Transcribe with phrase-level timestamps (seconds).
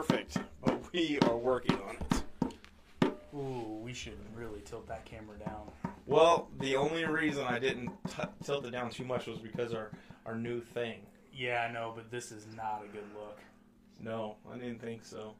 [0.00, 3.04] perfect, but we are working on it.
[3.34, 5.70] Ooh, we should really tilt that camera down.
[6.06, 9.90] Well, the only reason I didn't t- tilt it down too much was because our
[10.24, 11.00] our new thing.
[11.34, 13.40] Yeah, I know, but this is not a good look.
[14.02, 15.34] No, I didn't think so.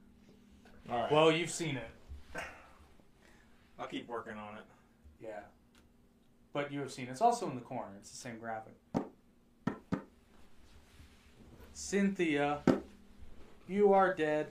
[0.90, 1.10] All right.
[1.12, 2.42] Well, you've seen it.
[3.78, 4.64] I'll keep working on it.
[5.22, 5.40] Yeah.
[6.52, 7.12] But you have seen it.
[7.12, 7.92] It's also in the corner.
[7.98, 8.74] It's the same graphic.
[11.72, 12.60] Cynthia,
[13.70, 14.48] you are dead.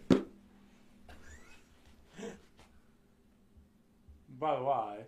[4.40, 5.00] By the way,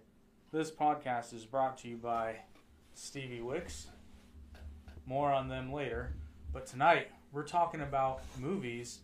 [0.51, 2.35] this podcast is brought to you by
[2.93, 3.87] Stevie Wix.
[5.05, 6.11] More on them later.
[6.51, 8.99] But tonight, we're talking about movies,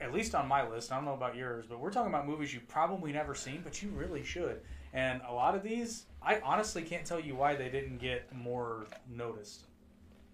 [0.00, 0.92] at least on my list.
[0.92, 3.82] I don't know about yours, but we're talking about movies you've probably never seen, but
[3.82, 4.60] you really should.
[4.92, 8.86] And a lot of these, I honestly can't tell you why they didn't get more
[9.10, 9.64] noticed.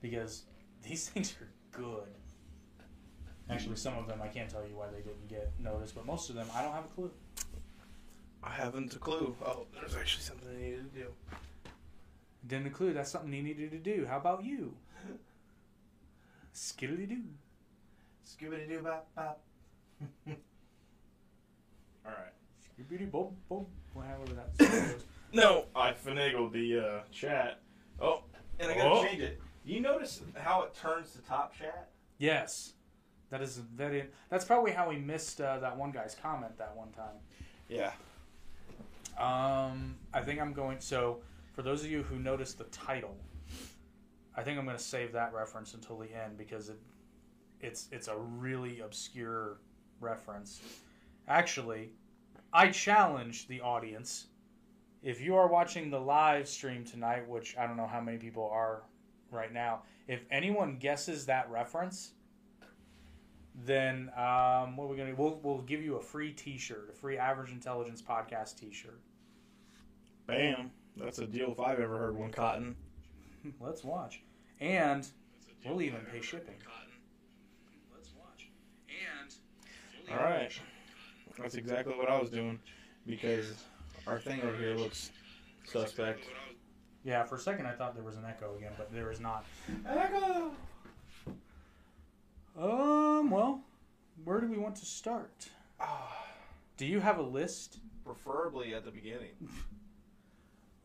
[0.03, 0.42] Because
[0.87, 2.09] these things are good.
[3.50, 6.28] Actually, some of them I can't tell you why they didn't get noticed, but most
[6.30, 7.10] of them I don't have a clue.
[8.42, 9.34] I haven't a clue.
[9.44, 11.06] Oh, there's actually something I needed to do.
[12.46, 12.92] Didn't a clue.
[12.92, 14.06] That's something you needed to do.
[14.06, 14.74] How about you?
[16.54, 17.22] Skiddly doo.
[18.26, 19.41] Scooby doo bop bop.
[20.28, 22.32] All right.
[22.78, 23.66] Skibbity bob bob.
[23.94, 25.04] However that goes.
[25.32, 27.60] No, I finagled the uh, chat.
[28.00, 28.22] Oh,
[28.60, 29.04] and I gotta Oh.
[29.04, 29.41] change it.
[29.64, 31.91] You notice how it turns to top chat?
[32.19, 32.74] Yes.
[33.31, 34.07] That is very.
[34.31, 37.17] That's probably how we missed uh, that one guy's comment that one time.
[37.69, 37.93] Yeah.
[39.19, 40.81] Um, I think I'm going.
[40.81, 41.21] So,
[41.53, 43.17] for those of you who noticed the title,
[44.37, 46.79] I think I'm going to save that reference until the end because it,
[47.61, 49.59] it's it's a really obscure
[50.01, 50.61] reference.
[51.27, 51.91] Actually,
[52.53, 54.27] I challenge the audience.
[55.03, 58.49] If you are watching the live stream tonight, which I don't know how many people
[58.53, 58.84] are
[59.31, 62.12] right now, if anyone guesses that reference,
[63.64, 65.14] then um, what are we gonna?
[65.16, 69.00] We'll we'll give you a free T-shirt, a free Average Intelligence podcast T-shirt.
[70.26, 70.70] Bam.
[70.96, 72.76] That's a deal if I've ever heard one, Cotton.
[73.60, 74.20] Let's watch.
[74.60, 75.06] And
[75.64, 76.56] we'll even pay shipping.
[77.94, 78.48] Let's watch.
[78.88, 79.34] And
[80.10, 80.52] All right.
[81.38, 82.58] That's exactly what I was doing
[83.06, 83.64] because
[84.06, 85.12] our thing over here looks
[85.64, 86.25] suspect.
[87.04, 89.44] Yeah, for a second I thought there was an echo again, but there is not.
[89.86, 90.50] Echo.
[92.60, 93.62] Um, well,
[94.24, 95.48] where do we want to start?
[96.76, 97.78] Do you have a list?
[98.04, 99.32] Preferably at the beginning.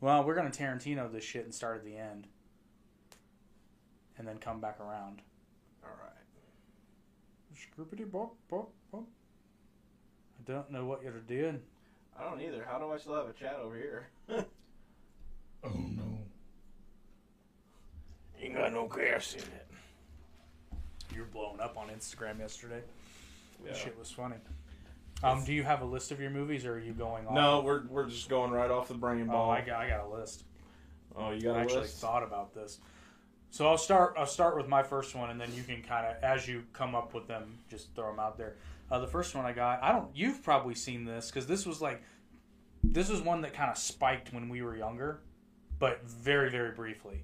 [0.00, 2.26] Well, we're gonna Tarantino this shit and start at the end,
[4.18, 5.22] and then come back around.
[5.82, 6.12] All right.
[7.56, 9.04] Scrippity bop bop bop.
[10.38, 11.62] I don't know what you're doing.
[12.18, 12.66] I don't either.
[12.68, 14.08] How do I still have a chat over here?
[15.64, 16.18] Oh no.
[18.42, 19.63] Ain't got no gas in it.
[21.14, 22.80] You were blowing up on Instagram yesterday.
[23.64, 23.72] Yeah.
[23.72, 24.36] Shit was funny.
[25.22, 27.34] Um, do you have a list of your movies, or are you going off?
[27.34, 29.50] No, we're we're just going right off the brain Oh, ball.
[29.50, 30.44] I got, I got a list.
[31.16, 32.00] oh, you got I actually list?
[32.00, 32.80] thought about this.
[33.50, 34.14] So I'll start.
[34.18, 36.94] I'll start with my first one, and then you can kind of, as you come
[36.96, 38.56] up with them, just throw them out there.
[38.90, 40.08] Uh, the first one I got, I don't.
[40.14, 42.02] You've probably seen this because this was like,
[42.82, 45.20] this was one that kind of spiked when we were younger,
[45.78, 47.22] but very, very briefly,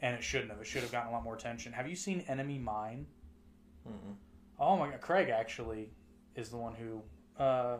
[0.00, 0.60] and it shouldn't have.
[0.60, 1.72] It should have gotten a lot more attention.
[1.72, 3.06] Have you seen Enemy Mine?
[3.90, 4.14] Mm-mm.
[4.58, 5.90] Oh my god, Craig actually
[6.34, 7.02] is the one who.
[7.42, 7.78] Uh,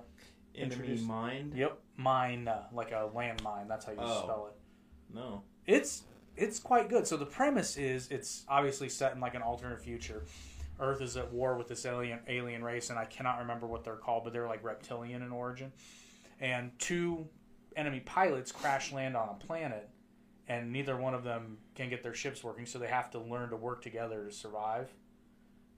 [0.56, 1.54] Enemy Introduce- mind?
[1.54, 3.68] yep, mine uh, like a landmine.
[3.68, 4.22] That's how you Oh.
[4.24, 5.14] spell it.
[5.14, 5.42] No.
[5.66, 6.04] it's
[6.36, 7.06] it's quite good.
[7.06, 10.24] So the premise is it's obviously set in like an alternate future.
[10.80, 13.96] Earth is at war with this alien alien race, and I cannot remember what they're
[13.96, 15.72] called, but they're like reptilian in origin.
[16.40, 17.28] And two
[17.76, 19.88] enemy pilots crash land on a planet,
[20.48, 23.50] and neither one of them can get their ships working, so they have to learn
[23.50, 24.92] to work together to survive.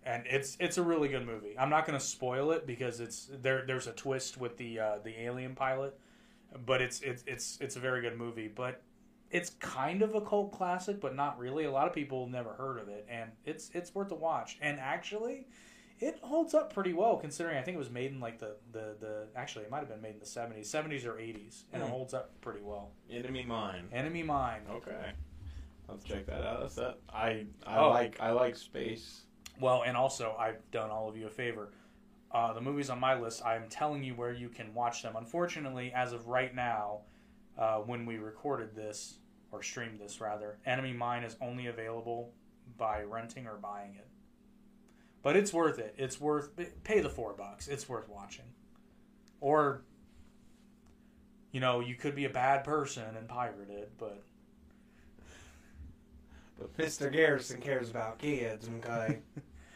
[0.05, 1.57] And it's it's a really good movie.
[1.59, 3.65] I'm not going to spoil it because it's there.
[3.67, 5.97] There's a twist with the uh, the alien pilot,
[6.67, 8.49] but it's it's it's it's a very good movie.
[8.49, 8.83] But
[9.31, 11.65] it's kind of a cult classic, but not really.
[11.65, 14.59] A lot of people never heard of it, and it's it's worth a watch.
[14.61, 15.47] And actually,
[16.01, 18.97] it holds up pretty well considering I think it was made in like the the,
[18.99, 21.87] the actually it might have been made in the seventies, seventies or eighties, and it
[21.87, 21.93] Hmm.
[21.93, 22.91] holds up pretty well.
[23.09, 23.89] Enemy mind.
[23.93, 24.63] Enemy Mine.
[24.69, 25.13] Okay.
[25.89, 26.61] I'll have check that out.
[26.63, 26.99] That's that.
[27.09, 27.91] I I Oh.
[27.91, 29.23] like I like space.
[29.61, 31.73] Well, and also I've done all of you a favor.
[32.33, 35.17] Uh, the movies on my list, I'm telling you where you can watch them.
[35.17, 37.01] Unfortunately, as of right now,
[37.59, 39.19] uh, when we recorded this
[39.51, 42.33] or streamed this rather, Enemy Mine is only available
[42.79, 44.09] by renting or buying it.
[45.23, 45.95] But it's worth it.
[45.99, 46.51] It's worth
[46.85, 47.69] pay the four bucks.
[47.69, 48.47] It's worth watching.
[49.41, 49.83] Or,
[51.53, 54.23] you know, you could be a bad person and pirate it, but
[56.77, 57.11] But Mr.
[57.13, 59.19] Garrison cares about kids, okay?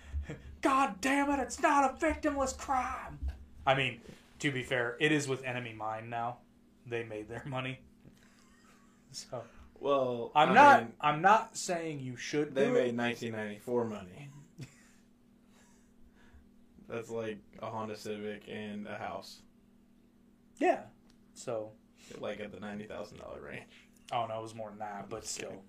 [0.62, 3.18] God damn it, it's not a victimless crime.
[3.66, 4.00] I mean,
[4.40, 6.38] to be fair, it is with Enemy Mine now.
[6.86, 7.80] They made their money.
[9.12, 9.42] So
[9.80, 10.82] Well, I'm I not.
[10.82, 12.54] mean, I'm not saying you should.
[12.54, 12.96] they made it.
[12.96, 14.28] 1994 money.
[16.88, 19.40] That's like a Honda Civic and a house,
[20.58, 20.82] Yeah.
[21.34, 21.72] So,
[22.20, 23.66] like at the ninety thousand dollar range.
[24.12, 25.62] oh no, it was more than that, but still.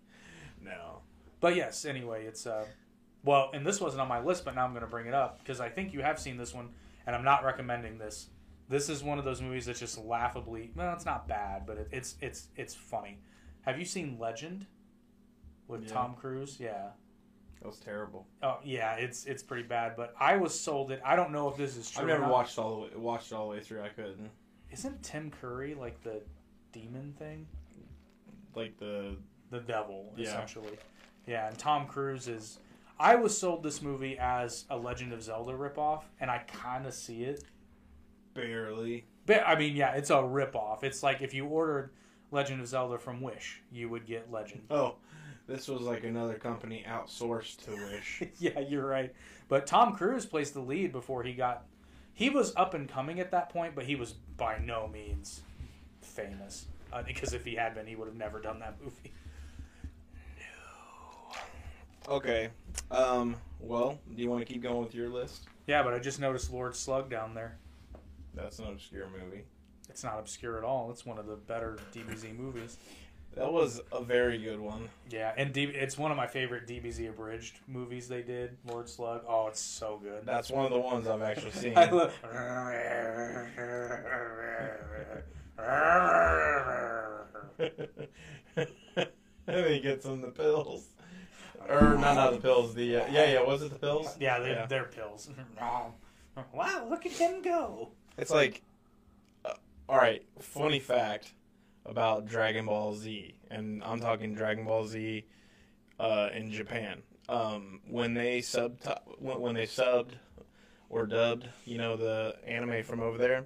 [0.63, 1.01] No.
[1.39, 2.65] But yes, anyway, it's uh,
[3.23, 5.39] well, and this wasn't on my list, but now I'm going to bring it up
[5.39, 6.69] because I think you have seen this one,
[7.05, 8.27] and I'm not recommending this.
[8.69, 10.71] This is one of those movies that's just laughably.
[10.75, 13.19] Well, it's not bad, but it, it's it's it's funny.
[13.61, 14.65] Have you seen Legend
[15.67, 15.93] with Yeah.
[15.93, 16.57] Tom Cruise?
[16.59, 16.89] Yeah.
[17.61, 18.27] That was terrible.
[18.43, 19.95] Oh yeah, it's it's pretty bad.
[19.95, 21.01] But I was sold it.
[21.05, 22.01] I don't know if this is true.
[22.01, 23.81] I've never watched all the way, watched all the way through.
[23.83, 24.29] I couldn't.
[24.71, 26.21] Isn't Tim Curry like the
[26.71, 27.47] demon thing?
[28.55, 29.15] Like the
[29.49, 30.27] the devil Yeah.
[30.27, 30.77] essentially.
[31.27, 32.59] Yeah, and Tom Cruise is.
[32.99, 36.93] I was sold this movie as a Legend of Zelda ripoff, and I kind of
[36.95, 37.43] see it.
[38.33, 39.05] barely.
[39.25, 40.83] But I mean, yeah, it's a ripoff.
[40.83, 41.91] It's like if you ordered
[42.31, 44.63] Legend of Zelda from Wish, you would get Legend.
[44.71, 44.95] Oh,
[45.47, 48.23] this was like another company outsourced to Wish.
[48.39, 49.13] yeah, you're right.
[49.49, 51.65] But Tom Cruise plays the lead before he got.
[52.13, 55.41] He was up and coming at that point, but he was by no means
[56.01, 56.65] famous.
[56.91, 59.11] Uh, because if he had been, he would have never done that movie.
[62.07, 62.49] Okay.
[62.91, 63.35] Um.
[63.59, 65.47] Well, do you want to keep going with your list?
[65.65, 67.57] Yeah, but I just noticed Lord Slug down there.
[68.35, 69.43] That's an obscure movie.
[69.89, 70.91] It's not obscure at all.
[70.91, 72.77] It's one of the better DBZ movies.
[73.35, 74.89] That was a very good one.
[75.09, 78.57] Yeah, and D- it's one of my favorite DBZ abridged movies they did.
[78.65, 79.23] Lord Slug.
[79.27, 80.25] Oh, it's so good.
[80.25, 81.77] That's one of the ones I've actually seen.
[81.77, 82.13] I love.
[89.47, 90.89] and he gets him the pills.
[91.69, 92.73] Or not, not the pills.
[92.73, 93.41] The uh, yeah, yeah.
[93.41, 94.15] Was it the pills?
[94.19, 94.65] yeah, they're, Yeah.
[94.65, 95.29] they're pills.
[96.53, 97.91] wow, look at him go.
[98.17, 98.61] It's like,
[99.45, 99.53] uh,
[99.89, 100.23] all right.
[100.39, 101.33] Funny fact
[101.85, 105.25] about Dragon Ball Z, and I'm talking Dragon Ball Z
[105.99, 107.01] uh, in Japan.
[107.29, 108.79] Um, when they sub
[109.19, 110.11] when, when they subbed
[110.89, 113.45] or dubbed, you know, the anime from over there,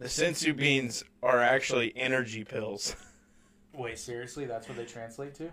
[0.00, 2.96] the senzu beans are actually energy pills.
[3.72, 4.44] Wait, seriously?
[4.46, 5.50] That's what they translate to?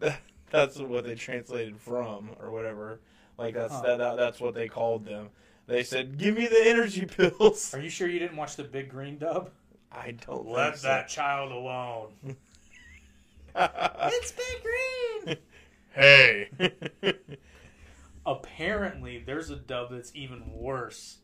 [0.52, 3.00] that's what they translated from or whatever.
[3.38, 3.82] Like that's Huh.
[3.82, 5.30] that, that that's what they called them.
[5.66, 8.88] They said, "Give me the energy pills." Are you sure you didn't watch the Big
[8.90, 9.50] Green dub?
[9.90, 10.88] I don't Let think so.
[10.88, 12.12] that child alone.
[13.56, 14.62] it's Big
[15.26, 15.36] Green.
[15.94, 16.50] hey.
[18.26, 21.18] Apparently, there's a dub that's even worse.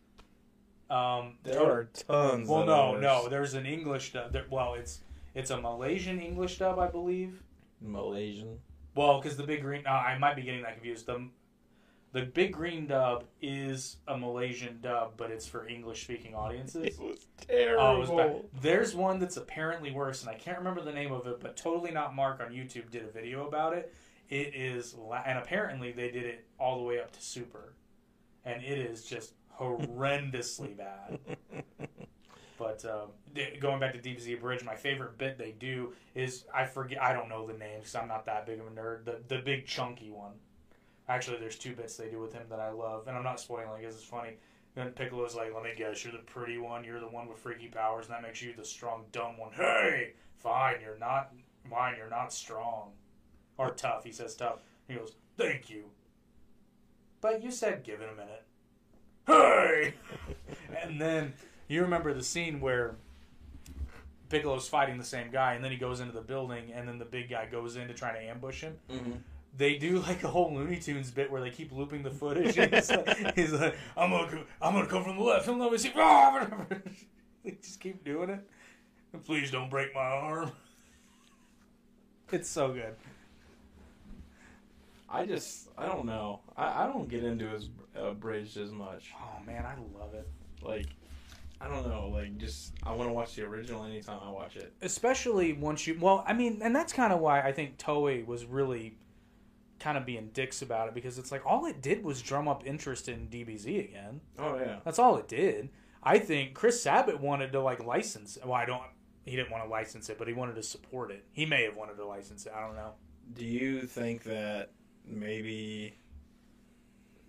[0.90, 2.48] Um, there are tons.
[2.48, 3.02] Well, that no, are worse.
[3.02, 3.28] no.
[3.28, 4.32] There's an English dub.
[4.32, 5.00] There, well, it's
[5.34, 7.42] it's a Malaysian English dub, I believe.
[7.80, 8.58] Malaysian.
[8.98, 11.06] Well, because the Big Green, uh, I might be getting that confused.
[11.06, 11.28] The
[12.10, 16.84] the Big Green dub is a Malaysian dub, but it's for English speaking audiences.
[16.84, 17.84] It was terrible.
[17.84, 18.44] Oh, it was bad.
[18.60, 21.92] There's one that's apparently worse, and I can't remember the name of it, but totally
[21.92, 23.94] not Mark on YouTube did a video about it.
[24.30, 24.96] It is,
[25.26, 27.74] and apparently they did it all the way up to super,
[28.44, 31.20] and it is just horrendously bad.
[32.58, 33.10] But um,
[33.60, 37.28] going back to DBZ Bridge, my favorite bit they do is I forget I don't
[37.28, 39.04] know the names because I'm not that big of a nerd.
[39.04, 40.32] The the big chunky one.
[41.08, 43.80] Actually, there's two bits they do with him that I love, and I'm not spoiling
[43.80, 44.34] because it's funny.
[44.74, 46.84] Then Piccolo's like, "Let me guess, you're the pretty one.
[46.84, 50.14] You're the one with freaky powers, and that makes you the strong, dumb one." Hey,
[50.36, 51.32] fine, you're not
[51.64, 51.94] mine.
[51.96, 52.90] You're not strong
[53.56, 54.04] or tough.
[54.04, 54.58] He says tough.
[54.88, 55.84] He goes, "Thank you."
[57.20, 58.44] But you said, "Give it a minute."
[59.26, 59.94] Hey,
[60.82, 61.34] and then
[61.68, 62.96] you remember the scene where
[64.28, 67.04] Piccolo's fighting the same guy, and then he goes into the building, and then the
[67.04, 68.76] big guy goes in to try to ambush him.
[68.90, 69.12] hmm
[69.56, 72.58] They do like a whole Looney Tunes bit where they keep looping the footage.
[72.58, 75.72] And he's, like, he's like, "I'm gonna, go, I'm gonna come from the left, let
[75.72, 75.92] me see."
[77.44, 78.40] they just keep doing it.
[79.12, 80.52] And please don't break my arm.
[82.30, 82.94] It's so good.
[85.08, 86.40] I just, I don't know.
[86.58, 89.10] I, I don't get into his uh, bridge as much.
[89.18, 90.28] Oh man, I love it.
[90.62, 90.86] Like,
[91.60, 92.08] I don't know.
[92.12, 94.72] Like, just I want to watch the original anytime I watch it.
[94.82, 98.44] especially once you well i mean and that's kind of why i think toei was
[98.44, 98.96] really
[99.80, 102.66] kind of being dicks about it because it's like all it did was drum up
[102.66, 104.78] interest in dbz again Oh yeah.
[104.84, 105.68] that's all it did
[106.02, 108.82] i think chris sabat wanted to like license well i don't
[109.24, 111.76] he didn't want to license it but he wanted to support it he may have
[111.76, 112.92] wanted to license it i don't know
[113.34, 114.70] Do you think that
[115.06, 115.94] maybe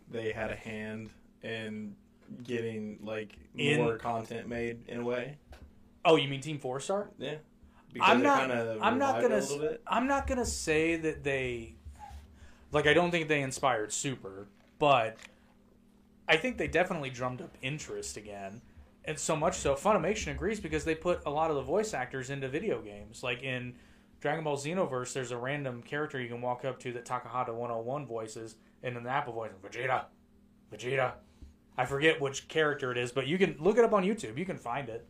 [0.09, 1.09] they had a hand
[1.43, 1.95] in
[2.43, 5.37] getting like In- more content made in a way?
[6.05, 7.35] oh you mean team four star Yeah.
[8.01, 8.49] I'm not-
[8.81, 9.81] I'm not gonna it s- a little bit.
[9.87, 11.75] i'm not gonna say that they
[12.71, 15.17] like i don't think they inspired super but
[16.27, 18.61] I think they definitely drummed up interest again,
[19.03, 22.29] and so much so Funimation agrees because they put a lot of the voice actors
[22.29, 23.23] into video games.
[23.23, 23.73] Like in
[24.19, 28.05] Dragon Ball Xenoverse, there's a random character you can walk up to that Takahata 101
[28.05, 30.03] voices, and in the Apple voice, Vegeta,
[30.71, 31.13] Vegeta.
[31.79, 34.37] I forget which character it is, but you can look it up on YouTube.
[34.37, 35.07] You can find it.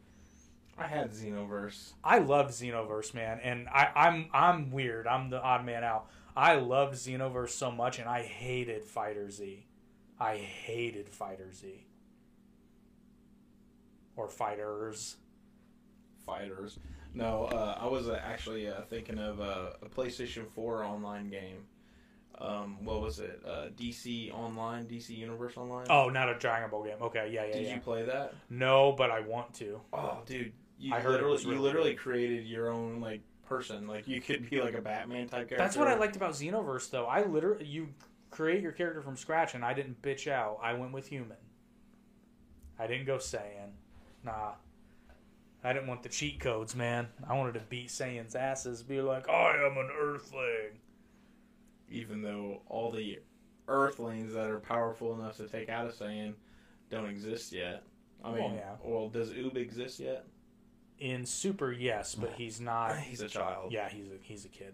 [0.77, 1.93] I had Xenoverse.
[2.03, 5.07] I love Xenoverse, man, and I, I'm I'm weird.
[5.07, 6.11] I'm the odd man out.
[6.37, 9.65] I loved Xenoverse so much, and I hated Fighter Z.
[10.19, 11.87] I hated Fighter Z.
[14.15, 15.17] Or Fighters.
[16.23, 16.77] Fighters.
[17.15, 21.65] No, uh, I was uh, actually uh, thinking of uh, a PlayStation 4 online game.
[22.37, 23.41] Um, what was it?
[23.45, 25.87] Uh, DC Online, DC Universe Online.
[25.89, 26.95] Oh, not a Dragon Ball game.
[27.01, 27.75] Okay, yeah, yeah, Did yeah.
[27.75, 28.33] you play that?
[28.49, 29.81] No, but I want to.
[29.91, 31.99] Oh, dude, you I heard you literally good.
[31.99, 33.87] created your own like person.
[33.87, 35.57] Like you could be like a Batman type character.
[35.57, 37.07] That's what I liked about Xenoverse, though.
[37.07, 37.89] I literally you
[38.31, 40.59] create your character from scratch, and I didn't bitch out.
[40.63, 41.37] I went with human.
[42.77, 43.71] I didn't go Saiyan.
[44.23, 44.53] Nah.
[45.61, 47.07] I didn't want the cheat codes, man.
[47.27, 50.79] I wanted to beat Saiyan's asses, be like, I am an Earthling.
[51.91, 53.19] Even though all the
[53.67, 56.33] Earthlings that are powerful enough to take out a Saiyan
[56.89, 57.83] don't exist yet.
[58.23, 58.75] I Well, mean, yeah.
[58.83, 60.25] well, does Oob exist yet?
[60.97, 62.97] In Super, yes, but he's not.
[62.99, 63.71] He's a child.
[63.71, 64.73] Yeah, he's a he's a kid.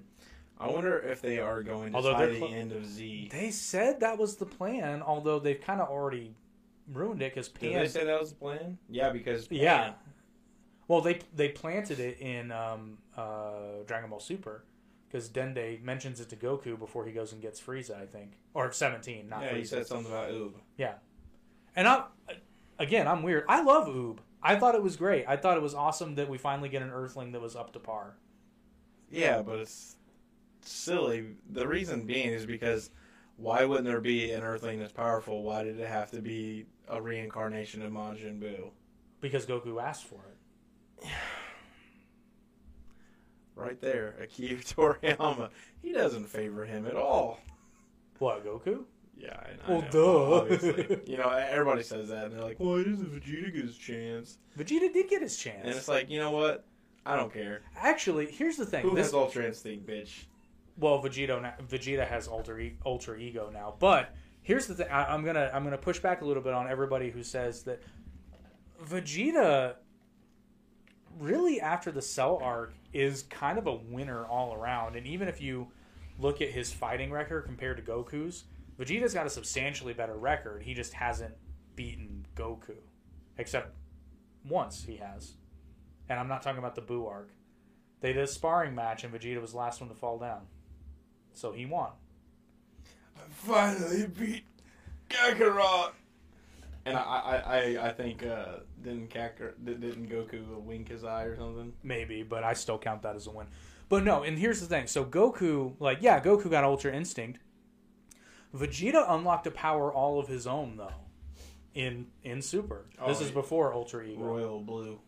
[0.58, 3.28] I wonder if they are going to Although tie the end of Z.
[3.32, 6.34] They said that was the plan, although they've kind of already
[6.94, 7.82] ruined it because Did Pan.
[7.82, 8.78] they say that was the plan?
[8.90, 9.94] Yeah, because Yeah.
[10.88, 14.64] Well, they they planted it in um, uh, Dragon Ball Super
[15.16, 18.70] because Dende mentions it to Goku before he goes and gets Frieza, I think, or
[18.74, 19.58] seventeen, not yeah, Frieza.
[19.58, 20.56] he said something about Oob.
[20.78, 20.96] Yeah,
[21.74, 22.04] and I'm
[22.78, 23.46] again, I'm weird.
[23.48, 24.18] I love Oob.
[24.44, 25.24] I thought it was great.
[25.26, 27.80] I thought it was awesome that we finally get an Earthling that was up to
[27.80, 28.18] par.
[29.10, 29.96] Yeah, but it's
[30.62, 31.28] silly.
[31.50, 32.90] The reason being is because
[33.38, 35.44] why wouldn't there be an Earthling that's powerful?
[35.44, 38.72] Why did it have to be a reincarnation of Majin Buu?
[39.22, 41.08] Because Goku asked for it.
[43.56, 45.50] Right there, Akira Toriyama.
[45.82, 47.40] He doesn't favor him at all.
[48.20, 48.84] What Goku?
[49.18, 50.96] Yeah, I, I Well, know, duh.
[51.06, 54.92] You know, everybody says that, and they're like, "Why doesn't Vegeta get his chance?" Vegeta
[54.92, 56.66] did get his chance, And it's like, you know what?
[57.06, 57.62] I don't care.
[57.78, 58.82] Actually, here's the thing.
[58.84, 60.26] Who This has Ultra Instinct, bitch?
[60.78, 63.76] well, Vegeta Vegeta has alter e- ultra ego now.
[63.80, 66.68] But here's the thing: I, I'm gonna I'm gonna push back a little bit on
[66.70, 67.82] everybody who says that
[68.84, 69.76] Vegeta
[71.20, 74.96] really after the Cell arc is kind of a winner all around.
[74.96, 75.68] And even if you
[76.18, 78.46] look at his fighting record compared to Goku's,
[78.80, 80.64] Vegeta's got a substantially better record.
[80.64, 81.34] He just hasn't
[81.76, 82.76] beaten Goku,
[83.38, 83.76] except
[84.48, 85.34] once he has.
[86.08, 87.32] And I'm not talking about the Buu arc.
[88.00, 90.42] They did a sparring match, and Vegeta was the last one to fall down.
[91.34, 91.92] So he won.
[93.18, 94.44] I finally beat
[95.10, 95.92] Kakarot.
[96.88, 101.36] And I, I, I, I think uh, didn't Kakar, didn't Goku wink his eye or
[101.36, 101.74] something?
[101.82, 103.48] Maybe, but I still count that as a win.
[103.90, 104.86] But no, and here's the thing.
[104.88, 107.40] So Goku, like, yeah, Goku got Ultra Instinct.
[108.56, 110.94] Vegeta unlocked a power all of his own, though,
[111.74, 112.86] in in Super.
[113.08, 114.24] this Oh, is before Ultra Ego.
[114.24, 115.00] Royal Blue.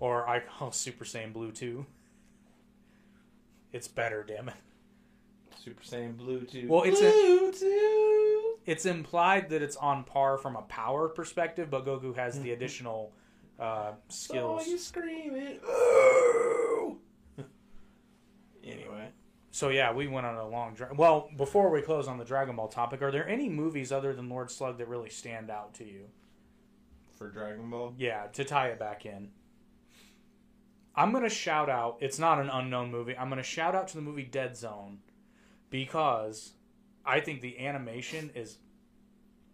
[0.00, 1.86] Or I call Super Saiyan Blue 2.
[3.72, 4.54] It's better, damn it.
[5.56, 6.66] Super Saiyan Blue 2.
[6.68, 8.54] Well, it's a- Blue 2.
[8.64, 13.12] It's implied that it's on par from a power perspective, but Goku has the additional
[13.58, 14.64] uh, skills.
[14.64, 15.58] Saw you screaming.
[18.64, 19.08] Anyway.
[19.50, 20.74] So yeah, we went on a long.
[20.74, 24.14] Dra- well, before we close on the Dragon Ball topic, are there any movies other
[24.14, 26.04] than Lord Slug that really stand out to you?
[27.16, 27.92] For Dragon Ball?
[27.98, 29.30] Yeah, to tie it back in.
[30.94, 31.98] I'm gonna shout out.
[32.00, 33.16] It's not an unknown movie.
[33.16, 34.98] I'm gonna shout out to the movie Dead Zone
[35.72, 36.52] because
[37.04, 38.58] I think the animation is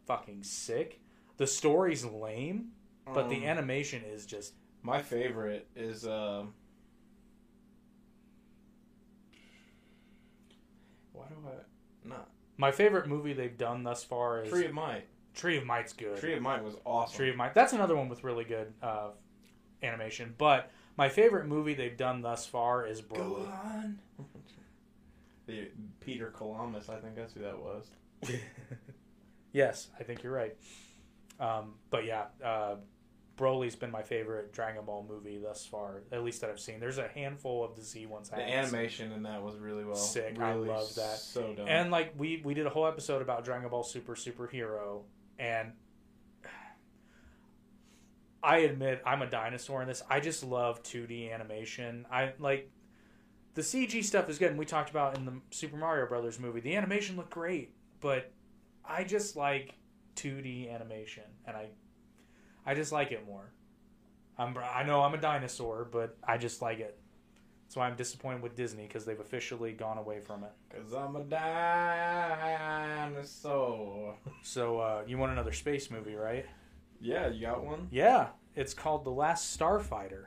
[0.06, 1.00] fucking sick.
[1.38, 2.72] The story's lame,
[3.06, 6.06] but the Um, animation is just My favorite is.
[6.06, 6.54] Um,
[11.12, 11.52] why do I.
[12.08, 12.30] Not.
[12.56, 15.04] my favorite movie they've done thus far is Tree of Might.
[15.34, 16.18] Tree of Might's good.
[16.18, 17.16] Tree of Might was awesome.
[17.16, 17.54] Tree of Might.
[17.54, 19.10] That's another one with really good uh,
[19.82, 20.34] animation.
[20.38, 23.98] But my favorite movie they've done thus far is Go on.
[25.48, 27.90] The Peter Columbus, I think that's who that was.
[29.52, 30.56] yes, I think you're right.
[31.40, 32.76] Um, but yeah, uh,
[33.36, 36.80] Broly's been my favorite Dragon Ball movie thus far, at least that I've seen.
[36.80, 38.30] There's a handful of the Z ones.
[38.32, 39.94] I The animation in that was really well.
[39.94, 40.36] Sick.
[40.38, 41.18] I Really love that.
[41.18, 41.68] So done.
[41.68, 45.02] And like we we did a whole episode about Dragon Ball Super Superhero,
[45.38, 45.72] and
[48.42, 50.02] I admit I'm a dinosaur in this.
[50.10, 52.06] I just love 2D animation.
[52.10, 52.70] I like
[53.58, 56.60] the CG stuff is good, and we talked about in the Super Mario Brothers movie.
[56.60, 58.30] The animation looked great, but
[58.84, 59.74] I just like
[60.14, 61.70] 2D animation, and I,
[62.64, 63.50] I just like it more.
[64.38, 67.00] I'm I know I'm a dinosaur, but I just like it.
[67.64, 70.52] That's why I'm disappointed with Disney because they've officially gone away from it.
[70.70, 71.24] Cause I'm a
[73.08, 74.14] dinosaur.
[74.44, 76.46] So uh, you want another space movie, right?
[77.00, 77.88] Yeah, you got one?
[77.90, 80.26] Yeah, it's called The Last Starfighter.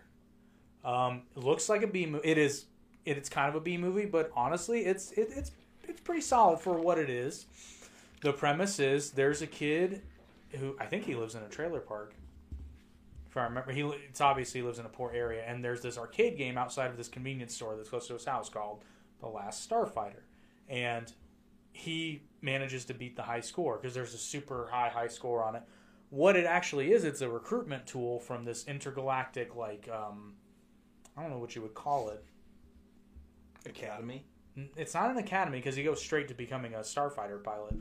[0.84, 2.28] Um, it looks like a B movie.
[2.28, 2.66] It is.
[3.05, 5.51] It, it's kind of a B movie, but honestly, it's it, it's
[5.88, 7.46] it's pretty solid for what it is.
[8.22, 10.01] The premise is there's a kid
[10.51, 12.13] who I think he lives in a trailer park.
[13.29, 16.38] If I remember, he it's obviously lives in a poor area, and there's this arcade
[16.38, 18.84] game outside of this convenience store that's close to his house called
[19.22, 20.24] The Last Starfighter,
[20.67, 21.12] and
[21.72, 25.55] he manages to beat the high score because there's a super high high score on
[25.55, 25.63] it.
[26.10, 30.34] What it actually is, it's a recruitment tool from this intergalactic like um,
[31.15, 32.24] I don't know what you would call it.
[33.65, 34.25] Academy.
[34.75, 37.74] It's not an academy because he goes straight to becoming a starfighter pilot,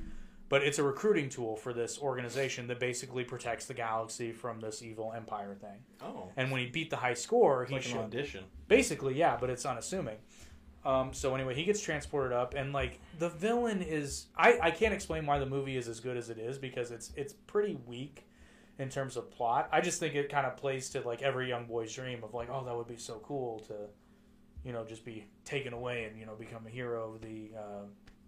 [0.48, 4.80] but it's a recruiting tool for this organization that basically protects the galaxy from this
[4.82, 5.78] evil empire thing.
[6.00, 6.28] Oh.
[6.36, 8.44] And when he beat the high score, he Like should audition.
[8.68, 10.18] basically yeah, but it's unassuming.
[10.84, 14.94] Um, so anyway, he gets transported up, and like the villain is I I can't
[14.94, 18.26] explain why the movie is as good as it is because it's it's pretty weak
[18.78, 19.68] in terms of plot.
[19.72, 22.48] I just think it kind of plays to like every young boy's dream of like
[22.48, 23.74] oh that would be so cool to
[24.64, 27.82] you know just be taken away and you know become a hero of the uh,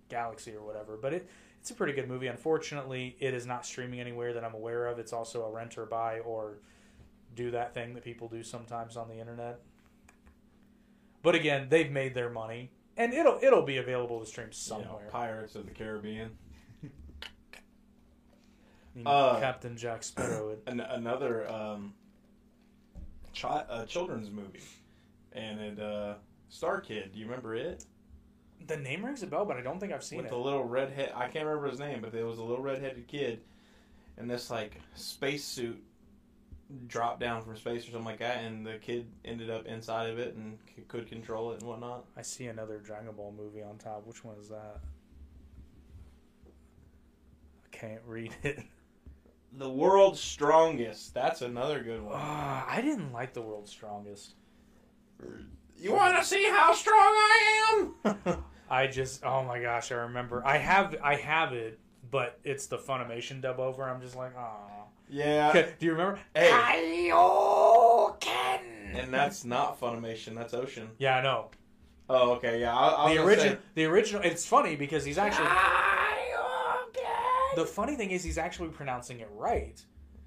[0.08, 0.96] galaxy or whatever.
[1.00, 1.28] But it
[1.60, 2.26] it's a pretty good movie.
[2.26, 4.98] Unfortunately, it is not streaming anywhere that I'm aware of.
[4.98, 6.58] It's also a rent or buy or
[7.36, 9.60] do that thing that people do sometimes on the internet.
[11.22, 14.82] But again, they've made their money, and it'll it'll be available to stream You know,
[14.84, 15.08] somewhere.
[15.10, 16.30] Pirates of the Caribbean.
[18.94, 20.56] You know, Uh, Captain Jack Sparrow.
[20.66, 21.94] An- another um,
[23.34, 24.60] chi- a children's movie,
[25.34, 26.14] and it uh,
[26.48, 27.12] Star Kid.
[27.12, 27.84] Do you remember it?
[28.68, 30.30] the name rings a bell, but I don't think I've seen With it.
[30.30, 31.10] the little redhead.
[31.16, 33.40] I can't remember his name, but there was a little redheaded kid,
[34.16, 35.82] and this like spacesuit
[36.86, 40.20] dropped down from space or something like that, and the kid ended up inside of
[40.20, 42.04] it and c- could control it and whatnot.
[42.16, 44.06] I see another Dragon Ball movie on top.
[44.06, 44.78] Which one is that?
[47.66, 48.60] I can't read it.
[49.54, 51.12] The world's strongest.
[51.14, 52.14] That's another good one.
[52.16, 54.34] Ah, I didn't like the World's Strongest.
[55.76, 58.44] You want to see how strong I am?
[58.70, 60.42] I just, oh my gosh, I remember.
[60.46, 61.78] I have, I have it,
[62.10, 63.82] but it's the Funimation dub over.
[63.84, 64.84] I'm just like, oh.
[65.08, 65.52] yeah.
[65.52, 66.18] Do you remember?
[66.34, 67.10] Hey.
[67.10, 68.60] Kaioken.
[68.94, 70.34] And that's not Funimation.
[70.34, 70.90] That's Ocean.
[70.98, 71.50] Yeah, I know.
[72.08, 72.60] Oh, okay.
[72.60, 72.76] Yeah.
[72.76, 74.22] I, I the original, say- the original.
[74.22, 75.46] It's funny because he's actually.
[75.48, 77.56] Kaioken.
[77.56, 79.80] The funny thing is, he's actually pronouncing it right,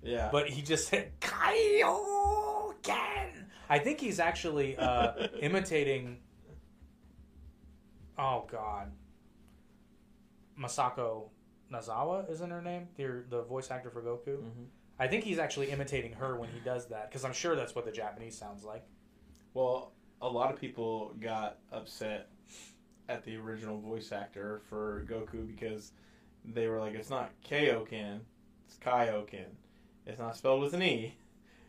[0.04, 0.30] Yeah.
[0.32, 2.76] but he just said Kaioken.
[3.70, 6.18] I think he's actually uh, imitating.
[8.18, 8.92] Oh God.
[10.60, 11.30] Masako
[11.72, 12.88] Nozawa isn't her name?
[12.96, 14.38] The the voice actor for Goku.
[14.38, 14.68] Mhm.
[14.98, 17.84] I think he's actually imitating her when he does that because I'm sure that's what
[17.86, 18.86] the Japanese sounds like.
[19.54, 22.30] Well, a lot of people got upset
[23.10, 25.92] at the original voice actor for Goku because
[26.46, 28.22] they were like, it's not Kaioken,
[28.68, 29.48] it's Kaioken.
[30.06, 31.16] It's not spelled with an E.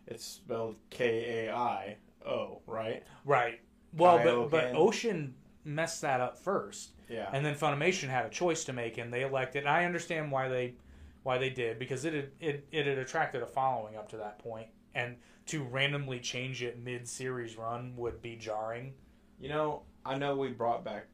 [0.07, 3.03] It's spelled K A I O, right?
[3.25, 3.61] Right.
[3.97, 6.93] Well, but, but Ocean messed that up first.
[7.09, 7.31] Yeah.
[7.33, 9.63] and then Funimation had a choice to make, and they elected.
[9.63, 10.75] And I understand why they
[11.23, 14.39] why they did because it had, it it had attracted a following up to that
[14.39, 15.17] point, and
[15.47, 18.95] to randomly change it mid series run would be jarring.
[19.41, 21.07] You know, I know we brought back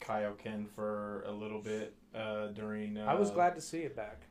[0.00, 2.98] Kaioken for a little bit uh, during.
[2.98, 4.22] Uh, I was glad to see it back.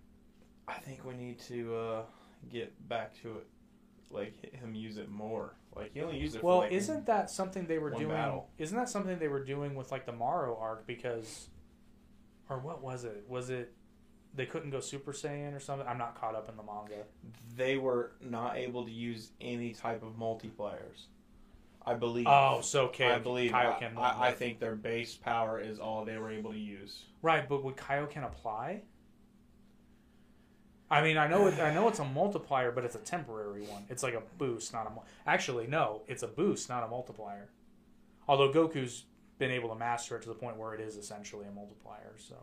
[0.67, 2.01] I think we need to uh,
[2.51, 3.47] get back to it,
[4.09, 5.55] like him use it more.
[5.75, 6.43] Like he only used it.
[6.43, 8.09] Well, for, like, isn't that something they were doing?
[8.09, 8.49] battle.
[8.57, 10.87] Isn't that something they were doing with like the Moro arc?
[10.87, 11.49] Because,
[12.49, 13.25] or what was it?
[13.27, 13.73] Was it
[14.33, 15.87] they couldn't go Super Saiyan or something?
[15.87, 17.03] I'm not caught up in the manga.
[17.55, 21.07] they were not able to use any type of multipliers.
[21.85, 22.27] I believe.
[22.27, 23.11] Oh, so okay.
[23.11, 23.53] I believe.
[23.53, 23.95] I, Kaioken.
[23.95, 27.03] went I, I think their base power is all they were able to use.
[27.21, 28.81] Right, but would Kaioken apply?
[30.89, 33.83] I mean, I know it, I know it's a multiplier, but it's a temporary one.
[33.89, 35.29] It's like a boost, not a.
[35.29, 37.49] Actually, no, it's a boost, not a multiplier.
[38.27, 39.03] Although Goku's
[39.37, 42.15] been able to master it to the point where it is essentially a multiplier.
[42.17, 42.35] So,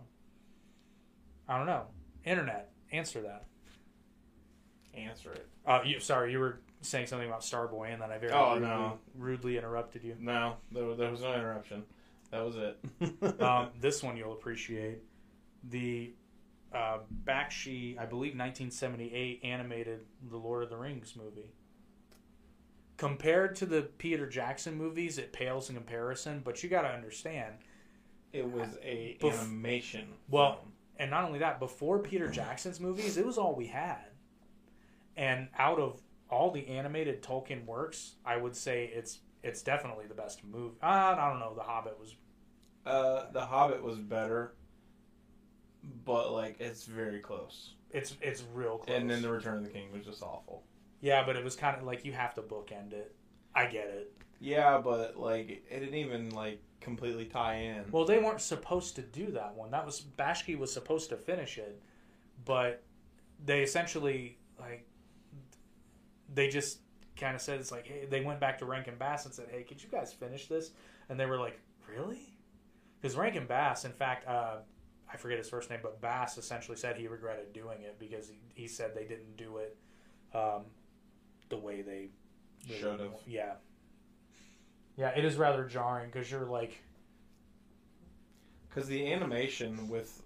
[1.48, 1.85] I don't know.
[2.24, 3.44] Internet, answer that.
[4.94, 5.48] Answer it.
[5.66, 8.68] Uh, you sorry, you were saying something about Starboy, and then I very Oh, rudely,
[8.68, 8.98] no.
[9.16, 10.16] rudely interrupted you.
[10.20, 11.83] No, there, was- there was no interruption.
[12.30, 13.40] That was it.
[13.40, 14.98] um, this one you'll appreciate.
[15.70, 16.12] The
[16.74, 21.52] uh, Bakshi, I believe 1978, animated The Lord of the Rings movie.
[22.96, 27.54] Compared to the Peter Jackson movies, it pales in comparison, but you got to understand.
[28.32, 30.08] it was a Bef- animation.
[30.30, 30.72] Well, film.
[30.98, 34.06] and not only that, before Peter Jackson's movies, it was all we had.
[35.16, 40.14] And out of all the animated Tolkien works, I would say it's it's definitely the
[40.14, 40.76] best movie.
[40.82, 41.52] Uh, I don't know.
[41.54, 42.14] The Hobbit was
[42.87, 44.54] Uh, The Hobbit was better,
[46.04, 47.74] but like it's very close.
[47.90, 48.96] it's it's real close.
[48.96, 50.62] And then The Return of the King was just awful.
[51.00, 53.14] yeah, but it was kind of like you have to bookend it.
[53.54, 54.12] I get it.
[54.40, 57.84] Yeah, but like it didn't even like completely tie in.
[57.90, 59.70] Well, they weren't supposed to do that one.
[59.70, 61.80] That was Bashki was supposed to finish it,
[62.44, 62.82] but
[63.44, 64.86] they essentially like
[66.32, 66.80] they just
[67.16, 69.62] kind of said it's like hey, they went back to Rankin Bass and said, "Hey,
[69.62, 70.70] could you guys finish this?"
[71.08, 72.36] And they were like, "Really?"
[73.00, 74.56] Because Rankin Bass, in fact, uh,
[75.14, 78.40] I forget his first name, but Bass essentially said he regretted doing it because he,
[78.62, 79.77] he said they didn't do it
[80.35, 80.62] um,
[81.48, 82.09] the way they
[82.68, 83.12] they- Should have.
[83.27, 83.55] Yeah.
[84.96, 86.83] Yeah, it is rather jarring because you're like,
[88.68, 90.22] Because the animation with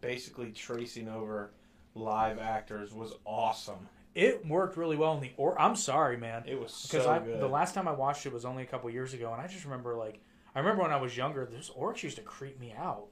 [0.00, 1.52] basically tracing over
[1.94, 3.88] live actors was awesome.
[4.14, 5.58] it worked really well in the or.
[5.60, 7.40] I'm sorry, man, It was because so I good.
[7.40, 9.64] the last time I watched it was only a couple years ago, and I just
[9.64, 10.20] remember like
[10.54, 13.06] I remember when I was younger, those orcs used to creep me out.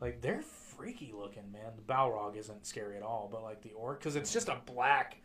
[0.00, 1.72] Like they're freaky looking, man.
[1.76, 5.20] The Balrog isn't scary at all, but like the orc, because it's just a black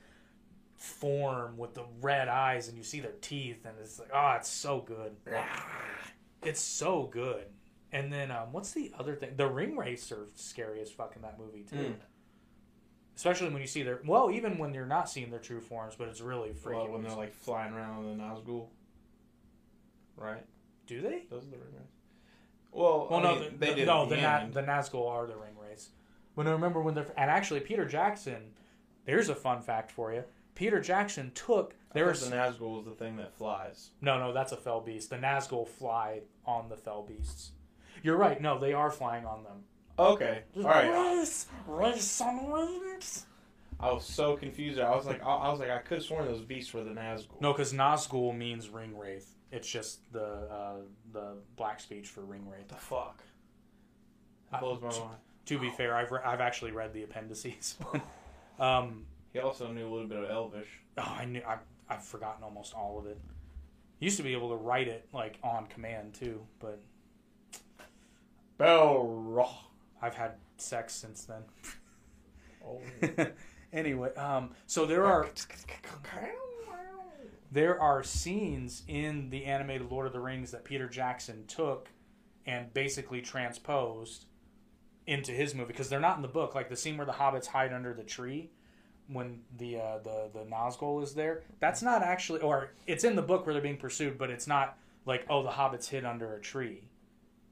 [0.76, 4.50] form with the red eyes, and you see their teeth, and it's like, oh, it's
[4.50, 5.16] so good.
[6.46, 7.46] It's so good.
[7.94, 9.30] And then um, what's the other thing?
[9.38, 11.78] The ring wraiths are scary as fuck in that movie too.
[11.78, 11.96] Mm.
[13.16, 16.10] Especially when you see their well, even when you're not seeing their true forms, but
[16.10, 16.80] it's really freaky.
[16.80, 18.68] Well, when they're like flying around in the Nazgul,
[20.18, 20.44] right?
[20.88, 21.24] do they?
[21.30, 22.03] Those are the ring wraiths.
[22.74, 23.88] Well, Well, I no, mean, the, they did.
[23.88, 25.90] no, the, the Na- the Nazgul are the ring wraiths.
[26.36, 28.52] When I remember when they're and actually Peter Jackson.
[29.06, 30.24] There's a fun fact for you.
[30.56, 33.90] Peter Jackson took there was the Nazgul was the thing that flies.
[34.02, 35.10] no no that's a fell beast.
[35.10, 37.52] The Nazgul fly on the fell beasts.
[38.02, 38.40] You're right.
[38.42, 39.64] No, they are flying on them.
[40.00, 40.90] Okay, all right.
[41.20, 43.26] Race, race on wings.
[43.84, 44.80] I was so confused.
[44.80, 46.92] I was like, I, I was like, I could have sworn those beasts were the
[46.92, 47.40] Nazgul.
[47.42, 49.36] No, because Nazgul means ring wraith.
[49.52, 50.76] It's just the uh,
[51.12, 52.68] the black speech for ring wraith.
[52.70, 53.22] The fuck?
[54.52, 55.18] Uh, That blows my mind.
[55.48, 57.76] To be fair, I've re- I've actually read the appendices.
[58.60, 60.70] um, He also knew a little bit of Elvish.
[60.98, 61.58] oh, I knew I,
[61.90, 63.20] I've forgotten almost all of it.
[64.00, 66.80] Used to be able to write it like on command too, but
[68.60, 69.50] Belroth.
[70.02, 71.44] I've had sex since then.
[72.66, 72.82] Oh.
[73.74, 75.28] anyway, um, so there are
[77.52, 81.90] there are scenes in the animated Lord of the Rings that Peter Jackson took
[82.46, 84.26] and basically transposed
[85.06, 86.56] into his movie because they're not in the book.
[86.56, 88.50] Like the scene where the hobbits hide under the tree
[89.08, 91.44] when the uh, the the Nazgul is there.
[91.60, 94.78] That's not actually, or it's in the book where they're being pursued, but it's not
[95.06, 96.84] like oh the hobbits hid under a tree.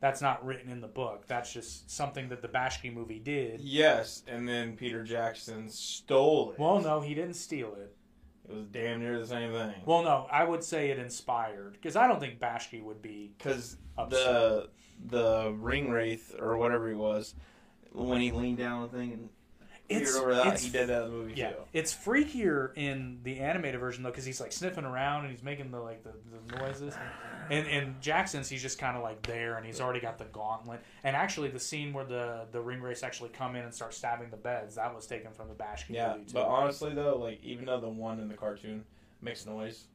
[0.01, 1.27] That's not written in the book.
[1.27, 3.61] That's just something that the Bashki movie did.
[3.61, 6.59] Yes, and then Peter Jackson stole it.
[6.59, 7.95] Well, no, he didn't steal it.
[8.49, 9.75] It was damn near the same thing.
[9.85, 13.77] Well, no, I would say it inspired because I don't think Bashki would be Because
[14.09, 14.69] the
[15.05, 17.35] the ring wraith or whatever he was,
[17.91, 19.29] when he leaned down the thing and
[19.97, 21.61] It's- that, it's- he did that in the movie Yeah, too.
[21.73, 25.71] it's freakier in the animated version though because he's like sniffing around and he's making
[25.71, 26.13] the like the,
[26.49, 26.93] the noises,
[27.49, 30.81] and and Jackson's he's just kind of like there and he's already got the gauntlet.
[31.03, 34.29] And actually, the scene where the the ring wraiths actually come in and start stabbing
[34.29, 36.33] the beds that was taken from the Bashki Yeah, movie too.
[36.33, 38.85] but honestly though, like even though the one in the cartoon
[39.21, 39.85] makes noise,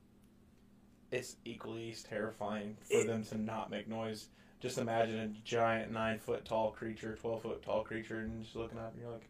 [1.11, 4.29] it's equally terrifying for It- them to not make noise.
[4.59, 8.79] Just imagine a giant nine foot tall creature, twelve foot tall creature, and just looking
[8.79, 9.29] up, and you're like,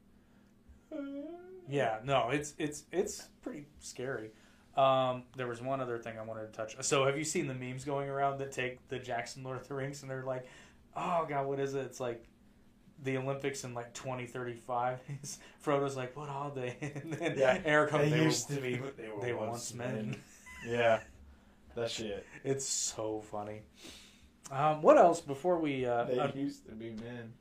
[1.69, 4.31] Yeah, no, it's it's it's pretty scary.
[4.77, 6.77] Um, there was one other thing I wanted to touch.
[6.85, 9.75] So, have you seen the memes going around that take the Jackson Lord of the
[9.75, 10.47] Rings and they're like,
[10.95, 12.25] "Oh God, what is it?" It's like
[13.03, 15.01] the Olympics in like 2035.
[15.59, 18.05] Frodo's like, "What are they?" And then Yeah, Eric comes.
[18.05, 19.95] they They, used were, to be, but they were they once once men.
[19.95, 20.17] men.
[20.69, 21.01] Yeah,
[21.75, 22.27] that shit.
[22.45, 23.63] It's so funny.
[24.51, 25.87] Um, what else before we?
[25.87, 27.33] Uh, They uh, used to be men.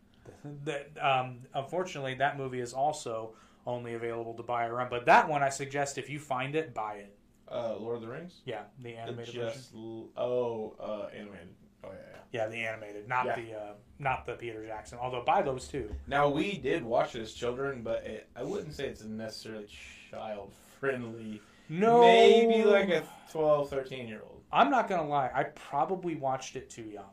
[0.66, 3.34] That um, unfortunately that movie is also
[3.68, 4.90] only available to buy around.
[4.90, 7.18] But that one, I suggest if you find it, buy it.
[7.52, 8.42] Uh, Lord of the Rings.
[8.46, 9.42] Yeah, the animated version.
[9.54, 11.50] just l- oh, uh, animated.
[11.84, 12.42] Oh yeah, yeah.
[12.44, 13.36] Yeah, the animated, not Yeah.
[13.36, 14.98] the uh, not the Peter Jackson.
[15.02, 15.94] Although buy those too.
[16.08, 19.68] Now we did watch it as children, but it, I wouldn't say it's necessarily
[20.12, 21.42] child friendly.
[21.70, 24.42] No, Maybe like a 12, 13 year old.
[24.52, 25.30] I'm not gonna lie.
[25.34, 27.10] I probably watched it too young,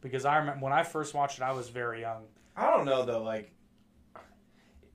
[0.00, 2.24] because I remember when I first watched it, I was very young.
[2.56, 3.22] I don't know though.
[3.22, 3.52] Like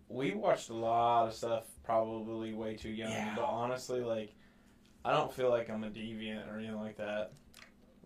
[0.09, 3.33] we watched a lot of stuff probably way too young, Yeah.
[3.35, 4.33] but honestly, like
[5.05, 7.31] I don't feel like I'm a deviant or anything like that.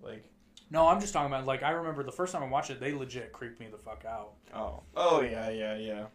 [0.02, 0.24] Like
[0.70, 2.94] No, I'm just talking about like I remember the first time I watched it, they
[2.94, 4.34] legit creeped me the fuck out.
[4.56, 4.82] Oh.
[4.96, 6.06] Oh yeah, yeah, yeah.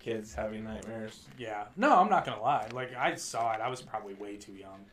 [0.00, 1.26] Kids having nightmares.
[1.36, 1.64] Yeah.
[1.76, 2.68] No, I'm not gonna lie.
[2.72, 4.84] Like I saw it, I was probably way too young.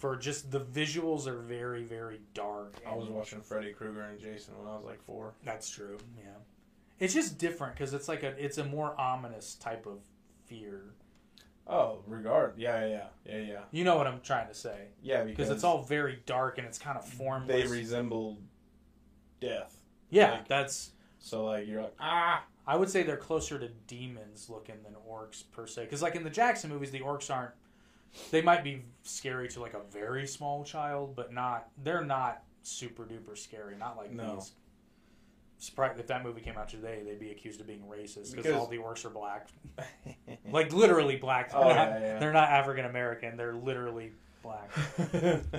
[0.00, 2.74] For just the visuals are very, very dark.
[2.86, 5.34] I was watching Freddy Krueger and Jason when I was like four.
[5.44, 5.98] That's true.
[6.18, 6.30] Yeah.
[6.98, 9.98] It's just different because it's like a it's a more ominous type of
[10.46, 10.94] fear.
[11.66, 12.54] Oh, regard.
[12.58, 13.60] Yeah, yeah, yeah, yeah, yeah.
[13.70, 14.88] You know what I'm trying to say?
[15.02, 17.48] Yeah, Because because it's all very dark and it's kind of formless.
[17.48, 18.38] they resemble
[19.40, 19.76] death.
[20.10, 20.92] yeah, like- that's.
[21.18, 22.42] So like you're like ah.
[22.66, 25.84] I would say they're closer to demons looking than orcs per se.
[25.84, 27.52] Because like in the Jackson movies, the orcs aren't.
[28.30, 31.68] They might be scary to like a very small child, but not.
[31.82, 33.76] They're not super duper scary.
[33.76, 34.34] Not like No.
[34.36, 34.52] these.
[35.58, 38.54] Surprised if that movie came out today, they'd be accused of being racist because Because-
[38.54, 39.48] all the orcs are black,
[40.50, 41.50] like literally black.
[41.50, 42.18] They're Oh, not, yeah, yeah.
[42.18, 43.36] They're not African American.
[43.36, 44.70] They're literally black.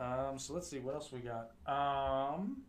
[0.00, 1.50] Um, so let's see what else we got.
[1.66, 2.62] Um,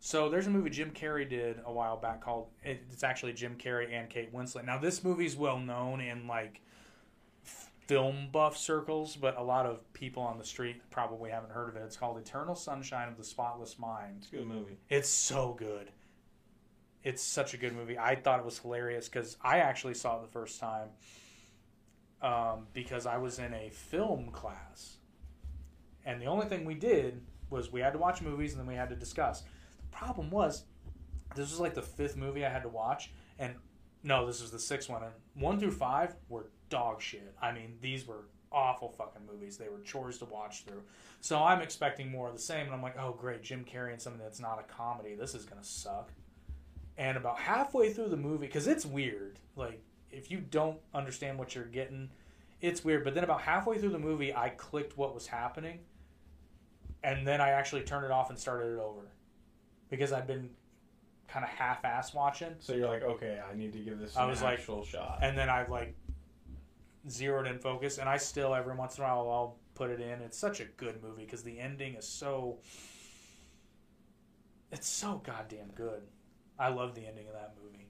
[0.00, 3.92] so there's a movie Jim Carrey did a while back called it's actually Jim Carrey
[3.92, 4.64] and Kate Winslet.
[4.64, 6.60] Now this movie's well known in like
[7.88, 11.76] film buff circles, but a lot of people on the street probably haven't heard of
[11.76, 11.82] it.
[11.84, 14.18] It's called Eternal Sunshine of the Spotless Mind.
[14.18, 14.78] it's a good movie.
[14.88, 15.90] It's so good.
[17.02, 17.98] It's such a good movie.
[17.98, 20.88] I thought it was hilarious because I actually saw it the first time
[22.20, 24.98] um, because I was in a film class.
[26.04, 28.74] And the only thing we did was we had to watch movies and then we
[28.74, 29.44] had to discuss.
[29.98, 30.64] Problem was,
[31.34, 33.10] this was like the fifth movie I had to watch.
[33.40, 33.54] And
[34.04, 35.02] no, this was the sixth one.
[35.02, 37.34] And one through five were dog shit.
[37.42, 39.56] I mean, these were awful fucking movies.
[39.56, 40.82] They were chores to watch through.
[41.20, 44.00] So I'm expecting more of the same, and I'm like, oh great, Jim Carrey and
[44.00, 45.16] something that's not a comedy.
[45.16, 46.12] This is gonna suck.
[46.96, 49.40] And about halfway through the movie, because it's weird.
[49.56, 49.82] Like
[50.12, 52.08] if you don't understand what you're getting,
[52.60, 53.02] it's weird.
[53.02, 55.80] But then about halfway through the movie, I clicked what was happening,
[57.02, 59.10] and then I actually turned it off and started it over,
[59.90, 60.50] because I've been
[61.28, 62.54] kind of half-ass watching.
[62.58, 65.18] So you're like, okay, I need to give this I an was like- actual shot.
[65.22, 65.94] and then I like
[67.08, 70.20] zeroed in focus, and I still every once in a while I'll put it in.
[70.22, 72.58] It's such a good movie because the ending is so.
[74.70, 76.02] It's so goddamn good.
[76.58, 77.86] I love the ending of that movie.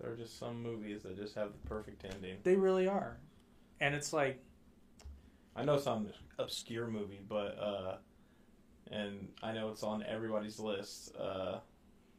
[0.00, 2.36] There are just some movies that just have the perfect ending.
[2.42, 3.18] They really are,
[3.80, 4.42] and it's like
[5.54, 7.96] I know some obscure movie, but uh,
[8.90, 11.14] and I know it's on everybody's list.
[11.16, 11.58] Uh,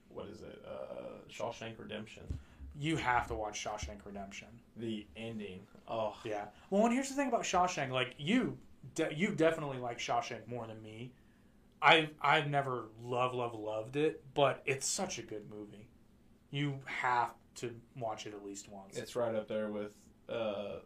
[0.09, 0.63] what is it?
[0.67, 2.23] Uh, Shawshank Redemption.
[2.79, 4.47] you have to watch Shawshank Redemption.
[4.77, 5.61] The ending.
[5.87, 6.45] Oh, Yeah.
[6.69, 7.89] Well, and here's the thing about Shawshank.
[7.91, 8.57] Like you,
[8.95, 11.11] de- you definitely like Shawshank more than me.
[11.81, 15.87] I I've never love love loved it, but it's such a good movie.
[16.49, 18.97] You have to watch it at least once.
[18.97, 19.91] it's right up there with
[20.29, 20.77] uh,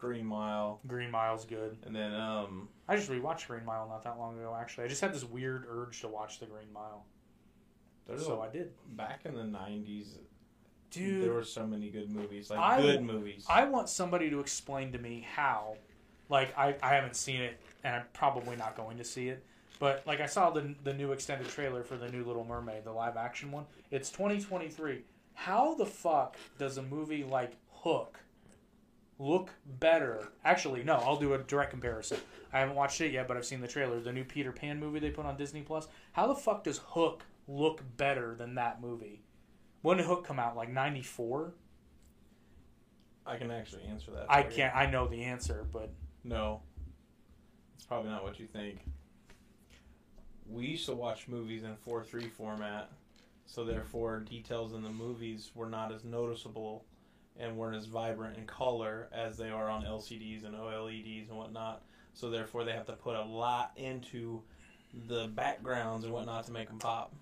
[0.00, 1.76] Green Mile, Green Mile's good.
[1.84, 4.56] and then um, I just rewatched Green Mile not that long ago.
[4.58, 7.04] Actually, I just had this weird urge to watch the Green Mile,
[8.16, 8.72] so a, I did.
[8.96, 10.18] back in the '90s.
[10.90, 13.44] Dude, there were so many good movies, like I- good movies.
[13.48, 15.76] I want somebody to explain to me how.
[16.28, 19.44] Like I, I haven't seen it, and I'm probably not going to see it.
[19.80, 22.92] But like I saw the the new extended trailer for the new Little Mermaid, the
[22.92, 23.66] live action one.
[23.90, 25.02] It's 2023.
[25.34, 28.20] How the fuck does a movie like Hook
[29.20, 30.32] look better?
[30.44, 30.94] Actually, no.
[30.96, 32.18] I'll do a direct comparison.
[32.52, 34.00] I haven't watched it yet, but I've seen the trailer.
[34.00, 35.86] The new Peter Pan movie they put on Disney Plus.
[36.12, 39.22] How the fuck does Hook look better than that movie?
[39.82, 40.56] When did Hook come out?
[40.56, 41.52] Like '94.
[43.26, 44.26] I can actually answer that.
[44.28, 44.74] I can't.
[44.74, 45.92] I know the answer, but
[46.24, 46.62] No.
[47.76, 48.80] It's probably not what you think.
[50.46, 52.90] We used to watch movies in 4 3 format,
[53.46, 56.84] so therefore details in the movies were not as noticeable
[57.40, 61.82] and weren't as vibrant in color as they are on LCDs and OLEDs and whatnot.
[62.14, 64.42] So therefore they have to put a lot into
[65.08, 67.14] the backgrounds and whatnot to make them pop.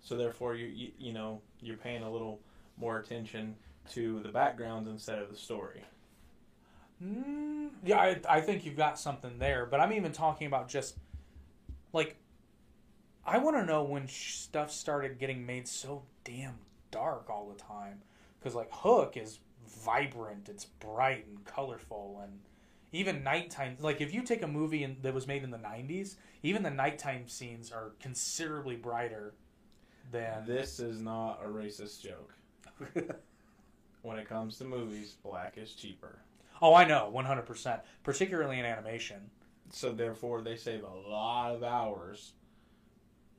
[0.00, 2.40] So therefore you, you you know you're paying a little
[2.76, 3.56] more attention
[3.92, 5.82] to the backgrounds instead of the story.
[7.02, 10.96] Mm, yeah, I, I think you've got something there, but I'm even talking about just
[11.92, 12.16] like
[13.26, 16.58] I want to know when stuff started getting made so damn
[16.90, 18.02] dark all the time
[18.44, 22.40] because like Hook is vibrant, it's bright and colorful, and
[22.92, 23.78] even nighttime.
[23.80, 26.70] Like if you take a movie in, that was made in the '90s, even the
[26.70, 29.32] nighttime scenes are considerably brighter
[30.12, 30.44] than.
[30.46, 32.34] This is not a racist joke.
[34.02, 36.18] When it comes to movies, black is cheaper.
[36.60, 39.30] oh, I know, 100, percent particularly in animation.
[39.70, 42.32] So therefore, they save a lot of hours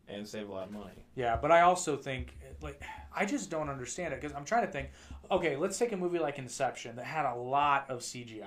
[0.08, 1.06] and save a lot of money.
[1.16, 2.82] Yeah, but I also think like
[3.16, 4.90] I just don't understand it because I'm trying to think.
[5.32, 8.46] Okay, let's take a movie like Inception that had a lot of CGI.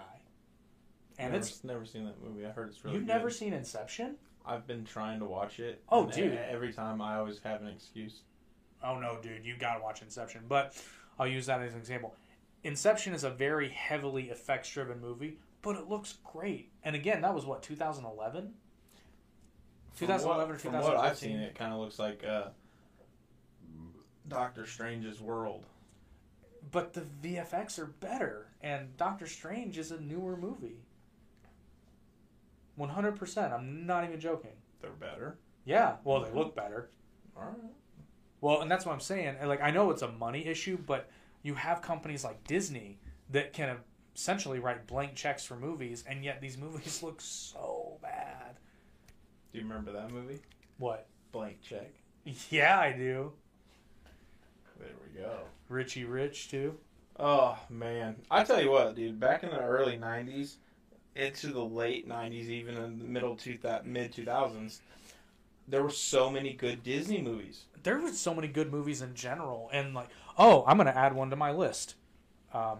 [1.18, 2.46] and never, it's never seen that movie.
[2.46, 2.96] I heard it's really.
[2.96, 3.12] you've good.
[3.12, 4.16] never seen Inception.
[4.46, 5.82] I've been trying to watch it.
[5.90, 6.32] Oh, dude.
[6.32, 8.20] Every time I always have an excuse.
[8.82, 10.42] Oh no, dude, you gotta watch Inception.
[10.48, 10.76] But
[11.18, 12.14] I'll use that as an example.
[12.64, 16.70] Inception is a very heavily effects driven movie, but it looks great.
[16.84, 18.52] And again, that was what 2011.
[19.98, 22.48] From 2011 or what, from what I've seen, it kind of looks like uh,
[24.28, 25.66] Doctor Strange's world.
[26.70, 30.84] But the VFX are better, and Doctor Strange is a newer movie.
[32.78, 33.52] 100%.
[33.52, 34.52] I'm not even joking.
[34.80, 35.38] They're better.
[35.64, 36.90] Yeah, well, they look better.
[37.36, 37.72] All right.
[38.40, 39.36] Well, and that's what I'm saying.
[39.44, 41.10] Like, I know it's a money issue, but
[41.42, 43.78] you have companies like Disney that can
[44.14, 48.47] essentially write blank checks for movies, and yet these movies look so bad.
[49.58, 50.38] Do you remember that movie?
[50.76, 51.08] What?
[51.32, 51.90] Blank check.
[52.48, 53.32] Yeah, I do.
[54.78, 55.38] There we go.
[55.68, 56.76] Richie Rich too.
[57.18, 59.18] Oh man, I tell you what, dude.
[59.18, 60.58] Back in the early '90s,
[61.16, 64.78] into the late '90s, even in the middle two mid 2000s,
[65.66, 67.64] there were so many good Disney movies.
[67.82, 71.30] There were so many good movies in general, and like, oh, I'm gonna add one
[71.30, 71.96] to my list.
[72.54, 72.78] Um,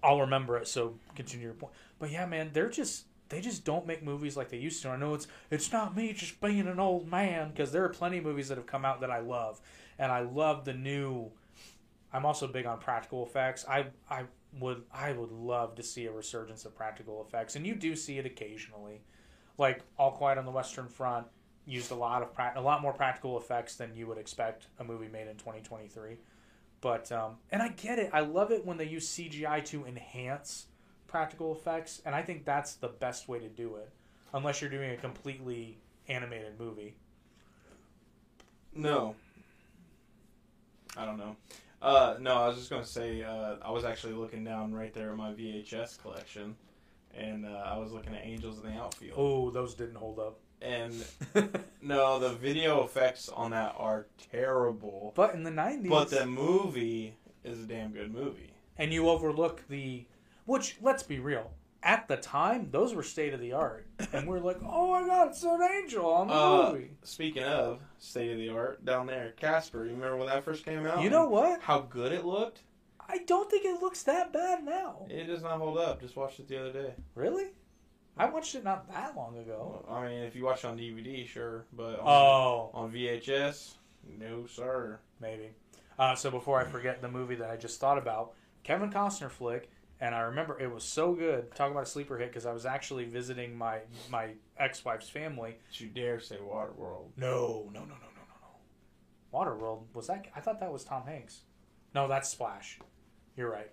[0.00, 0.68] I'll remember it.
[0.68, 1.72] So continue your point.
[1.98, 4.90] But yeah, man, they're just they just don't make movies like they used to.
[4.90, 8.18] I know it's it's not me just being an old man because there are plenty
[8.18, 9.60] of movies that have come out that I love,
[9.98, 11.30] and I love the new.
[12.12, 13.64] I'm also big on practical effects.
[13.66, 14.24] I I
[14.60, 18.18] would I would love to see a resurgence of practical effects, and you do see
[18.18, 19.00] it occasionally,
[19.56, 21.26] like All Quiet on the Western Front
[21.64, 24.84] used a lot of prac- a lot more practical effects than you would expect a
[24.84, 26.18] movie made in 2023.
[26.82, 28.10] But um, and I get it.
[28.12, 30.66] I love it when they use CGI to enhance
[31.12, 33.88] practical effects, and I think that's the best way to do it,
[34.34, 36.96] unless you're doing a completely animated movie.
[38.74, 39.14] No.
[40.96, 41.36] I don't know.
[41.82, 45.10] Uh, no, I was just gonna say uh, I was actually looking down right there
[45.10, 46.56] at my VHS collection,
[47.14, 49.14] and uh, I was looking at Angels in the Outfield.
[49.16, 50.38] Oh, those didn't hold up.
[50.62, 50.94] And
[51.82, 55.12] no, the video effects on that are terrible.
[55.16, 58.52] But in the 90s, But the movie is a damn good movie.
[58.78, 60.04] and you overlook the,
[60.52, 61.50] which let's be real.
[61.84, 65.28] At the time, those were state of the art, and we're like, "Oh my God,
[65.28, 69.32] it's an angel on the Uh, movie." Speaking of state of the art, down there,
[69.36, 69.84] Casper.
[69.84, 71.02] You remember when that first came out?
[71.02, 71.60] You know what?
[71.62, 72.62] how good it looked.
[73.00, 75.06] I don't think it looks that bad now.
[75.10, 76.00] It does not hold up.
[76.00, 76.94] Just watched it the other day.
[77.16, 77.48] Really?
[78.16, 79.84] I watched it not that long ago.
[79.90, 83.74] I mean, if you watch it on DVD, sure, but on, Oh, on VHS,
[84.20, 85.00] no sir.
[85.18, 85.48] maybe.
[85.98, 89.68] Uh, so before I forget the movie that I just thought about, Kevin Costner flick,
[90.02, 91.54] and I remember it was so good.
[91.54, 93.78] Talk about a sleeper hit because I was actually visiting my
[94.10, 95.52] my ex wife's family.
[95.70, 97.10] Don't you dare say Waterworld.
[97.16, 99.38] No, no, no, no, no, no, no.
[99.38, 100.26] Waterworld was that?
[100.34, 101.42] I thought that was Tom Hanks.
[101.94, 102.80] No, that's Splash.
[103.36, 103.70] You're right.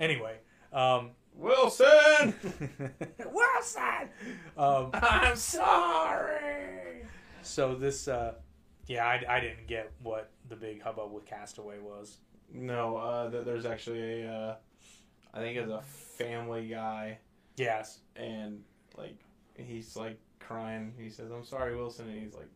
[0.00, 0.36] Anyway,
[0.72, 2.34] um, Wilson,
[3.30, 4.08] Wilson.
[4.56, 7.04] Um, I'm sorry.
[7.42, 8.36] so this, uh,
[8.86, 12.16] yeah, I, I didn't get what the big hubbub with Castaway was.
[12.52, 14.56] No, uh, th- there's actually a, uh,
[15.34, 17.18] I think as a Family Guy,
[17.56, 18.00] Yes.
[18.16, 18.62] and
[18.96, 19.16] like
[19.56, 20.92] he's like crying.
[20.98, 22.48] He says, "I'm sorry, Wilson," and he's like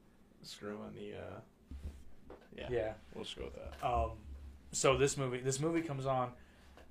[0.43, 1.17] screwing the.
[1.19, 1.41] Uh,
[2.57, 2.93] yeah, Yeah.
[3.15, 3.87] we'll just go with that.
[3.87, 4.13] Um,
[4.73, 6.31] so this movie, this movie comes on,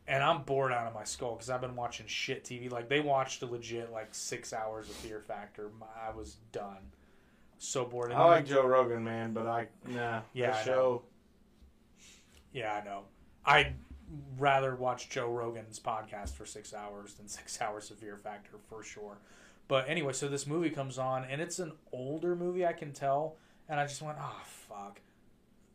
[0.08, 2.70] and I'm bored out of my skull because I've been watching shit TV.
[2.72, 5.70] Like they watched a legit like six hours of Fear Factor.
[6.06, 6.92] I was done.
[7.60, 8.12] So bored.
[8.12, 10.22] And I like Joe Rogan, man, but I nah.
[10.34, 11.04] Yeah, I show.
[12.52, 13.04] Yeah, I know.
[13.46, 13.74] I'd
[14.38, 18.84] rather watch Joe Rogan's podcast for six hours than six hours of Fear Factor for
[18.84, 19.18] sure.
[19.68, 23.38] But anyway, so this movie comes on, and it's an older movie, I can tell.
[23.70, 25.00] And I just went, oh, fuck.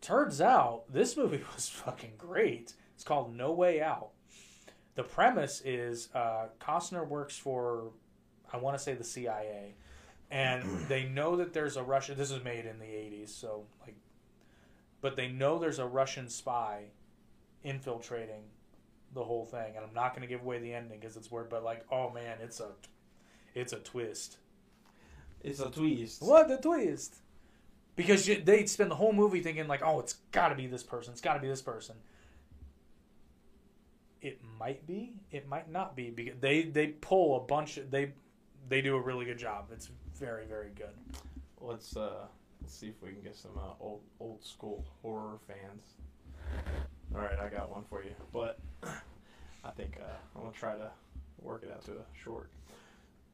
[0.00, 2.74] Turns out this movie was fucking great.
[2.94, 4.10] It's called No Way Out.
[4.94, 7.92] The premise is uh, Costner works for,
[8.52, 9.74] I want to say the CIA.
[10.30, 13.96] And they know that there's a Russian, this is made in the 80s, so like
[15.00, 16.86] but they know there's a Russian spy
[17.64, 18.42] infiltrating
[19.14, 21.48] the whole thing, and I'm not going to give away the ending because it's weird.
[21.48, 22.70] But like, oh man, it's a,
[23.54, 24.38] it's a twist.
[25.42, 26.22] It's a twist.
[26.22, 27.16] What a twist!
[27.96, 30.82] Because you, they spend the whole movie thinking like, oh, it's got to be this
[30.82, 31.12] person.
[31.12, 31.96] It's got to be this person.
[34.20, 35.14] It might be.
[35.30, 37.76] It might not be because they they pull a bunch.
[37.76, 38.12] Of, they
[38.68, 39.66] they do a really good job.
[39.72, 40.94] It's very very good.
[41.60, 42.26] Let's uh,
[42.60, 45.94] let's see if we can get some uh, old old school horror fans.
[47.14, 48.58] All right, I got one for you, but
[49.64, 50.90] I think uh, I'm gonna try to
[51.40, 52.50] work it out to a short.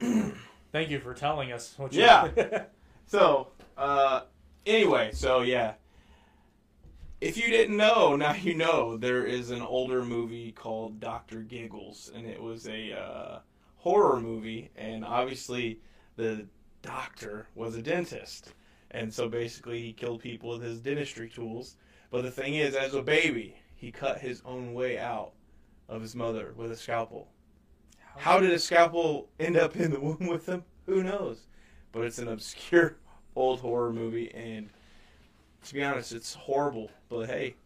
[0.73, 1.75] Thank you for telling us.
[1.77, 2.65] What you- Yeah.
[3.07, 4.23] So, uh,
[4.65, 5.75] anyway, so yeah.
[7.21, 8.97] If you didn't know, now you know.
[8.97, 13.39] There is an older movie called Doctor Giggles, and it was a uh,
[13.77, 15.81] horror movie, and obviously
[16.17, 16.47] the
[16.81, 18.55] doctor was a dentist,
[18.93, 21.77] and so basically he killed people with his dentistry tools.
[22.11, 23.55] But the thing is, as a baby,
[23.85, 25.33] he cut his own way out
[25.91, 27.29] of his mother with a scalpel.
[28.17, 30.65] How did a scalpel end up in the womb with him?
[30.87, 31.47] Who knows?
[31.93, 32.97] But it's an obscure
[33.37, 34.71] old horror movie, and
[35.65, 36.91] to be honest, it's horrible.
[37.11, 37.57] But hey,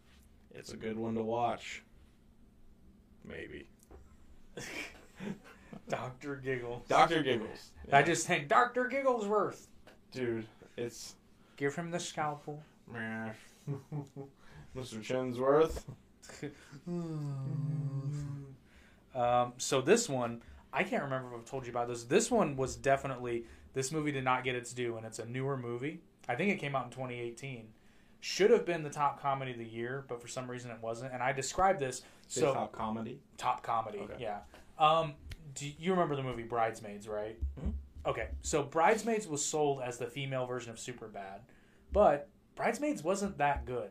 [0.50, 1.84] it's a good one to watch.
[3.24, 3.68] Maybe.
[5.88, 6.82] Doctor Giggles.
[6.88, 7.70] Doctor Giggles.
[7.92, 9.68] I just think Doctor Gigglesworth.
[10.10, 10.46] dude,
[10.76, 11.14] it's
[11.56, 12.62] Give him the scalpel.
[12.92, 13.34] Mr.
[14.76, 15.84] Chinsworth.
[19.14, 22.04] Um, so this one, I can't remember if I've told you about this.
[22.04, 25.56] This one was definitely this movie did not get its due, and it's a newer
[25.56, 26.00] movie.
[26.28, 27.68] I think it came out in 2018.
[28.20, 31.12] Should have been the top comedy of the year, but for some reason it wasn't.
[31.12, 33.20] And I described this Say so top comedy.
[33.36, 33.98] top comedy.
[34.00, 34.14] Okay.
[34.18, 34.38] Yeah.
[34.78, 35.14] Um,
[35.54, 37.38] do you remember the movie Bridesmaids, right?
[37.60, 37.72] Mhm.
[38.06, 41.40] Okay, so Bridesmaids was sold as the female version of Superbad,
[41.92, 43.90] but Bridesmaids wasn't that good.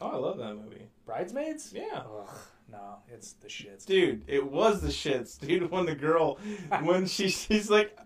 [0.00, 0.88] Oh, I love that movie.
[1.06, 1.72] Bridesmaids?
[1.74, 2.02] Yeah.
[2.04, 2.28] Ugh,
[2.70, 3.86] no, it's the shits.
[3.86, 5.70] Dude, it was the shits, dude.
[5.70, 6.38] When the girl,
[6.82, 7.96] when she she's like,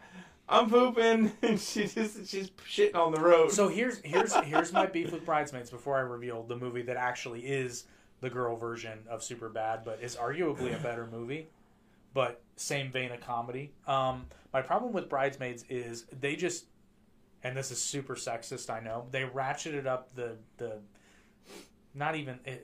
[0.49, 3.53] I'm pooping, and she just she's shitting on the road.
[3.53, 7.41] So here's here's here's my beef with Bridesmaids before I reveal the movie that actually
[7.41, 7.85] is
[8.21, 11.49] the girl version of Super Bad, but is arguably a better movie,
[12.13, 13.73] but same vein of comedy.
[13.87, 16.67] Um, my problem with Bridesmaids is they just,
[17.43, 19.07] and this is super sexist, I know.
[19.11, 20.81] They ratcheted up the the,
[21.95, 22.57] not even eh, eh,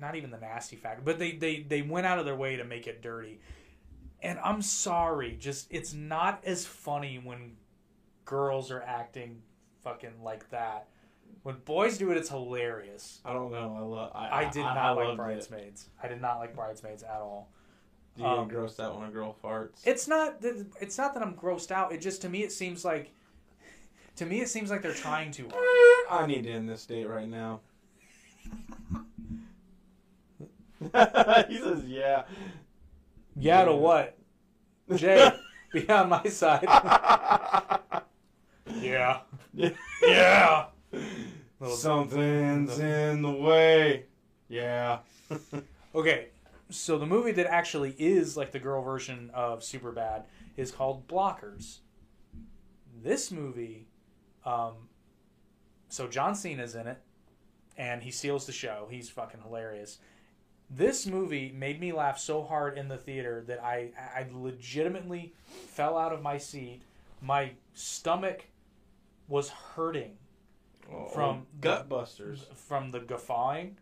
[0.00, 2.64] not even the nasty factor, but they they they went out of their way to
[2.64, 3.40] make it dirty.
[4.22, 7.52] And I'm sorry, just it's not as funny when
[8.24, 9.42] girls are acting
[9.82, 10.88] fucking like that.
[11.44, 13.20] When boys do it, it's hilarious.
[13.24, 13.76] I don't know.
[13.76, 14.12] I love.
[14.14, 15.22] I, I did I, not I like loved it.
[15.22, 15.88] Bridesmaids.
[16.02, 17.48] I did not like Bridesmaids at all.
[18.16, 19.86] Do you Um, grossed out when a girl farts?
[19.86, 20.40] It's not.
[20.40, 21.92] that- It's not that I'm grossed out.
[21.92, 23.12] It just to me it seems like,
[24.16, 26.22] to me it seems like they're trying too hard.
[26.22, 27.60] I need to end this date right now.
[30.80, 32.24] He says, "Yeah."
[33.36, 34.16] Yeah, to what?
[34.94, 35.30] Jay,
[35.72, 36.64] be on my side.
[38.80, 39.20] yeah.
[40.02, 40.66] Yeah.
[41.64, 44.06] Something's in the way.
[44.48, 44.98] Yeah.
[45.94, 46.28] Okay,
[46.68, 50.24] so the movie that actually is like the girl version of Superbad
[50.56, 51.78] is called Blockers.
[53.02, 53.88] This movie,
[54.44, 54.74] um,
[55.88, 56.98] so John Cena's in it,
[57.78, 58.88] and he steals the show.
[58.90, 59.98] He's fucking hilarious.
[60.68, 65.96] This movie made me laugh so hard in the theater that I, I legitimately fell
[65.96, 66.82] out of my seat.
[67.22, 68.44] My stomach
[69.28, 70.18] was hurting
[70.92, 72.40] oh, From oh, Gutbusters.
[72.54, 73.78] from the guffawing.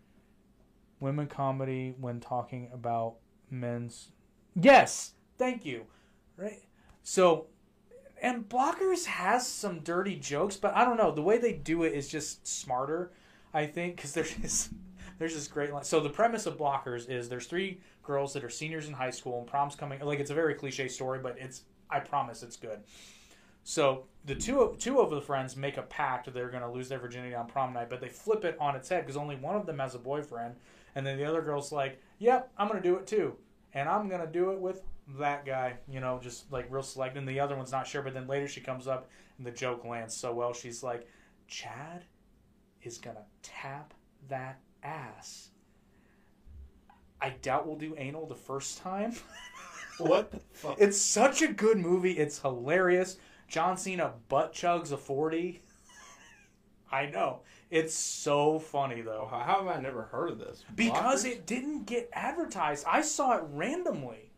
[1.00, 3.16] Women comedy when talking about
[3.50, 4.08] men's.
[4.54, 5.86] Yes, thank you.
[6.36, 6.62] Right.
[7.02, 7.46] So,
[8.22, 11.92] and Blockers has some dirty jokes, but I don't know the way they do it
[11.94, 13.10] is just smarter.
[13.56, 14.68] I think because there's this
[15.18, 15.82] there's this great line.
[15.82, 19.38] So the premise of Blockers is there's three girls that are seniors in high school
[19.38, 19.98] and prom's coming.
[20.00, 22.80] Like it's a very cliche story, but it's I promise it's good.
[23.64, 26.90] So the two of two of the friends make a pact they're going to lose
[26.90, 29.56] their virginity on prom night, but they flip it on its head because only one
[29.56, 30.56] of them has a boyfriend,
[30.94, 33.36] and then the other girl's like, "Yep, I'm going to do it too,
[33.72, 34.82] and I'm going to do it with
[35.18, 37.16] that guy." You know, just like real select.
[37.16, 39.86] And the other one's not sure, but then later she comes up and the joke
[39.86, 40.52] lands so well.
[40.52, 41.08] She's like,
[41.48, 42.04] "Chad
[42.86, 43.92] is going to tap
[44.28, 45.50] that ass."
[47.20, 49.14] I doubt we'll do anal the first time.
[49.98, 50.76] What the fuck?
[50.78, 52.12] It's such a good movie.
[52.18, 53.16] It's hilarious.
[53.48, 55.62] John Cena butt chugs a 40.
[56.92, 57.40] I know.
[57.70, 59.28] It's so funny Oh, though.
[59.30, 60.64] how how have I never heard of this?
[60.74, 61.30] Because Blockers?
[61.32, 62.84] it didn't get advertised.
[62.86, 64.32] I saw it randomly.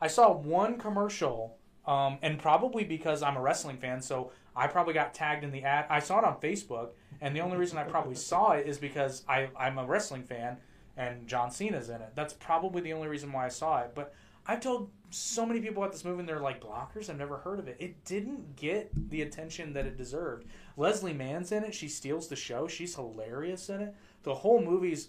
[0.00, 4.94] I saw one commercial, um, and probably because I'm a wrestling fan, so I probably
[4.94, 5.84] got tagged in the ad.
[5.90, 9.24] I saw it on Facebook, and the only reason I probably saw it is because
[9.28, 10.58] I, I'm a wrestling fan
[10.96, 12.12] and John Cena's in it.
[12.14, 13.92] That's probably the only reason why I saw it.
[13.94, 14.14] But
[14.46, 17.10] I've told so many people about this movie, and they're like, blockers?
[17.10, 17.76] I've never heard of it.
[17.78, 20.46] It didn't get the attention that it deserved.
[20.76, 21.74] Leslie Mann's in it.
[21.74, 22.66] She steals the show.
[22.68, 23.94] She's hilarious in it.
[24.22, 25.08] The whole movie's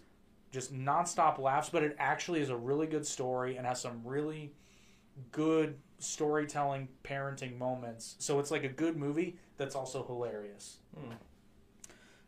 [0.51, 4.53] just nonstop laughs, but it actually is a really good story and has some really
[5.31, 8.15] good storytelling, parenting moments.
[8.19, 10.77] So it's like a good movie that's also hilarious.
[10.95, 11.13] Hmm.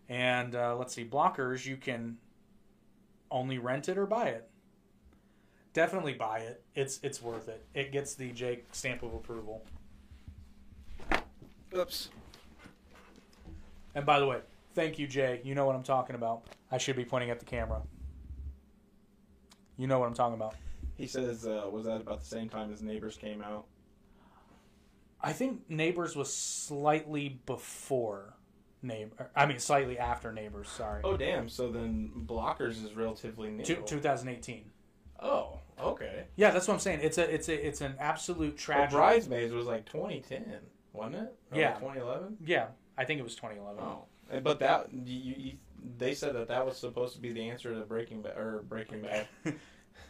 [0.10, 2.18] And uh, let's see, Blockers, you can
[3.30, 4.49] only rent it or buy it.
[5.74, 6.64] Definitely buy it.
[6.74, 7.64] It's it's worth it.
[7.76, 9.64] It gets the Jake stamp of approval.
[11.78, 12.10] Oops.
[13.93, 14.39] And by the way,
[14.74, 15.41] thank you, Jay.
[15.43, 16.41] You know what I'm talking about.
[16.72, 17.82] I should be pointing at the camera.
[19.78, 20.55] You know what I'm talking about.
[20.97, 23.66] He says, uh, was that about the same time as Neighbors came out?
[25.22, 28.34] I think Neighbors was slightly before
[28.82, 29.30] Neighbor.
[29.36, 30.69] I mean, slightly after Neighbors.
[30.69, 31.49] Sorry, Oh damn!
[31.49, 33.63] So then Blockers is relatively new.
[33.65, 34.71] Two- 2018.
[35.21, 36.25] Oh, okay.
[36.38, 36.99] Yeah, that's what I'm saying.
[37.03, 38.95] It's a it's a it's an absolute Well, tragedy.
[38.95, 40.45] Bridesmaids was like 2010,
[40.93, 41.36] wasn't it?
[41.51, 41.73] Or Yeah.
[41.73, 42.38] 2011.
[42.45, 42.67] yeah,
[42.97, 43.84] I think it was 2011.
[43.84, 45.53] Oh, And- but that you, you,
[45.97, 49.01] they said that that was supposed to be the answer to Breaking Bad or Breaking
[49.01, 49.27] Bad.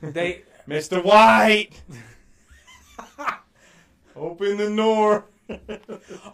[0.01, 1.03] They Mr.
[1.03, 1.81] White,
[4.15, 5.25] open the door.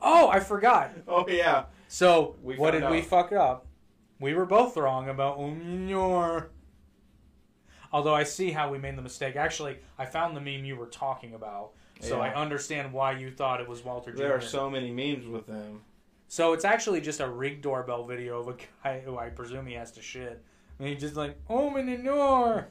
[0.01, 0.91] oh, I forgot.
[1.07, 1.65] oh yeah.
[1.87, 3.05] So We what did we out.
[3.05, 3.67] fuck up?
[4.19, 6.47] We were both wrong about Uminor.
[7.91, 9.35] Although I see how we made the mistake.
[9.35, 11.71] Actually, I found the meme you were talking about,
[12.01, 14.17] so I understand why you thought it was Walter Jr.
[14.17, 15.81] There are so many memes with them.
[16.27, 19.75] So it's actually just a Ring doorbell video of a guy who I presume he
[19.75, 20.43] has to shit.
[20.79, 22.67] And he just like, the door.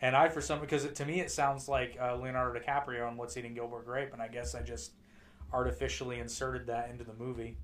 [0.00, 3.16] and I, for some, because it, to me it sounds like uh, Leonardo DiCaprio on
[3.16, 4.92] What's Eating Gilbert Grape, and I guess I just
[5.52, 7.56] artificially inserted that into the movie.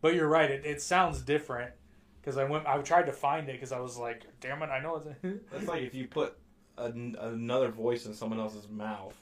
[0.00, 1.72] But you're right, it, it sounds different.
[2.20, 4.80] Because I went, I tried to find it because I was like, damn it, I
[4.80, 5.06] know it's.
[5.06, 5.16] A
[5.52, 6.38] That's like if you put
[6.78, 9.16] an, another voice in someone else's mouth.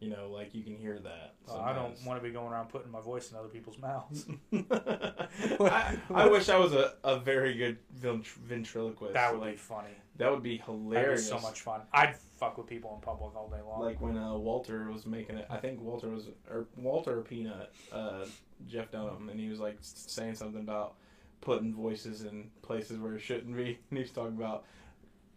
[0.00, 1.34] You know, like you can hear that.
[1.48, 4.26] Oh, I don't want to be going around putting my voice in other people's mouths.
[4.52, 9.14] I, I wish I was a, a very good ventriloquist.
[9.14, 9.94] That would be funny.
[10.18, 11.28] That would be That'd be hilarious.
[11.28, 11.82] so much fun.
[11.92, 13.80] I'd fuck with people in public all day long.
[13.82, 17.72] Like when uh, Walter was making it, I think Walter was or Walter or Peanut,
[17.92, 18.24] uh,
[18.66, 20.94] Jeff Dunham, and he was like saying something about
[21.40, 24.64] putting voices in places where it shouldn't be, and he was talking about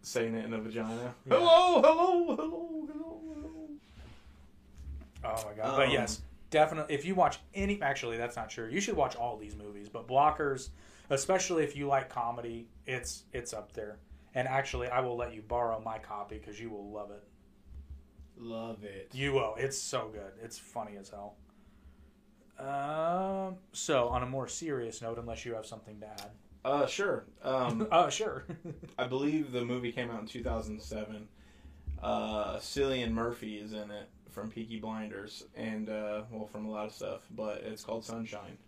[0.02, 1.14] saying it in a vagina.
[1.26, 1.36] Yeah.
[1.36, 3.68] Hello, hello, hello, hello, hello.
[5.24, 5.76] Oh my god!
[5.76, 6.94] but Um, yes, definitely.
[6.94, 8.68] If you watch any, actually, that's not true.
[8.68, 10.70] You should watch all these movies, but Blockers,
[11.10, 13.98] especially if you like comedy, it's it's up there.
[14.34, 17.22] And actually, I will let you borrow my copy because you will love it.
[18.36, 19.10] Love it.
[19.12, 19.54] You will.
[19.58, 20.32] It's so good.
[20.42, 21.36] It's funny as hell.
[22.58, 23.56] Um.
[23.72, 26.30] So, on a more serious note, unless you have something to add,
[26.64, 27.24] Uh, sure.
[27.42, 28.44] Um, uh, sure.
[28.98, 31.26] I believe the movie came out in 2007.
[32.02, 36.86] Uh, Cillian Murphy is in it from Peaky Blinders, and uh, well, from a lot
[36.86, 37.20] of stuff.
[37.30, 38.58] But it's called Sunshine,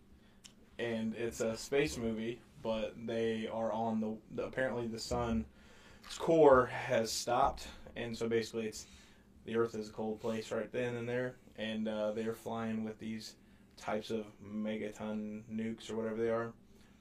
[0.78, 2.40] and it's a space movie.
[2.62, 5.44] But they are on the, the apparently the sun's
[6.18, 8.86] core has stopped, and so basically it's
[9.44, 12.98] the Earth is a cold place right then and there, and uh, they're flying with
[12.98, 13.34] these
[13.76, 16.52] types of megaton nukes or whatever they are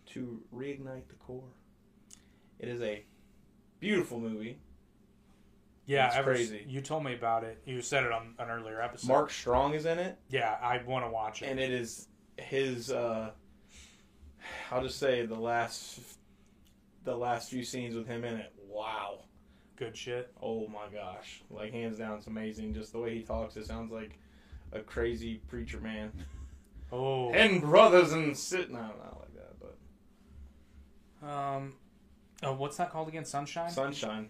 [0.07, 1.43] to reignite the core.
[2.59, 3.03] It is a
[3.80, 4.57] beautiful movie.
[5.86, 6.66] yeah, It's ever, crazy.
[6.68, 7.62] You told me about it.
[7.66, 9.07] You said it on an earlier episode.
[9.07, 11.45] Mark Strong is in it, Yeah, I want to watch it.
[11.47, 12.07] and it is
[12.38, 12.91] his.
[12.91, 13.32] Uh,
[14.72, 15.99] I'll just say the last,
[17.04, 18.54] the last few scenes with him in it.
[18.68, 19.20] Wow.
[19.76, 20.32] Good shit.
[20.41, 21.41] Oh my gosh!
[21.49, 22.74] Like hands down, it's amazing.
[22.76, 24.12] Just the way he talks, it sounds like
[24.74, 26.12] a crazy preacher man.
[26.91, 27.32] Oh.
[27.32, 28.70] And brothers and sit.
[28.70, 29.56] No, not like that,
[31.22, 31.74] but Um,
[32.43, 33.26] oh, what's that called again?
[33.26, 33.72] Sunshine.
[33.72, 34.30] Sunshine.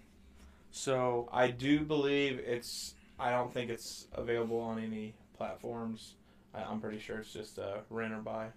[0.72, 2.94] so I do believe it's.
[3.20, 6.14] I don't think it's available on any platforms.
[6.54, 8.48] I, I'm pretty sure it's just uh, rent or buy.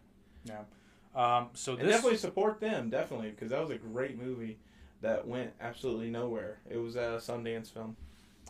[1.14, 4.58] Um, so And this definitely support them, definitely, because that was a great movie
[5.00, 6.58] that went absolutely nowhere.
[6.68, 7.96] It was a Sundance film.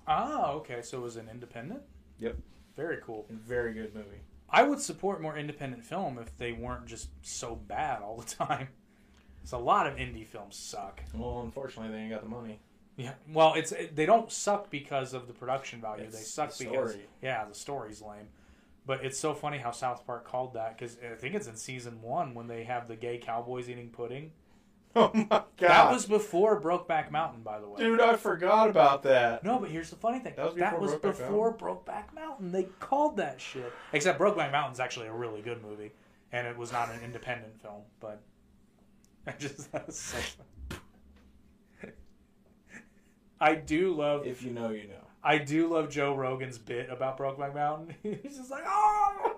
[0.06, 1.82] ah okay, so it was an independent.
[2.20, 2.36] Yep.
[2.76, 3.26] Very cool.
[3.30, 4.20] A very good movie.
[4.50, 8.68] I would support more independent film if they weren't just so bad all the time.
[9.38, 11.02] Because a lot of indie films suck.
[11.12, 12.60] Well, unfortunately, they ain't got the money.
[12.96, 13.14] Yeah.
[13.32, 16.04] Well, it's they don't suck because of the production value.
[16.04, 17.06] It's they suck the because story.
[17.20, 18.28] yeah, the story's lame.
[18.86, 22.02] But it's so funny how South Park called that because I think it's in season
[22.02, 24.32] one when they have the gay cowboys eating pudding.
[24.96, 25.46] Oh my god!
[25.58, 27.78] That was before Brokeback Mountain, by the way.
[27.80, 28.00] dude.
[28.00, 29.42] I forgot about that.
[29.42, 30.34] No, but here's the funny thing.
[30.36, 32.52] That was before Brokeback before Brokeback Mountain.
[32.52, 33.72] They called that shit.
[33.92, 35.90] Except Brokeback Mountain's actually a really good movie,
[36.30, 37.82] and it was not an independent film.
[37.98, 38.22] But
[39.26, 40.80] I just that's so funny.
[43.40, 45.03] I do love If you know, you know.
[45.24, 47.94] I do love Joe Rogan's bit about Brokeback Mountain.
[48.22, 49.36] He's just like oh.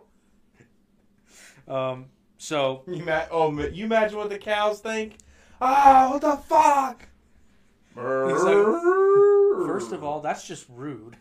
[1.69, 2.07] Um.
[2.39, 5.19] So You ma- oh, you imagine what the cows think?
[5.61, 7.09] Ah, what the fuck?
[9.67, 11.17] First of all, that's just rude.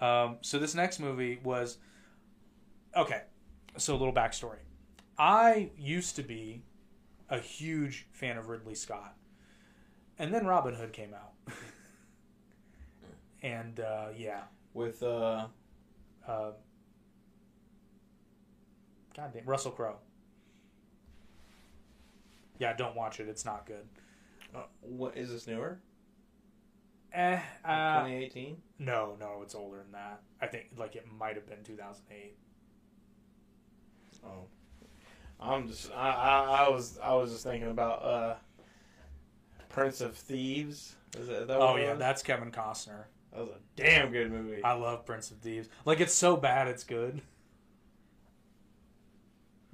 [0.00, 1.78] Um, so this next movie was
[2.96, 3.22] okay.
[3.76, 4.58] So a little backstory.
[5.16, 6.64] I used to be
[7.30, 9.14] a huge fan of Ridley Scott,
[10.18, 11.34] and then Robin Hood came out,
[13.42, 14.42] and uh, yeah,
[14.74, 15.46] with uh,
[16.26, 16.50] uh,
[19.16, 19.96] goddamn Russell Crowe.
[22.58, 23.28] Yeah, don't watch it.
[23.28, 23.84] It's not good.
[24.54, 25.78] uh, what is this newer?
[27.12, 28.56] Eh, uh, 2018.
[28.78, 30.22] no, no, it's older than that.
[30.40, 32.36] I think like it might have been 2008.
[34.24, 34.46] Oh,
[35.40, 38.34] I'm just I, I, I was I was just thinking about uh
[39.68, 40.94] Prince of Thieves.
[41.18, 43.04] Is that, is that Oh yeah, that's Kevin Costner.
[43.32, 44.62] That was a damn good movie.
[44.62, 45.68] I love Prince of Thieves.
[45.84, 47.22] Like it's so bad it's good.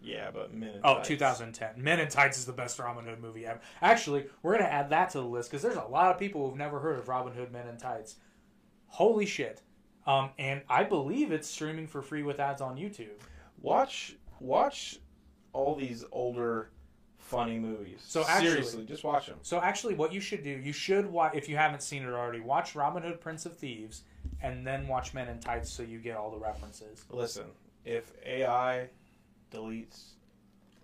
[0.00, 1.08] yeah, but Men in Oh, Tights.
[1.08, 1.82] 2010.
[1.82, 3.60] Men in Tights is the best Robin Hood movie ever.
[3.82, 6.58] Actually, we're gonna add that to the list because there's a lot of people who've
[6.58, 8.16] never heard of Robin Hood Men in Tights.
[8.86, 9.62] Holy shit!
[10.06, 13.20] Um, and I believe it's streaming for free with ads on YouTube.
[13.60, 14.98] Watch watch
[15.52, 16.70] all these older
[17.28, 18.00] funny movies.
[18.06, 19.38] So actually- seriously, just watch them.
[19.42, 22.40] So actually, what you should do, you should watch if you haven't seen it already,
[22.40, 24.02] watch Robin Hood Prince of Thieves,
[24.42, 27.04] and then watch Men in Tights so you get all the references.
[27.10, 27.46] Listen,
[27.84, 28.88] if AI
[29.52, 30.12] deletes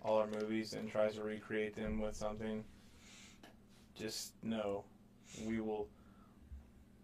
[0.03, 2.63] all our movies and tries to recreate them with something,
[3.95, 4.83] just know
[5.45, 5.87] we will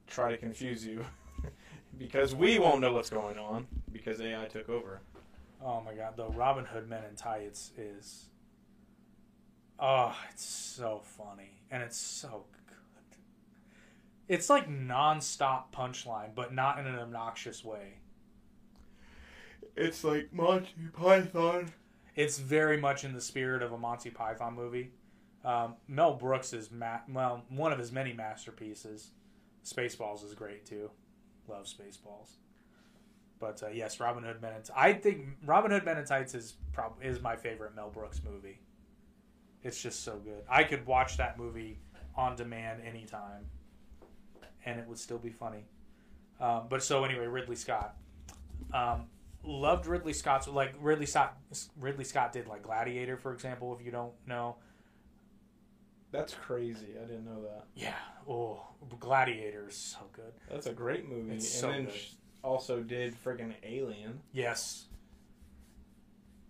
[0.07, 1.03] try to confuse you
[1.97, 5.01] because we won't know what's going on because AI took over.
[5.63, 8.25] Oh my god, The Robin Hood Men in Tights is
[9.81, 11.49] Oh, it's so funny.
[11.71, 13.17] And it's so good.
[14.27, 17.95] It's like non-stop punchline, but not in an obnoxious way.
[19.75, 21.71] It's like Monty Python.
[22.15, 24.91] It's very much in the spirit of a Monty Python movie.
[25.43, 29.11] Um, Mel Brooks is ma- well one of his many masterpieces.
[29.65, 30.91] Spaceballs is great too.
[31.47, 32.33] Love Spaceballs.
[33.39, 34.71] But uh, yes, Robin Hood Men in Tights.
[34.75, 38.59] I think Robin Hood Men in Tights is prob- is my favorite Mel Brooks movie.
[39.63, 40.43] It's just so good.
[40.49, 41.79] I could watch that movie
[42.15, 43.45] on demand anytime,
[44.65, 45.65] and it would still be funny.
[46.39, 47.95] Um, but so anyway, Ridley Scott.
[48.73, 49.05] Um,
[49.43, 51.37] loved Ridley Scott's like Ridley Scott.
[51.79, 53.75] Ridley Scott did like Gladiator, for example.
[53.79, 54.55] If you don't know,
[56.11, 56.95] That's crazy.
[57.01, 57.65] I didn't know that.
[57.75, 57.93] yeah.
[58.27, 58.63] Oh,
[58.99, 60.33] Gladiator is so good.
[60.49, 61.35] That's a great movie.
[61.35, 61.93] It's and so then good.
[62.43, 64.19] also did friggin' Alien.
[64.33, 64.85] Yes.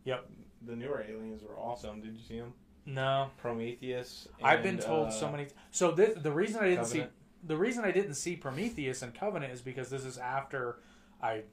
[0.05, 0.25] Yep.
[0.65, 2.01] The newer aliens were awesome.
[2.01, 2.53] Did you see them?
[2.85, 3.29] No.
[3.37, 4.27] Prometheus.
[4.43, 5.47] I've been told uh, so many.
[5.71, 7.05] So this, the reason I didn't see
[7.43, 10.79] the reason I didn't see Prometheus and Covenant is because this is after
[11.21, 11.43] I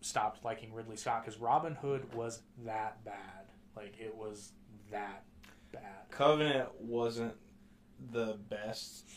[0.00, 3.46] stopped liking Ridley Scott because Robin Hood was that bad.
[3.76, 4.52] Like it was
[4.90, 5.24] that
[5.72, 6.10] bad.
[6.10, 7.34] Covenant wasn't
[8.12, 9.08] the best.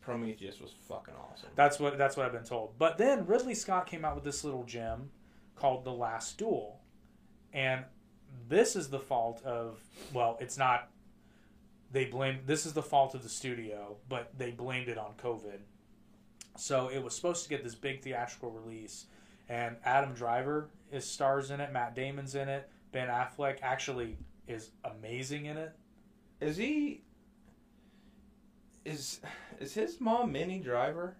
[0.00, 1.48] Prometheus was fucking awesome.
[1.54, 2.78] That's what that's what I've been told.
[2.78, 5.10] But then Ridley Scott came out with this little gem
[5.56, 6.80] called The Last Duel.
[7.52, 7.84] And
[8.48, 9.80] this is the fault of
[10.12, 10.88] well, it's not
[11.90, 15.60] they blame this is the fault of the studio, but they blamed it on COVID.
[16.56, 19.06] So it was supposed to get this big theatrical release
[19.48, 24.16] and Adam Driver is stars in it, Matt Damon's in it, Ben Affleck actually
[24.46, 25.72] is amazing in it.
[26.40, 27.02] Is he?
[28.84, 29.20] Is
[29.60, 31.16] is his mom Minnie Driver?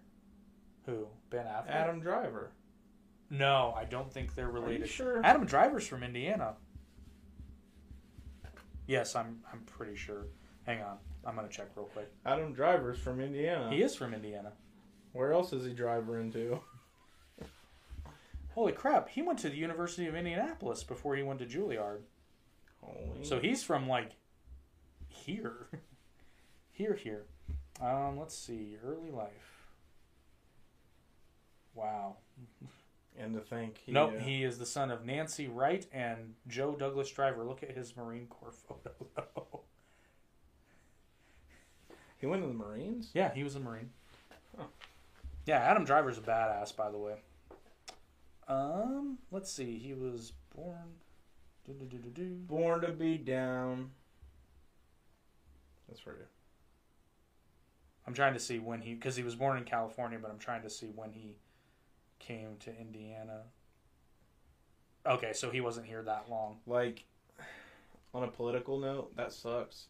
[0.85, 1.07] Who?
[1.29, 1.69] Ben Affleck?
[1.69, 2.51] Adam Driver.
[3.29, 4.89] No, I don't think they're Are you related.
[4.89, 5.21] sure?
[5.25, 6.53] Adam Driver's from Indiana.
[8.87, 9.39] Yes, I'm.
[9.51, 10.25] I'm pretty sure.
[10.65, 12.11] Hang on, I'm gonna check real quick.
[12.25, 13.69] Adam Driver's from Indiana.
[13.71, 14.53] He is from Indiana.
[15.13, 16.59] Where else is he driver into?
[18.53, 19.09] Holy crap!
[19.09, 22.01] He went to the University of Indianapolis before he went to Juilliard.
[22.81, 23.23] Holy.
[23.23, 24.11] So he's from like
[25.07, 25.67] here,
[26.71, 27.25] here, here.
[27.81, 29.67] Um, let's see, early life.
[31.73, 32.17] Wow.
[33.19, 33.91] and to think he.
[33.91, 37.43] nope, uh, he is the son of Nancy Wright and Joe Douglas Driver.
[37.43, 39.61] Look at his Marine Corps photo.
[42.17, 43.11] he went to the Marines.
[43.13, 43.89] Yeah, he was a Marine.
[44.57, 44.65] Huh.
[45.45, 47.15] Yeah, Adam Driver's a badass, by the way.
[48.47, 49.77] Um, let's see.
[49.77, 50.95] He was born.
[52.47, 53.91] Born to be down.
[55.87, 56.15] That's right.
[58.07, 60.61] I'm trying to see when he, because he was born in California, but I'm trying
[60.61, 61.35] to see when he
[62.19, 63.43] came to Indiana.
[65.05, 66.57] Okay, so he wasn't here that long.
[66.65, 67.03] Like,
[68.13, 69.87] on a political note, that sucks.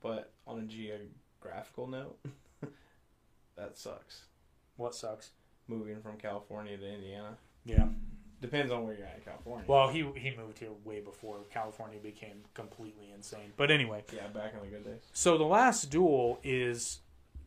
[0.00, 2.18] But on a geographical note,
[3.56, 4.22] that sucks.
[4.76, 5.30] What sucks?
[5.68, 7.36] Moving from California to Indiana.
[7.64, 7.86] Yeah.
[8.40, 9.64] Depends on where you're at in California.
[9.66, 13.52] Well, he he moved here way before California became completely insane.
[13.56, 15.00] But anyway, yeah, back in the good days.
[15.14, 17.00] So the last duel is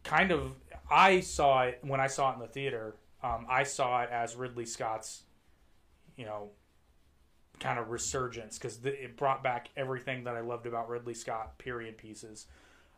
[0.04, 0.56] kind of
[0.90, 2.96] I saw it when I saw it in the theater.
[3.22, 5.24] Um, I saw it as Ridley Scott's,
[6.16, 6.52] you know,
[7.60, 11.98] kind of resurgence because it brought back everything that I loved about Ridley Scott period
[11.98, 12.48] pieces.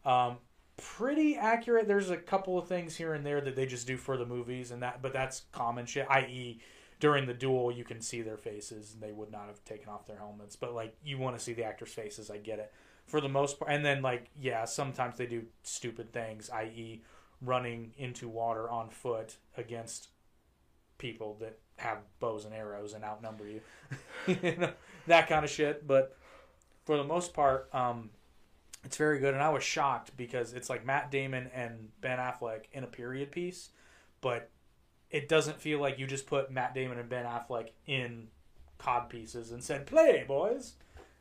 [0.05, 0.37] Um,
[0.77, 1.87] pretty accurate.
[1.87, 4.71] There's a couple of things here and there that they just do for the movies
[4.71, 6.07] and that, but that's common shit.
[6.09, 6.61] I.e.,
[6.99, 10.05] during the duel, you can see their faces and they would not have taken off
[10.05, 10.55] their helmets.
[10.55, 12.29] But like, you want to see the actors' faces.
[12.29, 12.71] I get it
[13.07, 13.71] for the most part.
[13.71, 17.01] And then like, yeah, sometimes they do stupid things, i.e.,
[17.41, 20.09] running into water on foot against
[21.01, 23.61] people that have bows and arrows and outnumber you.
[24.27, 24.71] you know,
[25.07, 25.85] that kind of shit.
[25.85, 26.15] But
[26.85, 28.11] for the most part, um,
[28.85, 29.33] it's very good.
[29.33, 33.31] And I was shocked because it's like Matt Damon and Ben Affleck in a period
[33.31, 33.69] piece,
[34.21, 34.49] but
[35.09, 38.27] it doesn't feel like you just put Matt Damon and Ben Affleck in
[38.77, 40.73] cod pieces and said, "Play, boys."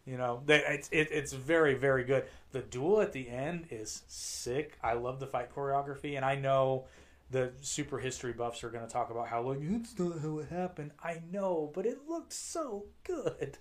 [0.06, 2.24] You know, they, it's it, it's very very good.
[2.52, 4.78] The duel at the end is sick.
[4.82, 6.86] I love the fight choreography, and I know
[7.30, 10.48] the super history buffs are going to talk about how like it's not how it
[10.48, 10.92] happened.
[11.02, 13.58] I know, but it looked so good.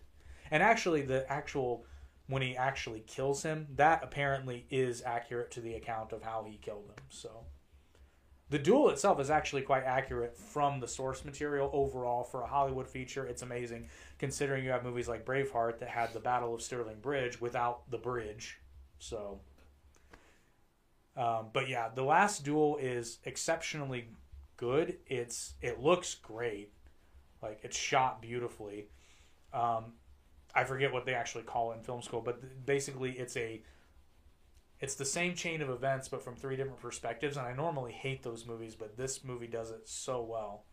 [0.52, 1.86] And actually, the actual
[2.28, 6.58] when he actually kills him, that apparently is accurate to the account of how he
[6.58, 7.04] killed him.
[7.10, 7.46] So
[8.50, 12.88] the duel itself is actually quite accurate from the source material overall for a Hollywood
[12.88, 13.26] feature.
[13.26, 17.42] It's amazing considering you have movies like Braveheart that had the Battle of Stirling Bridge
[17.42, 18.60] without the bridge.
[19.00, 19.40] So,
[21.20, 24.08] um, but yeah, the last duel is exceptionally
[24.56, 24.98] good.
[25.06, 26.72] It's it looks great,
[27.44, 28.88] like it's shot beautifully.
[29.54, 29.94] Um,
[30.56, 33.62] I forget what they actually call it in film school, but basically it's a
[34.80, 38.24] it's the same chain of events but from three different perspectives and I normally hate
[38.24, 40.64] those movies, but this movie does it so well.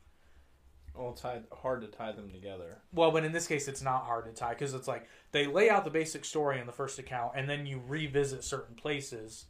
[0.94, 2.78] Well, it's hard to tie them together.
[2.92, 5.68] Well, but in this case, it's not hard to tie because it's like they lay
[5.68, 9.46] out the basic story in the first account, and then you revisit certain places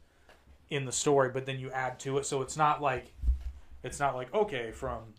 [0.69, 2.25] in the story, but then you add to it.
[2.25, 3.13] So it's not like
[3.83, 5.13] it's not like okay from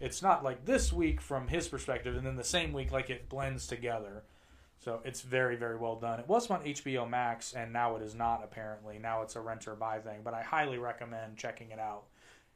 [0.00, 3.28] it's not like this week from his perspective, and then the same week like it
[3.28, 4.22] blends together.
[4.78, 6.20] So it's very very well done.
[6.20, 8.98] It was on HBO Max, and now it is not apparently.
[8.98, 12.04] Now it's a rent or buy thing, but I highly recommend checking it out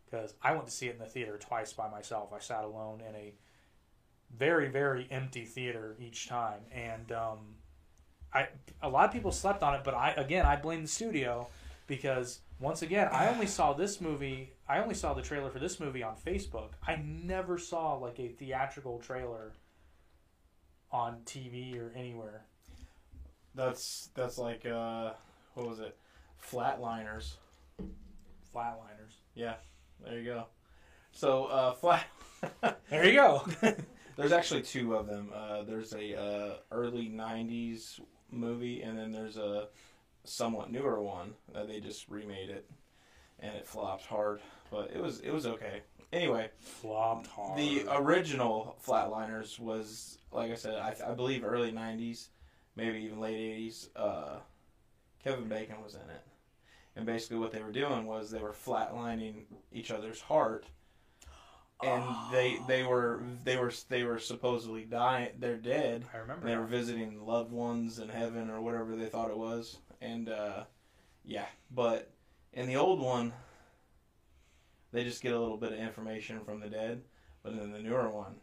[0.05, 2.33] because I went to see it in the theater twice by myself.
[2.33, 3.33] I sat alone in a
[4.39, 7.39] very very empty theater each time, and um,
[8.33, 8.49] I
[8.81, 11.49] a lot of people slept on it, but I again I blame the studio
[11.93, 14.55] because once again I only saw this movie.
[14.67, 16.71] I only saw the trailer for this movie on Facebook.
[16.89, 19.53] I never saw like a theatrical trailer
[20.91, 22.47] on TV or anywhere.
[23.55, 25.13] That's that's like uh,
[25.53, 25.95] what was it?
[26.51, 27.35] Flatliners.
[28.55, 29.19] Flatliners.
[29.35, 29.57] Yeah,
[30.03, 30.47] there you go.
[31.11, 32.07] So uh, flat.
[32.89, 33.47] there you go.
[34.17, 35.29] there's actually two of them.
[35.35, 39.69] Uh, there's a uh, early '90s movie, and then there's a
[40.25, 42.69] somewhat newer one that they just remade it,
[43.41, 45.83] and it flopped hard, but it was it was okay.
[46.13, 47.59] Anyway, flopped hard.
[47.59, 52.29] The original Flatliners was like I said, I, I believe early '90s,
[52.77, 53.89] maybe even late '80s.
[53.97, 54.37] Uh,
[55.23, 56.27] Kevin Bacon was in it,
[56.97, 60.67] and basically what they were doing was they were flatlining each other's heart
[61.83, 65.31] and they they were they were they were supposedly dying.
[65.39, 66.05] They're dead.
[66.15, 66.47] I remember.
[66.47, 70.65] They were visiting loved ones in heaven or whatever they thought it was, and uh,
[71.25, 71.47] yeah.
[71.71, 72.11] But
[72.53, 73.33] in the old one,
[74.93, 77.03] they just get a little bit of information from the dead.
[77.43, 78.35] But in the newer one,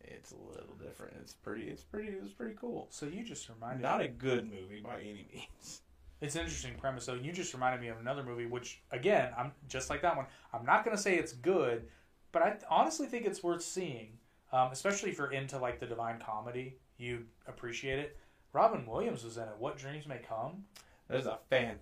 [0.00, 1.16] it's a little different.
[1.20, 1.64] It's pretty.
[1.64, 2.08] It's pretty.
[2.08, 2.88] It was pretty cool.
[2.90, 3.78] So you just reminded.
[3.78, 3.82] Me.
[3.88, 4.06] Not me.
[4.06, 5.82] a good movie by any means.
[6.22, 7.04] It's an interesting premise.
[7.04, 10.26] So you just reminded me of another movie, which again, I'm just like that one.
[10.52, 11.86] I'm not going to say it's good
[12.32, 14.18] but I honestly think it's worth seeing,
[14.52, 16.76] um, especially if you're into like the Divine Comedy.
[16.98, 18.16] You appreciate it.
[18.52, 19.54] Robin Williams was in it.
[19.58, 20.64] What Dreams May Come.
[21.08, 21.76] That is a fan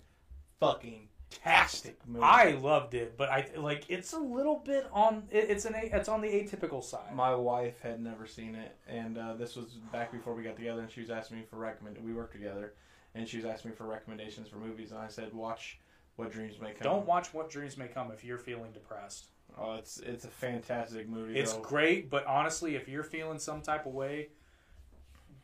[0.59, 2.23] fucking tastic movie.
[2.23, 5.23] I loved it, but I like it's a little bit on.
[5.31, 7.15] It, it's an it's on the atypical side.
[7.15, 10.81] My wife had never seen it, and uh, this was back before we got together,
[10.81, 11.97] and she was asking me for recommend.
[12.03, 12.73] We worked together,
[13.15, 15.79] and she was asking me for recommendations for movies, and I said, watch
[16.15, 16.81] What Dreams May Come.
[16.81, 19.27] Don't watch What Dreams May Come if you're feeling depressed.
[19.57, 21.37] Oh, it's it's a fantastic movie.
[21.37, 21.61] It's though.
[21.61, 24.29] great, but honestly, if you're feeling some type of way,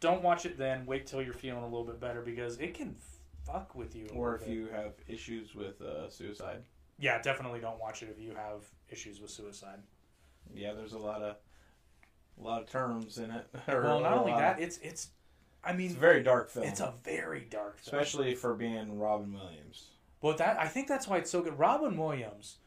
[0.05, 0.85] don't watch it then.
[0.85, 2.95] Wait till you're feeling a little bit better because it can
[3.45, 4.07] fuck with you.
[4.13, 4.49] or if bit.
[4.49, 6.61] you have issues with uh, suicide.
[6.99, 9.79] Yeah, definitely don't watch it if you have issues with suicide.
[10.53, 11.37] Yeah, there's a lot of
[12.39, 13.47] a lot of terms in it.
[13.67, 15.09] well, not only that, it's it's.
[15.63, 16.67] I mean, it's a very dark film.
[16.67, 17.99] It's a very dark, film.
[17.99, 19.87] especially for being Robin Williams.
[20.21, 21.57] Well, that I think that's why it's so good.
[21.57, 22.57] Robin Williams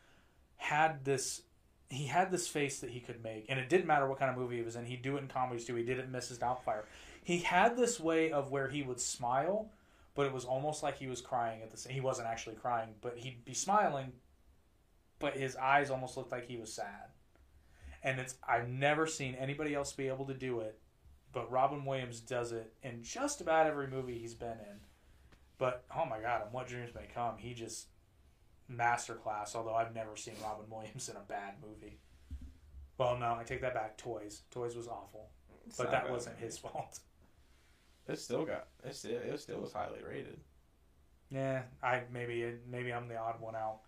[0.57, 1.43] had this
[1.91, 4.37] he had this face that he could make, and it didn't matter what kind of
[4.37, 4.85] movie he was in.
[4.85, 5.75] He'd do it in comedies too.
[5.75, 6.39] He did it in Mrs.
[6.39, 6.83] Doubtfire.
[7.29, 9.71] He had this way of where he would smile,
[10.15, 11.93] but it was almost like he was crying at the same.
[11.93, 14.15] He wasn't actually crying, but he'd be smiling,
[15.19, 17.11] but his eyes almost looked like he was sad.
[18.03, 20.79] And it's I've never seen anybody else be able to do it,
[21.31, 24.81] but Robin Williams does it in just about every movie he's been in.
[25.59, 27.89] But oh my God, and what dreams may come, he just
[28.73, 29.55] masterclass.
[29.55, 31.99] Although I've never seen Robin Williams in a bad movie.
[32.97, 33.99] Well, no, I take that back.
[33.99, 35.29] Toys, Toys was awful,
[35.67, 37.01] it's but that wasn't his fault.
[38.09, 38.95] It still got it.
[38.95, 40.41] Still, it still was highly rated.
[41.31, 43.81] Yeah, I maybe maybe I'm the odd one out.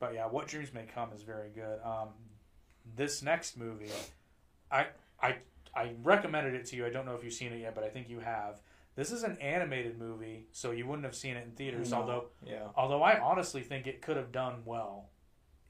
[0.00, 1.78] but yeah, What Dreams May Come is very good.
[1.84, 2.08] Um,
[2.96, 3.90] this next movie,
[4.70, 4.86] I
[5.22, 5.36] I
[5.74, 6.84] I recommended it to you.
[6.86, 8.60] I don't know if you've seen it yet, but I think you have.
[8.96, 11.90] This is an animated movie, so you wouldn't have seen it in theaters.
[11.92, 11.98] No.
[11.98, 12.68] Although Yeah.
[12.74, 15.10] although I honestly think it could have done well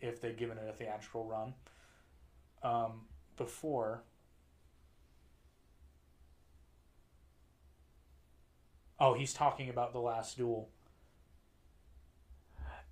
[0.00, 1.54] if they'd given it a theatrical run.
[2.62, 3.02] Um,
[3.36, 4.02] before.
[8.98, 10.68] Oh, he's talking about the last duel.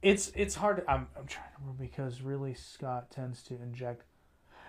[0.03, 0.85] It's it's hard.
[0.87, 4.05] I'm I'm trying to remember because Ridley Scott tends to inject.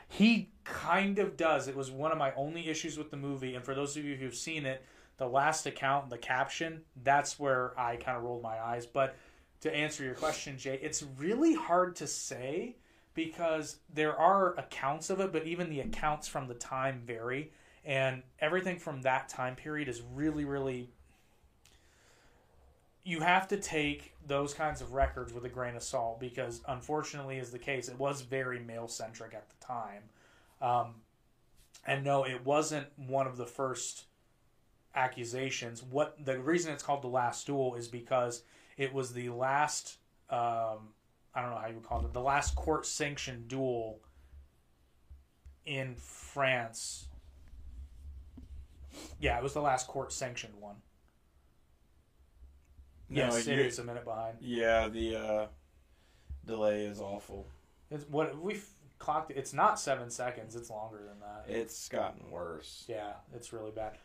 [0.07, 1.67] He kind of does.
[1.67, 4.15] It was one of my only issues with the movie, and for those of you
[4.15, 4.83] who've seen it,
[5.17, 8.86] the last account, the caption, that's where I kind of rolled my eyes.
[8.86, 9.15] But
[9.61, 12.75] to answer your question, Jay, it's really hard to say
[13.13, 17.51] because there are accounts of it, but even the accounts from the time vary,
[17.83, 20.91] and everything from that time period is really, really.
[23.06, 27.38] You have to take those kinds of records with a grain of salt because, unfortunately,
[27.38, 27.88] is the case.
[27.88, 30.01] It was very male centric at the time,
[30.60, 30.95] um,
[31.86, 34.06] and no, it wasn't one of the first
[34.95, 35.84] accusations.
[35.84, 38.41] What the reason it's called the last duel is because
[38.76, 39.97] it was the last.
[40.30, 40.89] Um,
[41.36, 42.12] I don't know how you would call it.
[42.12, 43.99] The last court sanctioned duel
[45.66, 47.08] in France.
[49.20, 50.78] Yeah, it was the last court sanctioned one.
[53.10, 54.38] Yes, it you're- a minute behind.
[54.41, 55.47] Yeah, the uh,
[56.45, 57.47] delay is awful.
[57.91, 58.68] It's what we've
[58.99, 59.32] clocked.
[59.32, 60.56] It's not seven seconds.
[60.56, 61.45] It's longer than that.
[61.47, 63.97] It's gotten worse yeah, it's really bad.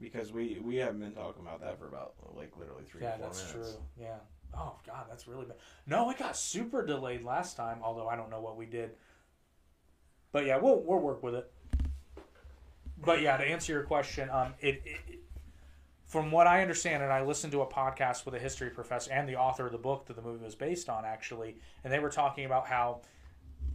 [0.00, 3.02] because we we haven't been talking about that for about like literally three.
[3.02, 3.72] Yeah, that's minutes.
[3.72, 3.82] true.
[4.00, 4.16] Yeah.
[4.52, 5.58] Oh God, that's really bad.
[5.86, 7.78] No, it got super delayed last time.
[7.82, 8.90] Although I don't know what we did.
[10.32, 11.50] But yeah, we'll we'll work with it.
[13.02, 15.20] But yeah, to answer your question, um, it, it it-
[16.10, 19.28] from what I understand, and I listened to a podcast with a history professor and
[19.28, 21.54] the author of the book that the movie was based on, actually,
[21.84, 23.02] and they were talking about how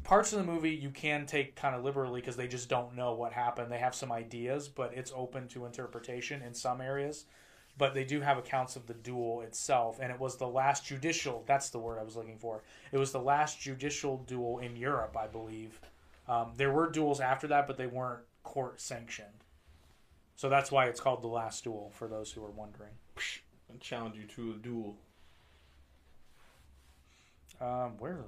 [0.04, 3.14] parts of the movie you can take kind of liberally because they just don't know
[3.14, 3.72] what happened.
[3.72, 7.24] They have some ideas, but it's open to interpretation in some areas.
[7.78, 11.44] But they do have accounts of the duel itself and it was the last judicial
[11.46, 12.64] that's the word i was looking for.
[12.92, 15.80] It was the last judicial duel in europe i believe.
[16.28, 19.45] Um, there were duels after that but they weren't court sanctioned
[20.36, 24.16] so that's why it's called the last duel for those who are wondering I challenge
[24.18, 24.98] you to a duel.
[27.62, 28.20] um, where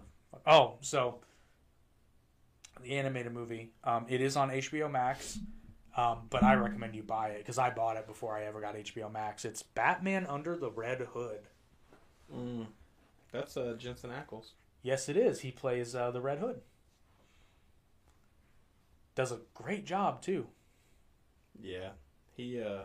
[0.45, 1.19] oh so
[2.83, 5.39] the animated movie um, it is on hbo max
[5.95, 8.75] um, but i recommend you buy it because i bought it before i ever got
[8.75, 11.39] hbo max it's batman under the red hood
[12.35, 12.65] Mm.
[13.31, 14.47] That's uh, Jensen Ackles.
[14.83, 15.39] Yes, it is.
[15.39, 16.59] He plays uh, the Red Hood.
[19.15, 20.47] Does a great job too.
[21.61, 21.89] Yeah,
[22.35, 22.83] he uh,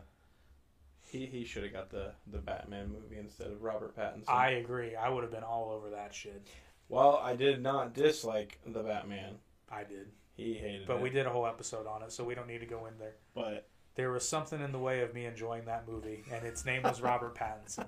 [1.10, 4.28] he he should have got the the Batman movie instead of Robert Pattinson.
[4.28, 4.96] I agree.
[4.96, 6.46] I would have been all over that shit.
[6.88, 9.34] well, I did not dislike the Batman.
[9.70, 10.86] I did, He hated it.
[10.86, 11.02] but it.
[11.02, 13.14] we did a whole episode on it, so we don't need to go in there.
[13.34, 16.82] But There was something in the way of me enjoying that movie, and its name
[16.82, 17.86] was Robert Pattinson.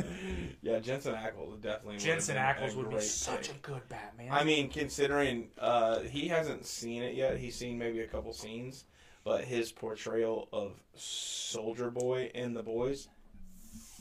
[0.62, 1.98] yeah, Jensen Ackles definitely.
[1.98, 3.56] Jensen Ackles would be such pick.
[3.56, 4.28] a good Batman.
[4.32, 8.84] I mean, considering uh, he hasn't seen it yet, he's seen maybe a couple scenes,
[9.26, 13.08] but his portrayal of Soldier Boy in The Boys,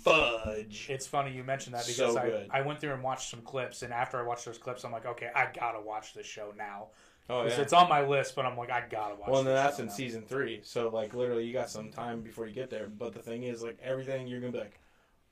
[0.04, 0.86] fudge.
[0.90, 2.48] it's funny you mentioned that So because I, good.
[2.52, 5.06] I went through and watched some clips, and after I watched those clips, I'm like,
[5.06, 6.88] okay, I gotta watch this show now.
[7.28, 7.64] Oh 'Cause yeah.
[7.64, 9.28] It's on my list, but I'm like, I gotta watch.
[9.28, 9.94] Well, and then this that's show in now.
[9.94, 12.88] season three, so like literally, you got some time before you get there.
[12.88, 14.80] But the thing is, like everything, you're gonna be like,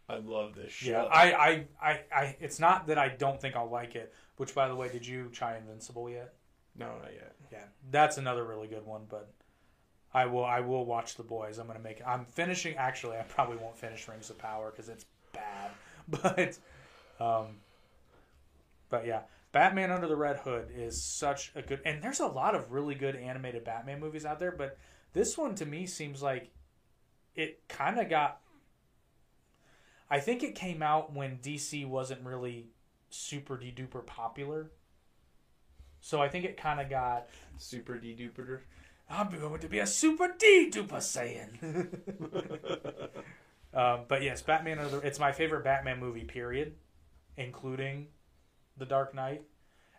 [0.09, 0.89] I love this show.
[0.91, 4.11] Yeah, I, I, I, I, it's not that I don't think I'll like it.
[4.37, 6.33] Which, by the way, did you try Invincible yet?
[6.75, 7.35] no, not yet.
[7.51, 9.03] Yeah, that's another really good one.
[9.07, 9.29] But
[10.13, 11.57] I will, I will watch the boys.
[11.57, 12.01] I'm gonna make.
[12.05, 12.75] I'm finishing.
[12.75, 15.71] Actually, I probably won't finish Rings of Power because it's bad.
[16.05, 16.57] But,
[17.17, 17.45] um,
[18.89, 19.21] but yeah,
[19.53, 21.79] Batman Under the Red Hood is such a good.
[21.85, 24.77] And there's a lot of really good animated Batman movies out there, but
[25.13, 26.51] this one to me seems like
[27.35, 28.41] it kind of got.
[30.09, 32.67] I think it came out when DC wasn't really
[33.11, 34.71] super de duper popular.
[36.01, 37.29] So I think it kind of got.
[37.57, 38.59] Super D duper.
[39.09, 41.87] I'm going to be a super D duper Saiyan.
[43.73, 44.79] um, but yes, Batman.
[44.79, 46.23] Are the, it's my favorite Batman movie.
[46.23, 46.75] Period,
[47.37, 48.07] including
[48.77, 49.43] the Dark Knight.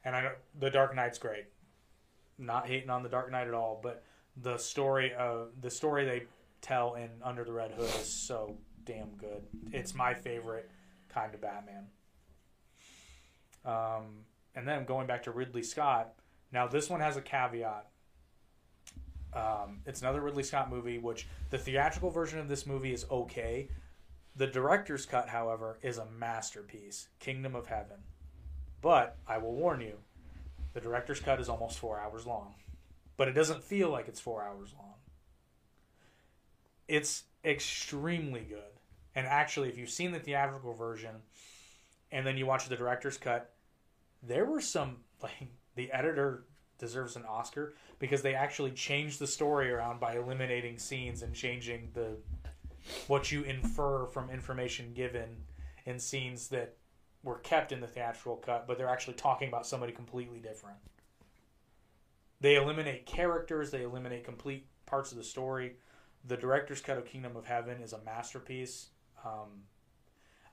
[0.05, 1.47] And I the Dark Knight's great.
[2.39, 4.03] Not hating on the Dark Knight at all, but
[4.37, 6.25] the story of the story they
[6.61, 9.43] tell in Under the Red Hood is so damn good.
[9.73, 10.71] It's my favorite
[11.09, 11.87] kind of Batman.
[13.65, 14.25] Um,
[14.55, 16.15] and then going back to Ridley Scott.
[16.53, 17.89] Now this one has a caveat.
[19.35, 23.69] Um, it's another Ridley Scott movie, which the theatrical version of this movie is okay.
[24.37, 27.09] The director's cut, however, is a masterpiece.
[27.19, 27.99] Kingdom of Heaven.
[28.81, 29.99] But I will warn you,
[30.73, 32.55] the director's cut is almost four hours long,
[33.17, 34.95] but it doesn't feel like it's four hours long.
[36.87, 38.59] It's extremely good.
[39.15, 41.15] And actually, if you've seen the theatrical version
[42.11, 43.53] and then you watch the director's cut,
[44.23, 46.45] there were some, like, the editor
[46.79, 51.89] deserves an Oscar because they actually changed the story around by eliminating scenes and changing
[51.95, 52.17] the
[53.07, 55.37] what you infer from information given
[55.87, 56.77] in scenes that
[57.23, 60.77] were kept in the theatrical cut, but they're actually talking about somebody completely different.
[62.41, 65.77] They eliminate characters, they eliminate complete parts of the story.
[66.27, 68.89] The director's cut of Kingdom of Heaven is a masterpiece.
[69.25, 69.63] Um,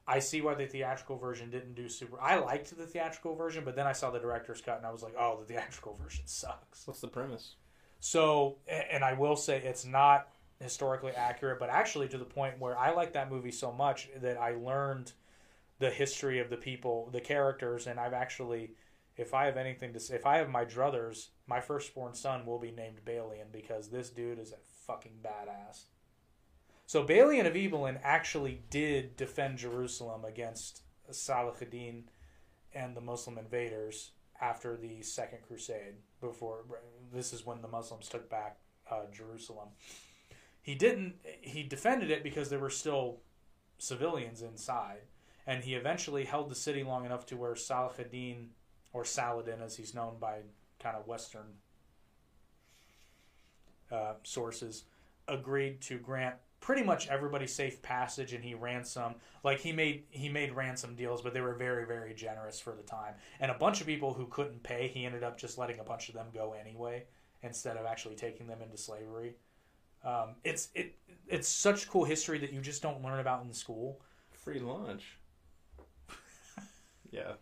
[0.08, 2.20] I see why the theatrical version didn't do super.
[2.20, 5.04] I liked the theatrical version, but then I saw the director's cut and I was
[5.04, 6.88] like, oh, the theatrical version sucks.
[6.88, 7.56] What's the premise?
[8.00, 10.28] So, and I will say it's not
[10.60, 14.38] historically accurate, but actually to the point where I like that movie so much that
[14.38, 15.14] I learned
[15.80, 18.74] the history of the people, the characters, and I've actually,
[19.18, 22.60] if I have anything to say, if I have my druthers, my firstborn son will
[22.60, 25.86] be named Balian because this dude is a fucking badass.
[26.92, 32.04] So Balian of Ibelin actually did defend Jerusalem against Salahuddin
[32.76, 34.12] and the Muslim invaders
[34.42, 35.94] after the Second Crusade.
[36.20, 36.66] Before
[37.14, 38.58] this is when the Muslims took back
[38.92, 39.70] uh, Jerusalem.
[40.62, 41.16] He didn't.
[41.40, 43.22] He defended it because there were still
[43.78, 45.04] civilians inside,
[45.48, 48.48] and he eventually held the city long enough to where Salahuddin,
[48.92, 50.40] or Saladin as he's known by
[50.84, 51.54] kind of Western
[53.90, 54.84] uh, sources,
[55.30, 60.30] agreed to grant pretty much everybody safe passage and he ransom like he made he
[60.30, 63.82] made ransom deals but they were very very generous for the time and a bunch
[63.82, 66.54] of people who couldn't pay he ended up just letting a bunch of them go
[66.54, 67.04] anyway
[67.42, 69.34] instead of actually taking them into slavery
[70.04, 70.96] um, it's it
[71.28, 74.00] it's such cool history that you just don't learn about in school
[74.44, 75.20] Free lunch.
[77.12, 77.34] yeah.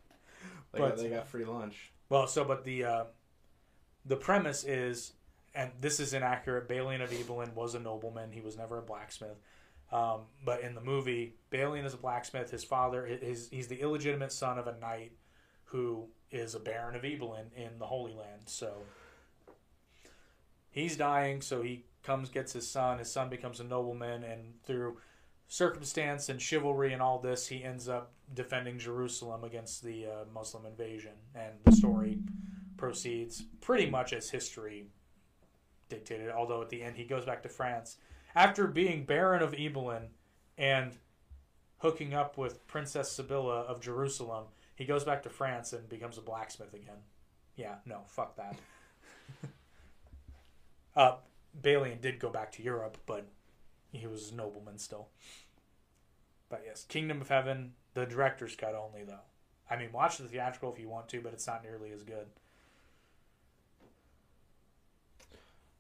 [0.74, 1.94] They, But- got, they got free lunch.
[2.10, 3.04] Well, so but the uh,
[4.06, 5.14] the premise is,
[5.56, 6.68] and this is inaccurate.
[6.68, 8.32] Balian of Ibelin was a nobleman.
[8.32, 9.38] He was never a blacksmith.
[9.92, 12.52] Um, but in the movie, Balian is a blacksmith.
[12.52, 15.14] His father, his, he's the illegitimate son of a knight
[15.66, 18.44] who is a baron of Ibelin in the Holy Land.
[18.46, 18.84] So
[20.70, 21.42] he's dying.
[21.42, 23.00] So he comes, gets his son.
[23.00, 24.98] His son becomes a nobleman, and through
[25.48, 30.66] circumstance and chivalry and all this, he ends up defending Jerusalem against the uh, Muslim
[30.66, 31.14] invasion.
[31.34, 32.20] And the story
[32.78, 34.88] proceeds pretty much as history
[35.90, 37.98] dictated, although at the end he goes back to France.
[38.36, 40.08] After being Baron of Ibelin
[40.58, 40.94] and
[41.80, 46.22] hooking up with Princess Sibylla of Jerusalem, he goes back to France and becomes a
[46.22, 47.00] blacksmith again.
[47.56, 48.56] Yeah, no, fuck that.
[50.96, 51.16] uh,
[51.60, 53.28] Balian did go back to Europe, but
[53.92, 55.10] he was a nobleman still.
[56.50, 59.20] But yes, Kingdom of Heaven, the director's cut only though.
[59.70, 62.28] I mean, watch the theatrical if you want to, but it's not nearly as good.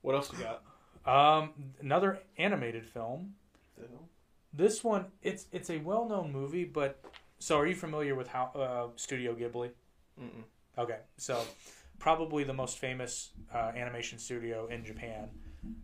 [0.01, 0.63] What else you got?
[1.05, 3.33] Um, another animated film.
[4.51, 7.03] This one, it's it's a well known movie, but
[7.39, 9.71] so are you familiar with how uh, Studio Ghibli?
[10.19, 10.43] Mm-mm.
[10.77, 11.41] Okay, so
[11.99, 15.29] probably the most famous uh, animation studio in Japan.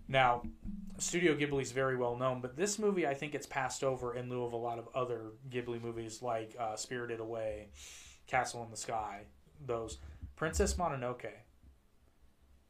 [0.07, 0.43] Now,
[0.97, 4.29] Studio Ghibli is very well known, but this movie I think it's passed over in
[4.29, 7.67] lieu of a lot of other Ghibli movies like uh, Spirited Away,
[8.27, 9.25] Castle in the Sky,
[9.65, 9.97] those.
[10.35, 11.29] Princess Mononoke.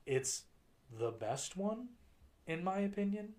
[0.06, 0.44] It's
[0.92, 1.90] the best one,
[2.48, 3.34] in my opinion.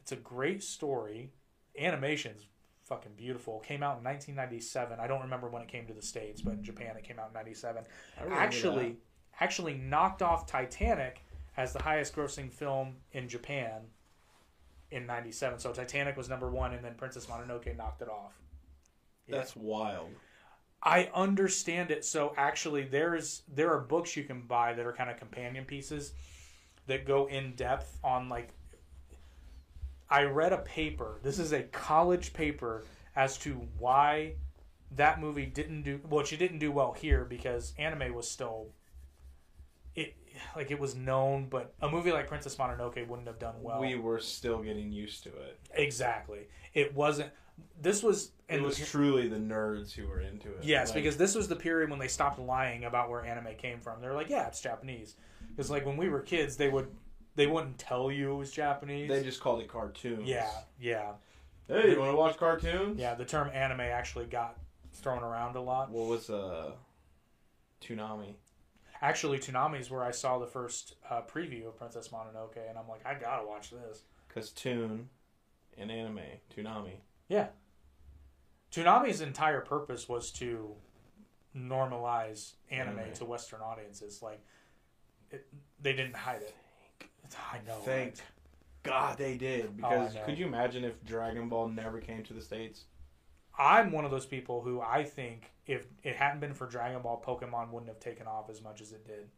[0.00, 1.32] It's a great story.
[1.78, 2.46] Animation's
[2.90, 3.60] fucking beautiful.
[3.60, 4.98] Came out in 1997.
[5.00, 7.28] I don't remember when it came to the states, but in Japan it came out
[7.28, 7.84] in 97
[8.18, 8.96] I remember actually
[9.40, 11.24] actually knocked off Titanic
[11.56, 13.82] as the highest grossing film in Japan
[14.90, 15.60] in 97.
[15.60, 18.32] So Titanic was number 1 and then Princess Mononoke knocked it off.
[19.28, 19.36] that.
[19.36, 20.10] That's wild.
[20.82, 22.04] I understand it.
[22.04, 26.12] So actually there's there are books you can buy that are kind of companion pieces
[26.90, 28.48] that go in depth on like
[30.10, 31.20] I read a paper.
[31.22, 32.84] This is a college paper
[33.14, 34.34] as to why
[34.96, 36.24] that movie didn't do well.
[36.24, 38.72] She didn't do well here because anime was still
[39.94, 40.16] it
[40.56, 43.80] like it was known, but a movie like Princess Mononoke wouldn't have done well.
[43.80, 45.60] We were still getting used to it.
[45.72, 46.48] exactly.
[46.74, 47.30] It wasn't.
[47.80, 50.64] This was It was truly the nerds who were into it.
[50.64, 53.78] Yes, Like, because this was the period when they stopped lying about where anime came
[53.78, 54.00] from.
[54.00, 55.14] They're like, yeah, it's Japanese.
[55.60, 56.88] Because like when we were kids, they would
[57.34, 59.10] they wouldn't tell you it was Japanese.
[59.10, 60.26] they just called it cartoons.
[60.26, 60.48] yeah,
[60.80, 61.12] yeah,
[61.68, 62.98] Hey, you want to watch cartoons?
[62.98, 63.14] yeah.
[63.14, 64.58] The term anime actually got
[64.94, 65.90] thrown around a lot.
[65.90, 66.70] What was uh,
[67.82, 68.36] Toonami?
[69.02, 72.88] Actually, Toonami is where I saw the first uh, preview of Princess Mononoke, and I'm
[72.88, 74.04] like, I gotta watch this.
[74.28, 75.10] Because Toon
[75.76, 76.20] and anime,
[76.56, 77.00] Toonami.
[77.28, 77.48] Yeah.
[78.72, 80.70] Toonami's entire purpose was to
[81.54, 83.12] normalize anime, Anime.
[83.16, 84.22] to Western audiences.
[84.22, 84.40] Like,
[85.30, 85.46] it,
[85.80, 86.54] they didn't hide it.
[87.52, 87.76] I know.
[87.84, 88.22] Thank right?
[88.82, 89.66] God they did.
[89.66, 90.22] Oh, Because know.
[90.24, 92.84] could you imagine if Dragon Ball never came to the states?
[93.58, 97.22] I'm one of those people who I think if it hadn't been for Dragon Ball,
[97.24, 99.28] Pokemon wouldn't have taken off as much as it did.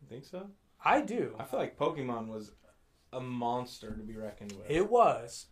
[0.00, 0.46] You think so?
[0.84, 1.34] I do.
[1.38, 2.52] I feel like Pokemon was
[3.12, 4.70] a monster to be reckoned with.
[4.70, 5.46] It was.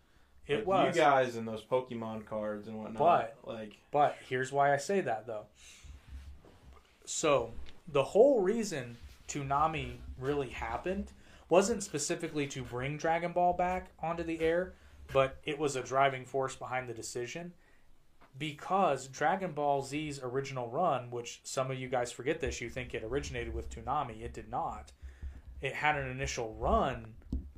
[0.46, 0.96] It Like, was.
[0.96, 2.98] You guys and those Pokemon cards and whatnot.
[2.98, 5.46] But- like, But here's why I say that though.
[7.04, 7.52] So
[7.86, 8.96] the whole reason
[9.28, 11.12] Toonami really happened
[11.48, 14.74] wasn't specifically to bring Dragon Ball back onto the air,
[15.12, 17.52] but it was a driving force behind the decision.
[18.38, 22.94] Because Dragon Ball Z's original run, which some of you guys forget this, you think
[22.94, 24.92] it originated with Toonami, it did not.
[25.60, 27.14] It had an initial run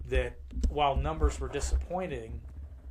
[0.09, 2.41] that, while numbers were disappointing,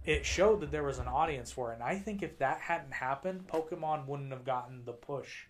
[0.06, 1.76] it showed that there was an audience for it.
[1.76, 5.46] And I think if that hadn't happened, Pokemon wouldn't have gotten the push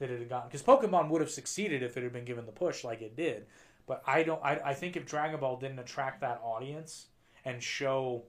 [0.00, 0.48] that it had gotten.
[0.48, 3.46] Because Pokemon would have succeeded if it had been given the push like it did.
[3.86, 4.42] But I don't.
[4.42, 7.06] I, I think if Dragon Ball didn't attract that audience
[7.44, 8.24] and show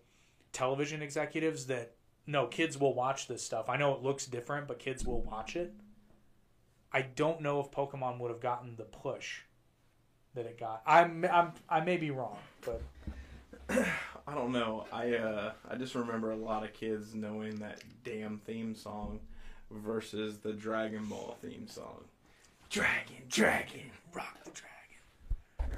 [0.54, 1.96] television executives that
[2.28, 3.70] no kids will watch this stuff.
[3.70, 5.74] I know it looks different, but kids will watch it.
[6.94, 9.42] I don't know if Pokemon would have gotten the push
[10.36, 10.82] that it got.
[10.86, 12.82] I'm, I'm I may be wrong, but
[14.28, 14.86] I don't know.
[14.92, 19.20] I uh, I just remember a lot of kids knowing that damn theme song
[19.72, 22.04] versus the Dragon Ball theme song.
[22.70, 25.78] Dragon, dragon, rock the dragon.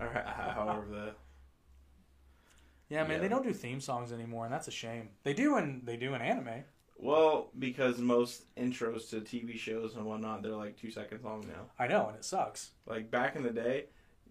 [0.00, 0.24] or h-
[0.54, 1.14] however the
[2.88, 3.18] Yeah, man, Yeah.
[3.18, 5.10] they don't do theme songs anymore, and that's a shame.
[5.22, 6.64] They do in they do in anime.
[6.96, 11.70] well because most intros to TV shows and whatnot they're like two seconds long now.
[11.78, 12.72] I know, and it sucks.
[12.86, 13.86] Like back in the day,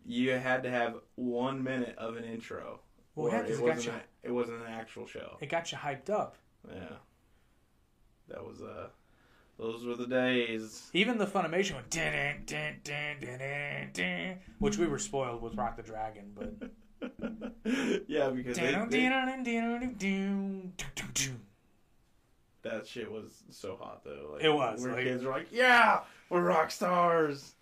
[0.05, 2.81] you had to have one minute of an intro.
[3.15, 5.37] Well, yeah, it wasn't you- a, it wasn't an actual show.
[5.39, 6.35] It got you hyped up.
[6.69, 6.97] Yeah,
[8.29, 8.87] that was uh,
[9.57, 10.89] those were the days.
[10.93, 15.83] Even the Funimation went dun, dun, dun, dun, which we were spoiled with Rock the
[15.83, 16.53] Dragon, but
[18.07, 19.09] yeah, because they, they-
[22.61, 24.31] that shit was so hot though.
[24.33, 27.53] Like, It was, Where like- kids were like, "Yeah, we're rock stars.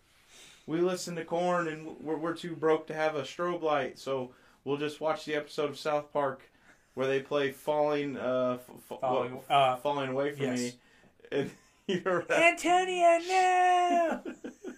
[0.65, 4.31] We listen to Korn, and we're we're too broke to have a strobe light, so
[4.65, 6.41] we'll just watch the episode of South Park
[6.97, 10.59] where they play falling, uh, f- Falling- what- uh, falling away from yes.
[10.59, 10.71] me."
[11.31, 11.51] And
[11.87, 12.41] you remember that?
[12.53, 14.33] Antonia, no.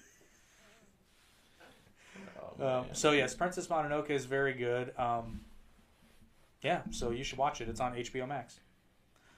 [2.61, 4.91] Oh, Um, so yes, Princess Mononoke is very good.
[4.99, 5.39] Um,
[6.61, 7.69] yeah, so you should watch it.
[7.69, 8.59] It's on HBO Max.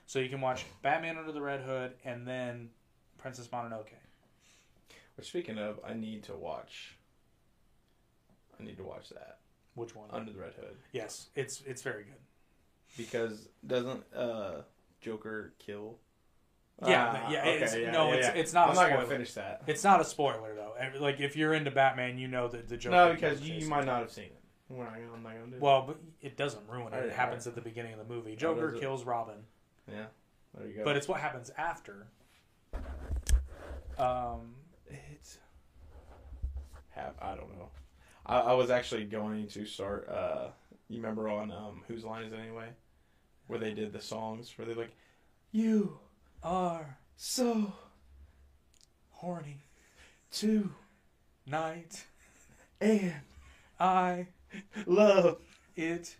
[0.06, 2.70] So you can watch Batman Under the Red Hood and then
[3.18, 3.92] Princess Mononoke.
[5.14, 6.96] But speaking of, I need to watch.
[8.58, 9.38] I need to watch that
[9.74, 10.08] Which one?
[10.10, 12.20] Under the Red Hood yes, it's it's very good.
[12.96, 14.62] Because doesn't uh
[15.00, 15.98] Joker kill?
[16.86, 18.40] Yeah, Ah, yeah, okay, it's- yeah, no, yeah, it's- yeah.
[18.40, 19.08] it's not I'm a not gonna spoiler.
[19.14, 19.62] finish that.
[19.66, 20.72] It's not a spoiler though.
[20.78, 22.96] Every- Like if you're into Batman, you know that the Joker.
[22.96, 23.70] No, because kills you, you Jason.
[23.70, 24.38] might not have seen it.
[24.68, 25.56] We're not gonna, I'm not gonna do.
[25.56, 25.60] it.
[25.62, 26.94] Well, but it doesn't ruin it.
[26.96, 28.34] Alright, It happens at the beginning of the movie.
[28.36, 28.80] Joker does it?
[28.80, 29.44] kills Robin,
[29.86, 30.06] yeah,
[30.56, 30.84] there you go.
[30.84, 32.06] but it's what happens after.
[33.98, 34.54] Um,
[34.88, 35.38] it's
[36.90, 37.68] have I don't know.
[38.26, 40.08] I, I was actually going to start.
[40.08, 40.48] uh
[40.88, 42.68] You remember on um whose line is it anyway,
[43.52, 44.96] where they did the songs where they're like,
[45.50, 45.98] you
[46.42, 47.74] are so
[49.10, 49.58] horny
[50.32, 50.70] to
[51.46, 52.06] night.
[52.80, 53.12] and
[53.78, 54.28] I
[54.86, 55.36] love
[55.76, 56.16] it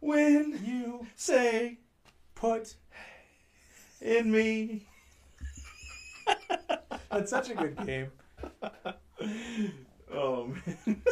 [0.00, 1.76] when you say
[2.34, 2.74] put.
[4.00, 4.86] in me.
[7.10, 8.10] That's such a good game.
[10.10, 11.02] Oh man.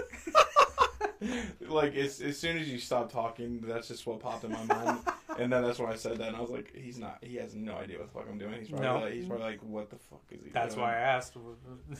[1.68, 5.00] like as, as soon as you stop talking, that's just what popped in my mind.
[5.38, 7.54] and then that's when I said that and I was like, he's not he has
[7.54, 8.54] no idea what the fuck I'm doing.
[8.58, 8.98] He's probably No.
[9.00, 10.50] like he's probably like, What the fuck is he doing?
[10.52, 10.86] That's doing?
[10.86, 11.36] why I asked.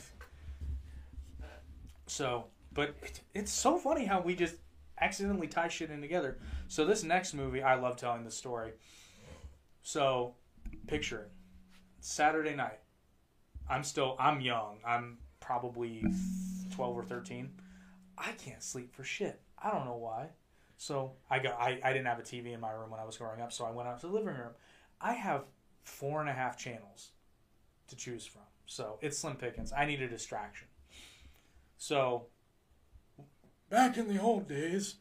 [2.07, 4.57] so, but it, it's so funny how we just
[5.01, 6.39] accidentally tie shit in together.
[6.69, 8.73] So this next movie, I love telling the story.
[9.83, 10.35] So,
[10.87, 11.31] picture it.
[12.01, 12.79] Saturday night.
[13.71, 14.79] I'm still I'm young.
[14.87, 16.05] I'm probably
[16.75, 17.51] 12 or 13.
[18.17, 19.41] I can't sleep for shit.
[19.63, 20.29] I don't know why.
[20.79, 23.19] So I got I, I didn't have a TV in my room when I was
[23.19, 24.53] growing up, so I went out to the living room.
[25.01, 25.45] I have
[25.83, 27.11] four and a half channels
[27.89, 28.43] to choose from.
[28.65, 29.73] So it's slim pickings.
[29.77, 30.69] I need a distraction.
[31.79, 32.27] So
[33.69, 34.97] back in the old days,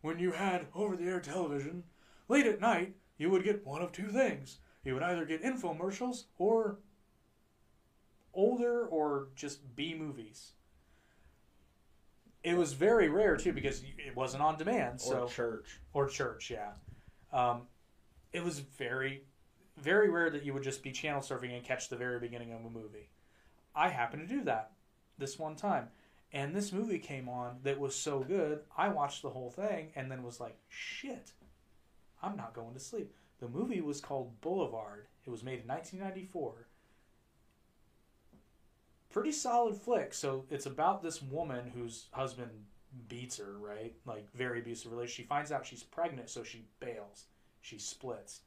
[0.00, 1.84] when you had over the air television,
[2.28, 4.58] late at night you would get one of two things.
[4.82, 6.78] You would either get infomercials or
[8.34, 10.52] older or just B movies.
[12.42, 15.00] It was very rare too because it wasn't on demand.
[15.06, 15.78] Or So church.
[15.92, 16.70] or church, yeah.
[17.32, 17.62] Um,
[18.32, 19.24] it was very,
[19.76, 22.64] very rare that you would just be channel surfing and catch the very beginning of
[22.64, 23.10] a movie.
[23.74, 24.72] I happened to do that
[25.18, 25.88] this one time.
[26.32, 30.10] And this movie came on that was so good, I watched the whole thing and
[30.10, 31.32] then was like, shit,
[32.22, 33.12] I'm not going to sleep.
[33.40, 35.06] The movie was called Boulevard.
[35.26, 36.66] It was made in 1994.
[39.10, 40.14] Pretty solid flick.
[40.14, 42.50] So it's about this woman whose husband
[43.08, 43.94] beats her, right?
[44.06, 45.24] Like very abusive relationship.
[45.24, 47.26] She finds out she's pregnant, so she bails.
[47.60, 48.40] She splits.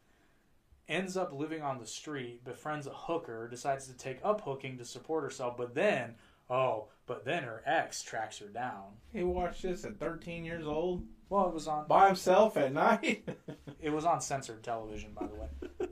[0.90, 4.85] Ends up living on the street, befriends a hooker, decides to take up hooking to
[4.85, 6.15] support herself, but then,
[6.49, 8.98] oh, but then her ex tracks her down.
[9.14, 13.27] He watched this at 13 years old Well, it was on by himself at night.
[13.81, 15.48] it was on censored television, by the way.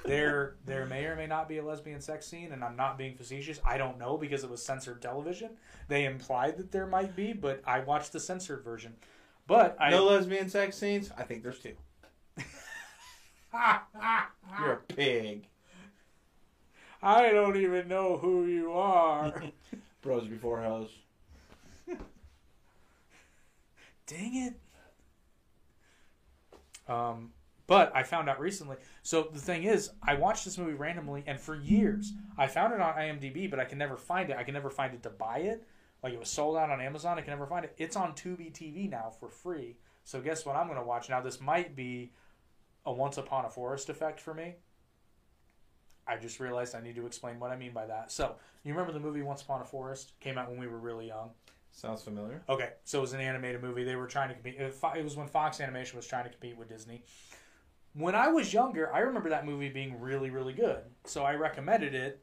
[0.06, 3.16] There there may or may not be a lesbian sex scene, and I'm not being
[3.16, 3.60] facetious.
[3.64, 5.52] I don't know because it was censored television.
[5.88, 8.96] They implied that there might be, but I watched the censored version.
[9.48, 11.12] But I no lesbian sex scenes?
[11.18, 11.76] I think there's two.
[14.60, 15.48] You're a pig.
[17.04, 19.44] I don't even know who you are.
[20.02, 20.90] Bros before hoes.
[24.08, 24.54] Dang it.
[26.88, 27.32] Um,
[27.72, 28.76] but I found out recently.
[29.02, 32.82] So the thing is, I watched this movie randomly, and for years I found it
[32.82, 34.36] on IMDb, but I can never find it.
[34.36, 35.66] I can never find it to buy it.
[36.04, 37.18] Like it was sold out on Amazon.
[37.18, 37.74] I can never find it.
[37.78, 39.78] It's on Tubi TV now for free.
[40.04, 40.58] So guess what?
[40.58, 41.22] I'm going to watch now.
[41.22, 42.12] This might be
[42.86, 44.56] a Once Upon a Forest effect for me.
[46.06, 48.12] I just realized I need to explain what I mean by that.
[48.12, 48.36] So
[48.66, 51.30] you remember the movie Once Upon a Forest came out when we were really young.
[51.72, 52.42] Sounds familiar.
[52.50, 53.86] Okay, so it was an animated movie.
[53.86, 54.56] They were trying to compete.
[54.60, 57.06] It it was when Fox Animation was trying to compete with Disney.
[57.94, 60.80] When I was younger, I remember that movie being really, really good.
[61.06, 62.22] So I recommended it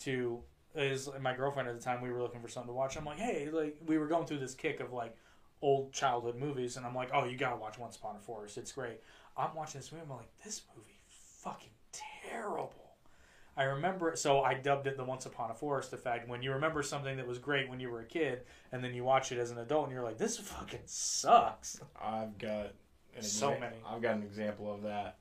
[0.00, 0.42] to
[0.74, 2.00] is my girlfriend at the time.
[2.00, 2.96] We were looking for something to watch.
[2.96, 5.16] I'm like, hey, like we were going through this kick of like
[5.60, 8.58] old childhood movies, and I'm like, oh, you gotta watch Once Upon a Forest.
[8.58, 9.00] It's great.
[9.36, 10.04] I'm watching this movie.
[10.04, 12.74] I'm like, this movie fucking terrible.
[13.56, 16.28] I remember it, so I dubbed it the Once Upon a Forest effect.
[16.28, 19.02] When you remember something that was great when you were a kid, and then you
[19.02, 22.74] watch it as an adult, and you're like, "This fucking sucks." I've got
[23.18, 23.76] an So many.
[23.86, 25.16] I've got an example of that.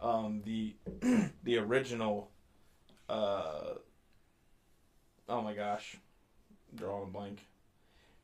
[0.00, 0.74] Um, the
[1.44, 2.30] the original.
[3.08, 3.74] Uh,
[5.28, 5.96] oh my gosh,
[6.74, 7.46] drawing a blank.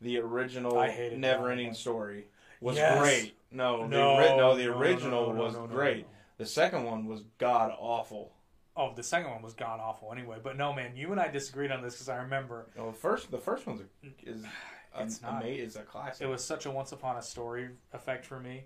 [0.01, 2.27] The original I hated Never Ending Story
[2.61, 2.99] was Yes.
[3.01, 3.36] great.
[3.53, 6.07] No, No, the, no, the original no, no, was great.
[6.39, 8.32] The second one was god awful.
[8.77, 10.39] Oh, the second one was god awful anyway.
[10.43, 13.31] But no, man, you and I disagreed on this because I remember No, the first
[13.31, 14.44] the first one's a, is
[14.99, 15.43] It's a, not.
[15.43, 16.27] ama- is a classic.
[16.27, 18.65] it was such a Once Upon a Story effect for me.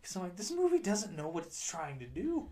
[0.00, 2.48] Because I'm like, this movie doesn't know what it's trying to do.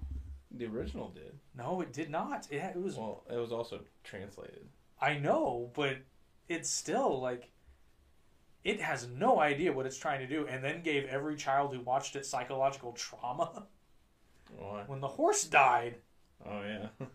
[0.50, 1.38] the original did.
[1.56, 2.46] No, it did not.
[2.50, 2.96] It, it was.
[2.96, 4.66] Well, it was also translated.
[5.00, 5.98] I know, but
[6.48, 7.50] it's still like.
[8.64, 11.80] It has no idea what it's trying to do, and then gave every child who
[11.80, 13.66] watched it psychological trauma
[14.56, 14.84] Why?
[14.86, 15.96] when the horse died.
[16.46, 16.88] Oh yeah.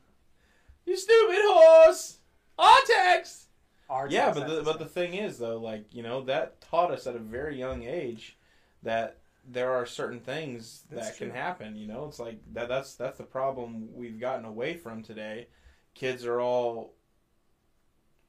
[0.85, 2.19] you stupid horse.
[2.59, 3.45] Artax.
[3.89, 7.07] Our Yeah, but the, but the thing is though, like you know, that taught us
[7.07, 8.37] at a very young age
[8.83, 11.39] that there are certain things That's that can true.
[11.39, 11.75] happen.
[11.75, 12.67] You know, it's like that.
[12.69, 15.47] That's that's the problem we've gotten away from today.
[15.93, 16.93] Kids are all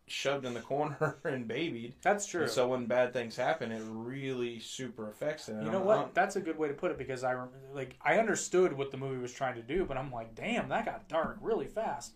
[0.06, 1.94] shoved in the corner and babied.
[2.02, 2.42] that's true.
[2.42, 5.64] And so when bad things happen, it really super affects them.
[5.64, 6.14] You know what?
[6.14, 7.36] That's a good way to put it because I
[7.72, 10.84] like I understood what the movie was trying to do, but I'm like, damn, that
[10.84, 12.14] got dark really fast.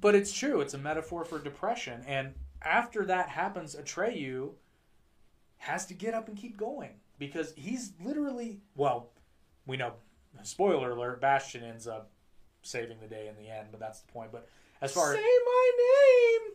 [0.00, 4.50] But it's true; it's a metaphor for depression, and after that happens, Atreyu
[5.58, 9.10] has to get up and keep going because he's literally well,
[9.66, 9.92] we know.
[10.42, 12.10] Spoiler alert: Bastian ends up
[12.62, 14.32] saving the day in the end, but that's the point.
[14.32, 14.48] But
[14.82, 16.52] as far Say as my name.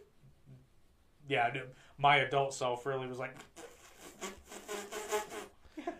[1.28, 1.54] yeah,
[1.98, 3.36] my adult self really was like,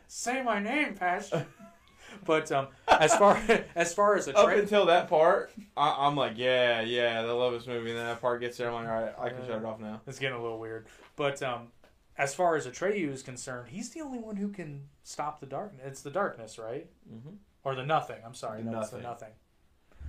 [0.08, 1.46] "Say my name, Pastor."
[2.26, 3.42] but um, as far
[3.76, 7.54] as far as a Up until that part, I, I'm like, yeah, yeah, I love
[7.54, 7.90] this movie.
[7.92, 9.48] And then that part gets there, I'm like, all right, I can Yeah.
[9.48, 10.02] shut it off now.
[10.08, 10.88] it's getting a little weird.
[11.16, 11.68] But um,
[12.18, 15.82] as far as Atreyu is concerned, he's the only one who can stop the darkness.
[15.86, 16.88] It's the darkness, right?
[17.12, 17.36] Mm-hmm.
[17.64, 18.18] Or the nothing.
[18.26, 19.30] I'm sorry, The no, it's the nothing.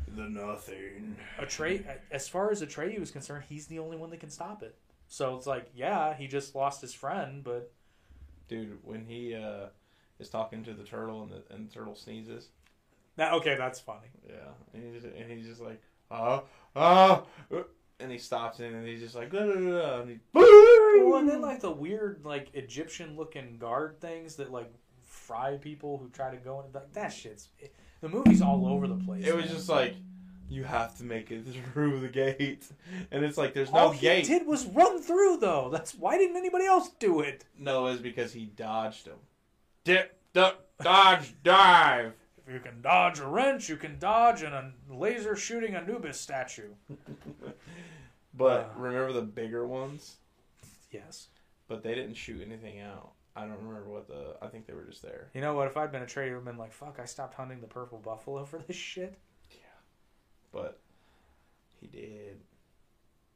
[0.09, 0.35] nothing.
[0.35, 1.17] The nothing.
[1.41, 4.77] Atreyu, as far as Atreyu is concerned, he's the only one that can stop it.
[5.09, 7.71] So it's like, yeah, he just lost his friend, but
[8.49, 9.67] Dude, when he uh,
[10.19, 12.49] is talking to the turtle and the, and the turtle sneezes,
[13.17, 14.09] that okay, that's funny.
[14.29, 14.35] yeah,
[14.75, 15.81] and he's just, and he's just like,
[16.11, 16.43] ah,
[16.77, 17.63] ah, uh,"
[18.03, 21.19] and he stops in and he's just like, "Blah, blah, blah, blah," and he, Well,
[21.21, 24.73] and then like the weird like Egyptian looking guard things that like
[25.03, 26.73] fry people who try to go in.
[26.73, 29.27] Like that shit's it, the movie's all over the place.
[29.27, 29.55] it was man.
[29.55, 29.95] just like,
[30.49, 32.67] you have to make it through the gate,
[33.11, 34.27] and it's like, there's no all he gate.
[34.27, 35.69] did was run through though.
[35.73, 37.45] That's why didn't anybody else do it?
[37.59, 39.19] No, it's because he dodged him.
[39.85, 42.13] Dip, duck, dodge, dive.
[42.45, 46.71] If you can dodge a wrench, you can dodge an, a laser shooting Anubis statue.
[48.35, 48.81] But Uh.
[48.81, 50.17] remember the bigger ones?
[50.91, 51.29] Yes.
[51.69, 53.13] But they didn't shoot anything out.
[53.35, 54.37] I don't remember what the.
[54.43, 55.31] I think they were just there.
[55.33, 55.67] You know what?
[55.67, 58.59] If I'd been Atreyu, I'd been like, fuck, I stopped hunting the purple buffalo for
[58.59, 59.19] this shit.
[59.51, 59.57] Yeah,
[60.53, 60.79] but
[61.81, 62.41] he did.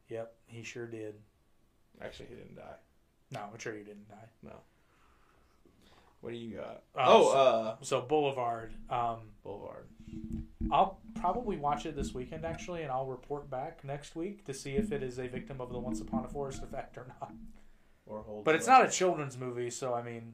[0.08, 1.14] Yep, he sure did.
[2.02, 2.74] Actually, he didn't die.
[3.30, 4.50] No, I'm sure you didn't die.
[6.26, 6.82] What do you got?
[6.96, 9.86] Uh, oh, so- uh, So Boulevard, um, Boulevard.
[10.72, 14.72] I'll probably watch it this weekend actually, and I'll report back next week to see
[14.72, 17.32] if it is a victim of the Once Upon a Forest effect or not.
[18.06, 18.44] Or hold.
[18.44, 20.32] But it's not a children's movie, so I mean,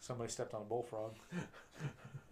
[0.00, 1.12] somebody stepped on a bullfrog.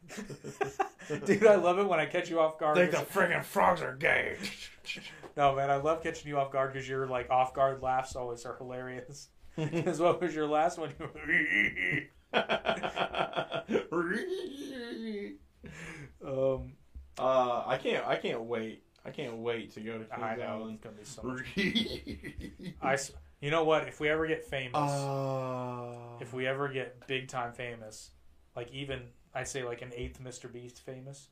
[1.27, 2.79] Dude, I love it when I catch you off guard.
[2.79, 4.39] Think the friggin' frogs are gay.
[5.37, 8.45] No, man, I love catching you off guard because your like off guard laughs always
[8.47, 9.29] are hilarious.
[9.73, 10.93] Because what was your last one?
[16.25, 16.73] um,
[17.19, 18.07] uh, I can't.
[18.07, 18.83] I can't wait.
[19.05, 20.75] I can't wait to go to Kings I know Island.
[20.75, 22.73] it's gonna be so much.
[22.83, 22.99] I,
[23.41, 23.89] you know what?
[23.89, 28.11] If we ever get famous, Uh, if we ever get big time famous,
[28.55, 29.03] like even
[29.35, 30.53] I say like an eighth Mr.
[30.53, 31.29] Beast famous.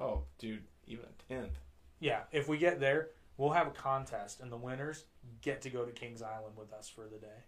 [0.00, 1.58] oh, dude, even a tenth.
[2.00, 5.04] Yeah, if we get there, we'll have a contest, and the winners
[5.40, 7.44] get to go to Kings Island with us for the day.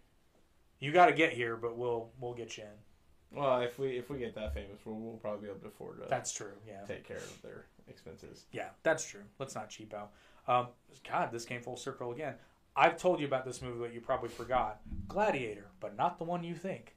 [0.79, 3.39] You got to get here, but we'll we'll get you in.
[3.39, 6.01] Well, if we if we get that famous, we'll, we'll probably be able to afford
[6.01, 6.53] to That's true.
[6.67, 8.45] Yeah, take care of their expenses.
[8.51, 9.23] yeah, that's true.
[9.39, 10.11] Let's not cheap out.
[10.47, 10.67] Um,
[11.09, 12.35] God, this came full circle again.
[12.75, 14.81] I've told you about this movie, but you probably forgot.
[15.07, 16.95] Gladiator, but not the one you think.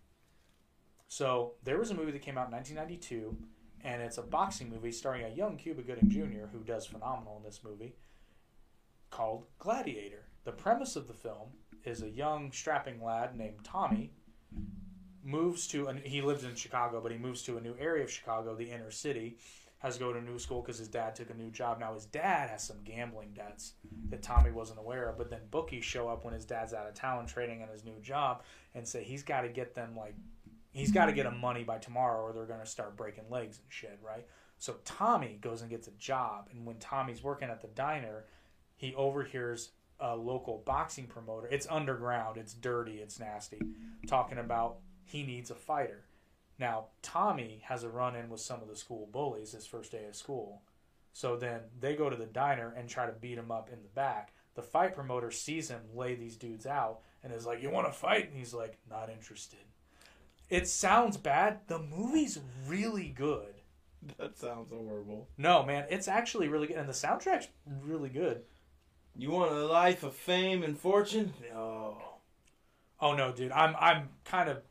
[1.07, 3.37] So there was a movie that came out in 1992,
[3.85, 6.47] and it's a boxing movie starring a young Cuba Gooding Jr.
[6.53, 7.95] who does phenomenal in this movie,
[9.11, 10.25] called Gladiator.
[10.49, 11.51] The premise of the film
[11.85, 14.15] is a young strapping lad named Tommy
[15.23, 18.11] moves to and he lives in Chicago, but he moves to a new area of
[18.11, 19.37] Chicago, the inner city,
[19.81, 21.79] has to go to a new school because his dad took a new job.
[21.79, 23.75] Now his dad has some gambling debts
[24.09, 26.95] that Tommy wasn't aware of, but then bookies show up when his dad's out of
[26.95, 28.43] town trading on his new job
[28.75, 30.15] and say he's got to get them like
[30.73, 33.59] he's got to get them money by tomorrow or they're going to start breaking legs
[33.59, 34.27] and shit, right?
[34.57, 38.25] So Tommy goes and gets a job, and when Tommy's working at the diner,
[38.77, 41.49] he overhears a local boxing promoter.
[41.49, 43.61] It's underground, it's dirty, it's nasty,
[44.07, 46.05] talking about he needs a fighter.
[46.59, 50.05] Now, Tommy has a run in with some of the school bullies his first day
[50.07, 50.63] of school.
[51.13, 53.89] So then they go to the diner and try to beat him up in the
[53.89, 54.33] back.
[54.55, 57.93] The fight promoter sees him lay these dudes out and is like, You want to
[57.93, 58.29] fight?
[58.29, 59.61] And he's like, Not interested.
[60.51, 61.61] It sounds bad.
[61.67, 63.55] The movie's really good.
[64.19, 65.29] That sounds horrible.
[65.37, 66.77] No, man, it's actually really good.
[66.77, 67.49] And the soundtrack's
[67.83, 68.43] really good.
[69.19, 71.35] You want a life of fame and fortune?
[71.53, 71.99] No.
[73.01, 73.51] Oh no, dude.
[73.51, 74.63] I'm I'm kind of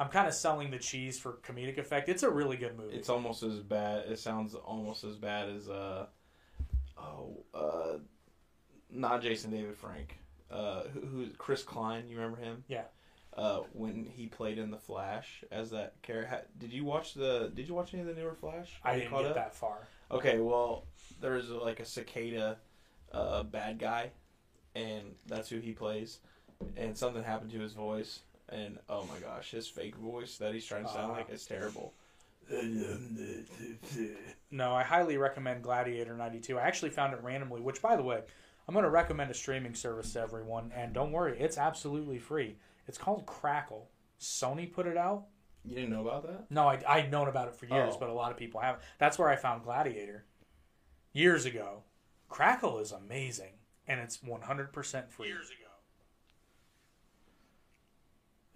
[0.00, 2.08] I'm kind of selling the cheese for comedic effect.
[2.08, 2.96] It's a really good movie.
[2.96, 4.06] It's almost as bad.
[4.08, 6.06] It sounds almost as bad as uh,
[6.98, 7.98] oh, uh,
[8.90, 10.18] not Jason David Frank.
[10.50, 12.08] Uh, who, who's Chris Klein?
[12.08, 12.64] You remember him?
[12.66, 12.82] Yeah.
[13.34, 17.52] Uh, when he played in the Flash as that character, did you watch the?
[17.54, 18.72] Did you watch any of the newer Flash?
[18.82, 19.34] I didn't get up?
[19.36, 19.86] that far.
[20.10, 20.84] Okay, well,
[21.20, 22.58] there's like a cicada,
[23.12, 24.10] uh, bad guy,
[24.74, 26.18] and that's who he plays.
[26.76, 30.64] And something happened to his voice, and oh my gosh, his fake voice that he's
[30.64, 31.14] trying to sound Uh.
[31.16, 31.94] like is terrible.
[34.50, 36.58] No, I highly recommend Gladiator 92.
[36.58, 38.20] I actually found it randomly, which, by the way,
[38.68, 40.72] I'm going to recommend a streaming service to everyone.
[40.74, 42.56] And don't worry, it's absolutely free.
[42.86, 43.88] It's called Crackle.
[44.20, 45.24] Sony put it out.
[45.64, 46.50] You didn't know about that?
[46.50, 47.98] No, I, I'd known about it for years, Oh.
[48.00, 48.82] but a lot of people haven't.
[48.98, 50.24] That's where I found Gladiator
[51.12, 51.84] years ago.
[52.32, 53.52] Crackle is amazing,
[53.86, 55.28] and it's 100% free.
[55.28, 55.70] Years ago.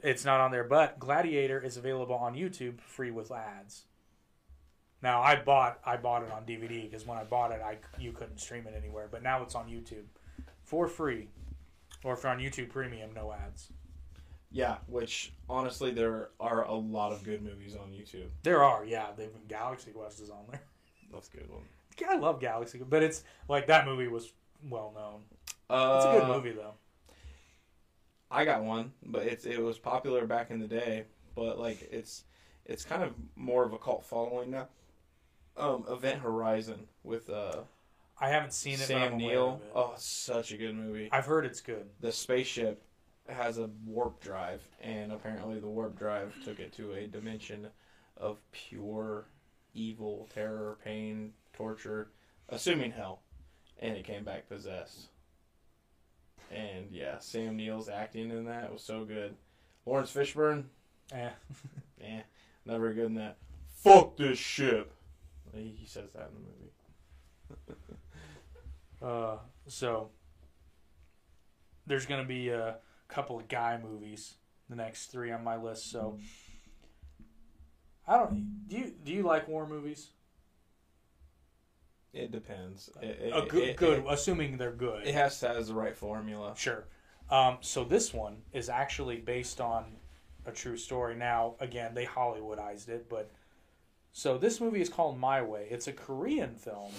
[0.02, 3.84] It's not on there, but Gladiator is available on YouTube free with ads.
[5.02, 8.12] Now I bought I bought it on DVD because when I bought it, I you
[8.12, 10.04] couldn't stream it anywhere, but now it's on YouTube
[10.62, 11.28] for free,
[12.02, 13.68] or if you're on YouTube Premium, no ads.
[14.50, 18.28] Yeah, which honestly, there are a lot of good movies on YouTube.
[18.42, 19.08] There are, yeah.
[19.16, 20.62] They've been Galaxy Quest is on there.
[21.12, 21.62] That's a good one.
[22.00, 24.32] Yeah, I love Galaxy, but it's like that movie was
[24.68, 25.22] well known.
[25.68, 26.74] Uh, It's a good movie though.
[28.30, 31.04] I got one, but it's it was popular back in the day,
[31.34, 32.24] but like it's
[32.64, 34.68] it's kind of more of a cult following now.
[35.56, 37.60] Um, Event Horizon with uh
[38.20, 38.80] I haven't seen it.
[38.80, 39.60] Sam Neill.
[39.74, 41.08] Oh, such a good movie.
[41.12, 41.86] I've heard it's good.
[42.00, 42.82] The spaceship
[43.28, 47.68] has a warp drive, and apparently the warp drive took it to a dimension
[48.16, 49.26] of pure
[49.74, 52.10] evil, terror, pain, torture,
[52.48, 53.22] assuming hell,
[53.80, 55.08] and it came back possessed.
[56.54, 59.34] And yeah, Sam Neill's acting in that was so good.
[59.84, 60.64] Laurence Fishburne,
[61.12, 61.30] Eh.
[62.02, 62.20] eh.
[62.64, 63.36] Never good in that.
[63.76, 64.92] Fuck this ship.
[65.54, 67.80] He, he says that in the movie.
[69.02, 70.08] Uh, so
[71.86, 72.78] there's to be a
[73.08, 74.36] couple of guy movies,
[74.70, 75.90] the next three on my list.
[75.90, 76.18] So
[78.08, 78.66] I don't.
[78.66, 80.08] Do you do you like war movies?
[82.12, 82.90] It depends.
[83.02, 85.06] It, it, A good, it- good, assuming they're good.
[85.06, 86.54] it has to have the right formula.
[86.56, 86.86] Sure.
[87.30, 89.96] Um, so this one is actually based on
[90.46, 91.14] a true story.
[91.16, 93.30] Now, again, they Hollywoodized it, but
[94.12, 95.66] so this movie is called My Way.
[95.70, 96.92] It's a Korean film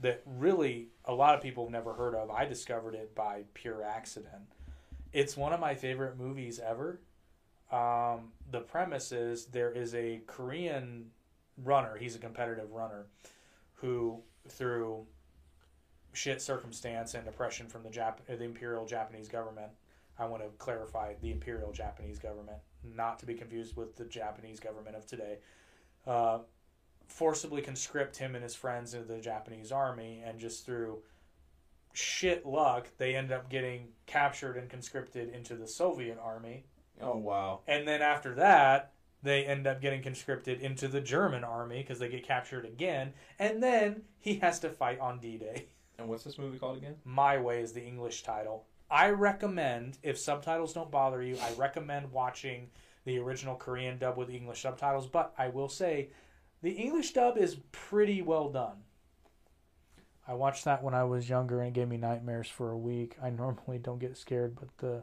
[0.00, 2.30] that really a lot of people have never heard of.
[2.30, 4.52] I discovered it by pure accident.
[5.12, 7.00] It's one of my favorite movies ever.
[7.72, 11.06] Um, the premise is there is a Korean
[11.64, 11.96] runner.
[11.98, 13.06] He's a competitive runner
[13.74, 15.06] who, through
[16.12, 19.70] shit circumstance and oppression from the Jap- the imperial Japanese government.
[20.18, 24.60] I want to clarify the imperial Japanese government, not to be confused with the Japanese
[24.60, 25.38] government of today.
[26.06, 26.40] Uh,
[27.06, 30.98] forcibly conscript him and his friends into the Japanese army, and just through
[31.92, 36.64] shit luck, they end up getting captured and conscripted into the Soviet army.
[37.00, 37.60] Oh wow.
[37.66, 38.92] And then after that,
[39.22, 43.12] they end up getting conscripted into the German army because they get captured again.
[43.38, 45.66] And then he has to fight on D Day.
[45.98, 46.96] And what's this movie called again?
[47.04, 48.64] My Way is the English title.
[48.90, 52.70] I recommend, if subtitles don't bother you, I recommend watching
[53.04, 55.06] the original Korean dub with English subtitles.
[55.06, 56.10] But I will say,
[56.62, 58.78] the English dub is pretty well done.
[60.26, 63.16] I watched that when I was younger and it gave me nightmares for a week.
[63.22, 65.02] I normally don't get scared, but the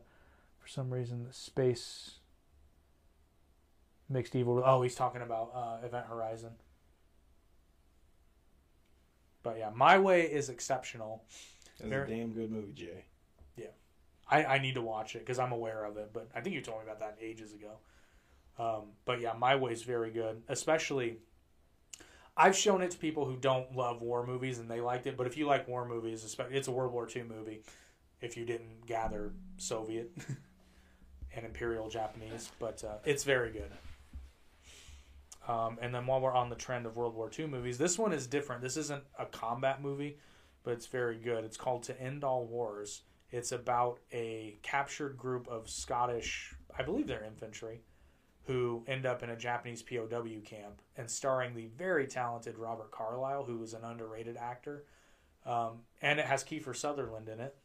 [0.57, 2.16] for some reason the space
[4.09, 4.61] mixed evil.
[4.65, 6.51] Oh, he's talking about uh, Event Horizon.
[9.43, 11.23] But yeah, My Way is exceptional.
[11.79, 13.05] It's a damn good movie, Jay.
[13.55, 13.67] Yeah,
[14.29, 16.61] I, I need to watch it because I'm aware of it, but I think you
[16.61, 17.77] told me about that ages ago.
[18.59, 20.41] Um, but yeah, My Way is very good.
[20.47, 21.17] Especially,
[22.35, 25.15] I've shown it to people who don't love war movies and they liked it.
[25.15, 27.61] But if you like war movies, it's a World War II movie.
[28.19, 30.11] If you didn't gather Soviet
[31.35, 33.71] and Imperial Japanese, but uh, it's very good.
[35.47, 38.11] Um, and then while we're on the trend of World War II movies, this one
[38.11, 38.61] is different.
[38.61, 40.17] This isn't a combat movie,
[40.63, 41.45] but it's very good.
[41.45, 43.03] It's called To End All Wars.
[43.31, 47.81] It's about a captured group of Scottish, I believe they're infantry,
[48.45, 53.43] who end up in a Japanese POW camp, and starring the very talented Robert Carlyle,
[53.43, 54.85] who is an underrated actor.
[55.45, 57.55] Um, and it has Kiefer Sutherland in it.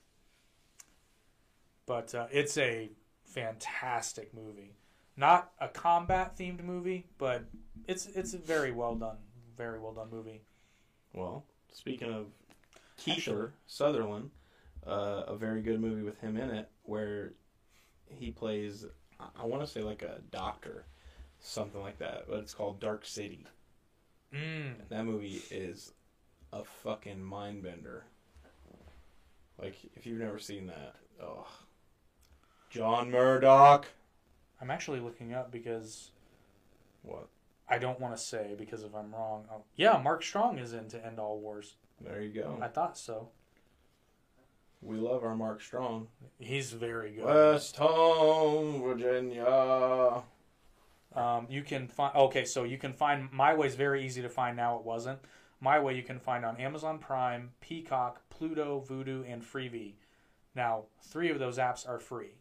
[1.87, 2.91] But uh, it's a
[3.25, 4.77] fantastic movie.
[5.17, 7.45] Not a combat themed movie, but
[7.87, 9.17] it's it's a very well done,
[9.57, 10.43] very well done movie.
[11.13, 12.27] Well, speaking of
[12.99, 14.31] Kiefer Sutherland,
[14.87, 17.33] uh, a very good movie with him in it where
[18.09, 18.87] he plays,
[19.21, 20.87] I- I want to say like a doctor,
[21.41, 23.47] something like that, but it's called Dark City.
[24.33, 24.89] Mm.
[24.89, 25.93] That movie is
[26.53, 28.05] a fucking mind bender.
[29.59, 31.47] Like, if you've never seen that, oh.
[32.71, 33.87] John Murdoch.
[34.63, 36.13] I'm actually looking up because
[37.03, 37.29] What?
[37.69, 39.45] I don't want to say because if I'm wrong.
[39.53, 41.75] Oh, yeah, Mark Strong is in to end all wars.
[42.01, 42.59] There you go.
[42.61, 43.31] I thought so.
[44.81, 46.09] We love our Mark Strong.
[46.39, 47.25] He's very good.
[47.25, 50.23] West Home, Virginia.
[51.15, 54.29] Um, you can find okay, so you can find My Way is very easy to
[54.29, 54.77] find now.
[54.79, 55.19] It wasn't
[55.61, 55.97] My Way.
[55.97, 59.95] You can find on Amazon Prime, Peacock, Pluto, Vudu, and Freevee.
[60.55, 62.35] Now, three of those apps are free,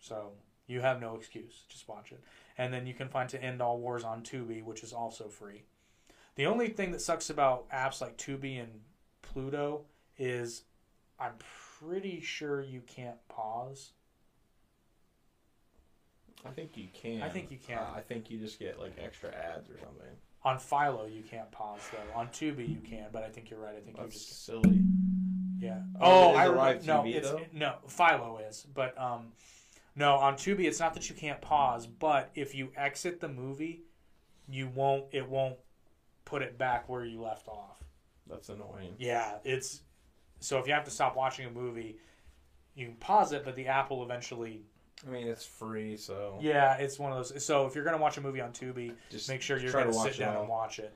[0.00, 0.32] so
[0.66, 1.62] you have no excuse.
[1.68, 2.20] Just watch it,
[2.58, 5.62] and then you can find To End All Wars on Tubi, which is also free.
[6.36, 8.80] The only thing that sucks about apps like Tubi and
[9.22, 9.82] Pluto
[10.18, 10.62] is
[11.20, 11.32] I'm
[11.80, 13.92] pretty sure you can't pause.
[16.46, 17.22] I think you can.
[17.22, 17.78] I think you can.
[17.78, 20.06] Uh, I think you just get like extra ads or something.
[20.44, 22.18] On Philo, you can't pause though.
[22.18, 23.74] On Tubi, you can, but I think you're right.
[23.76, 24.82] I think you That's just silly.
[25.58, 25.80] yeah.
[26.00, 26.84] Oh, Oh, I remember.
[26.84, 29.28] No, it's no Philo is, but um,
[29.96, 33.82] no on Tubi, it's not that you can't pause, but if you exit the movie,
[34.48, 35.04] you won't.
[35.12, 35.56] It won't
[36.24, 37.82] put it back where you left off.
[38.26, 38.94] That's annoying.
[38.98, 39.82] Yeah, it's
[40.40, 41.96] so if you have to stop watching a movie,
[42.74, 44.62] you can pause it, but the app will eventually.
[45.06, 47.44] I mean, it's free, so Yeah, it's one of those.
[47.44, 49.96] So if you're gonna watch a movie on Tubi, just make sure you're to gonna
[49.96, 50.92] watch sit it down and watch it.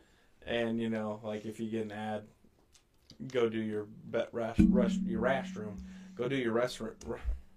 [0.46, 2.24] And you know, like if you get an ad,
[3.32, 5.78] go do your bet rest, rest your restroom.
[6.14, 6.96] Go do your restaurant.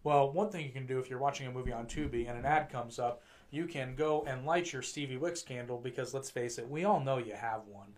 [0.03, 2.45] Well, one thing you can do if you're watching a movie on Tubi and an
[2.45, 3.21] ad comes up,
[3.51, 6.99] you can go and light your Stevie Wix candle because let's face it, we all
[6.99, 7.93] know you have one.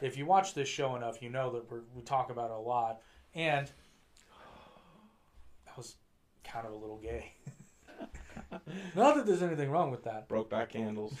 [0.00, 2.58] If you watch this show enough, you know that we're, we talk about it a
[2.58, 3.00] lot.
[3.34, 3.70] And
[5.66, 5.96] that was
[6.44, 7.32] kind of a little gay.
[8.94, 10.28] Not that there's anything wrong with that.
[10.28, 11.14] Broke back candles.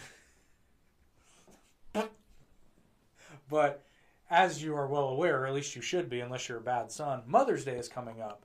[3.50, 3.84] but
[4.30, 6.90] as you are well aware, or at least you should be, unless you're a bad
[6.90, 8.44] son, Mother's Day is coming up.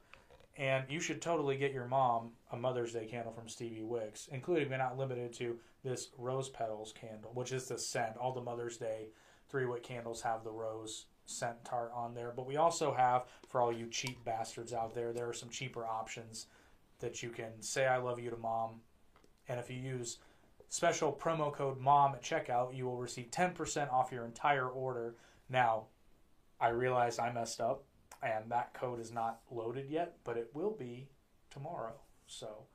[0.59, 4.67] And you should totally get your mom a Mother's Day candle from Stevie Wix, including
[4.67, 8.17] but not limited to this rose petals candle, which is the scent.
[8.17, 9.07] All the Mother's Day
[9.47, 12.33] three wick candles have the rose scent tart on there.
[12.35, 15.85] But we also have, for all you cheap bastards out there, there are some cheaper
[15.85, 16.47] options
[16.99, 18.81] that you can say I love you to mom.
[19.47, 20.17] And if you use
[20.67, 25.15] special promo code MOM at checkout, you will receive 10% off your entire order.
[25.47, 25.85] Now,
[26.59, 27.85] I realize I messed up
[28.21, 31.07] and that code is not loaded yet, but it will be
[31.49, 31.93] tomorrow.
[32.27, 32.65] So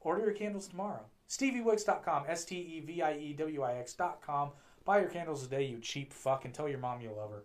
[0.00, 1.04] order your candles tomorrow.
[1.28, 4.50] StevieWix.com, S T E V I E W I X.com.
[4.84, 7.44] Buy your candles today, you cheap fuck, and tell your mom you love her.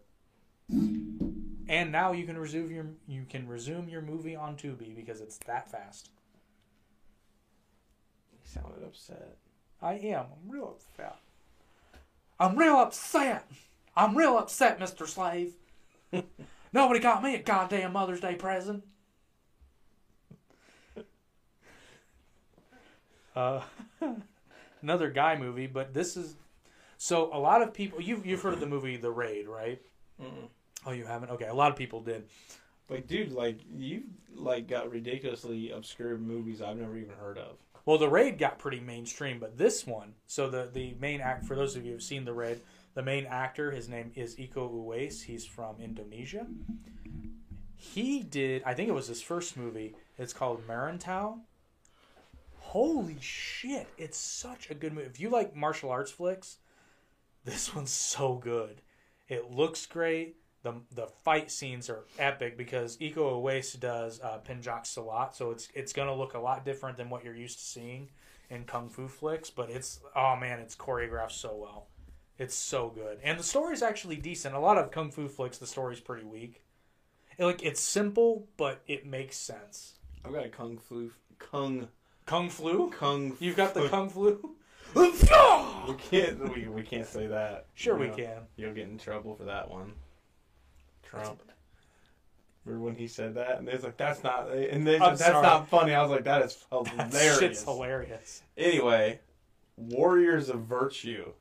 [1.70, 5.38] And now you can resume your you can resume your movie on Tubi because it's
[5.40, 6.10] that fast.
[8.32, 9.38] He sounded upset.
[9.82, 10.26] I am.
[10.32, 11.18] I'm real upset.
[12.40, 13.46] I'm real upset.
[13.96, 15.08] I'm real upset, Mr.
[15.08, 15.54] Slave.
[16.74, 18.84] Nobody got me a goddamn Mother's Day present.
[23.36, 23.62] Uh,
[24.82, 26.36] another guy movie, but this is
[26.98, 29.80] so a lot of people you've you've heard of the movie The Raid, right?
[30.22, 30.50] Mm-mm.
[30.86, 31.30] Oh, you haven't?
[31.32, 32.28] Okay, a lot of people did.
[32.90, 34.04] Like, dude, like you
[34.34, 37.58] like got ridiculously obscure movies I've never even heard of.
[37.86, 41.56] Well, The Raid got pretty mainstream, but this one, so the the main act for
[41.56, 42.60] those of you who've seen The Raid,
[42.98, 45.22] the main actor, his name is Iko Uwais.
[45.22, 46.48] He's from Indonesia.
[47.76, 49.94] He did, I think it was his first movie.
[50.18, 51.42] It's called Merantau.
[52.58, 53.86] Holy shit!
[54.00, 55.06] It's such a good movie.
[55.06, 56.58] If you like martial arts flicks,
[57.46, 58.82] this one's so good.
[59.28, 60.38] It looks great.
[60.64, 65.70] The, the fight scenes are epic because Iko Uwais does uh, Pencak Silat, so it's
[65.76, 68.10] it's gonna look a lot different than what you're used to seeing
[68.50, 69.52] in kung fu flicks.
[69.52, 71.90] But it's oh man, it's choreographed so well.
[72.40, 74.54] It's so good, and the story's actually decent.
[74.54, 76.62] A lot of kung fu flicks, the story's pretty weak.
[77.38, 79.96] It, like it's simple, but it makes sense.
[80.24, 81.88] I've got a kung flu, kung,
[82.26, 82.90] Kung flu?
[82.92, 83.36] kung.
[83.40, 84.56] You've got the kung flu?
[84.94, 85.12] We
[85.98, 86.54] can't.
[86.54, 87.66] We, we can't say that.
[87.74, 88.42] Sure, You we can.
[88.56, 89.94] You'll get in trouble for that one.
[91.04, 91.42] Trump.
[92.66, 95.22] Remember when he said that, and it's like that's not, and they uh, I'm that's
[95.22, 95.42] sorry.
[95.42, 95.94] not funny.
[95.94, 97.40] I was like, that is That hilarious.
[97.40, 98.42] shit's hilarious.
[98.58, 99.20] Anyway,
[99.78, 101.32] Warriors of Virtue.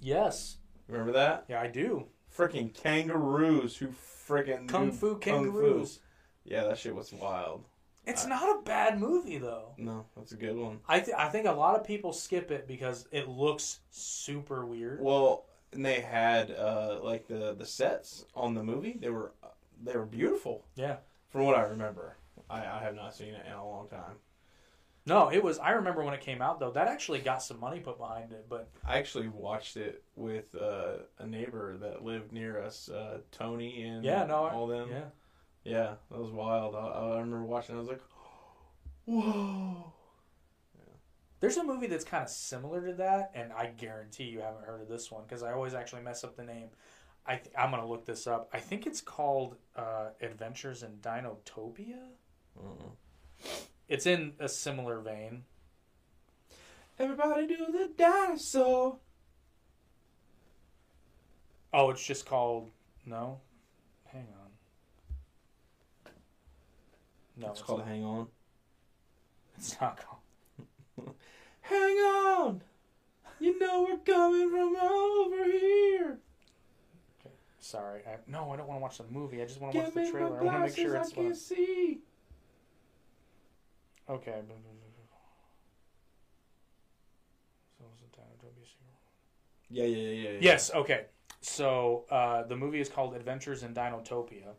[0.00, 0.56] Yes.
[0.88, 1.44] Remember that?
[1.48, 2.06] Yeah, I do.
[2.36, 6.00] Freaking kangaroos who freaking Kung fu kung kangaroos.
[6.44, 7.64] Yeah, that shit was wild.
[8.06, 9.74] It's I- not a bad movie though.
[9.76, 10.80] No, that's a good one.
[10.88, 15.00] I th- I think a lot of people skip it because it looks super weird.
[15.00, 18.96] Well, and they had uh, like the the sets on the movie.
[18.98, 19.32] They were
[19.84, 20.96] they were beautiful Yeah.
[21.28, 22.16] from what I remember.
[22.50, 24.16] I, I have not seen it in a long time.
[25.04, 25.58] No, it was.
[25.58, 26.70] I remember when it came out though.
[26.70, 28.46] That actually got some money put behind it.
[28.48, 33.82] But I actually watched it with uh, a neighbor that lived near us, uh, Tony
[33.82, 34.88] and yeah, no, I- all them.
[34.90, 35.04] Yeah.
[35.64, 36.74] Yeah, that was wild.
[36.74, 37.74] I, I remember watching.
[37.74, 38.02] it, I was like,
[39.04, 39.92] whoa.
[41.40, 44.80] There's a movie that's kind of similar to that, and I guarantee you haven't heard
[44.80, 46.68] of this one because I always actually mess up the name.
[47.26, 48.48] I th- I'm gonna look this up.
[48.52, 51.98] I think it's called uh, Adventures in Dinotopia.
[53.88, 55.44] It's in a similar vein.
[56.98, 58.98] Everybody do the dinosaur.
[61.72, 62.70] Oh, it's just called
[63.06, 63.40] no.
[64.06, 66.12] Hang on.
[67.36, 68.28] No, it's called Hang On.
[69.56, 71.14] It's not called.
[71.62, 72.62] Hang on.
[73.40, 76.18] You know we're coming from over here.
[77.58, 79.40] Sorry, I, no, I don't want to watch the movie.
[79.40, 80.40] I just want to watch the trailer.
[80.40, 81.32] I want to make sure I it's can't fun.
[81.32, 82.00] Uh, see.
[84.12, 84.42] Okay.
[87.78, 88.92] So was it Dinotopia Secret?
[89.70, 90.38] Yeah, yeah, yeah, yeah.
[90.42, 90.70] Yes.
[90.74, 91.06] Okay.
[91.40, 94.54] So uh, the movie is called Adventures in Dinotopia.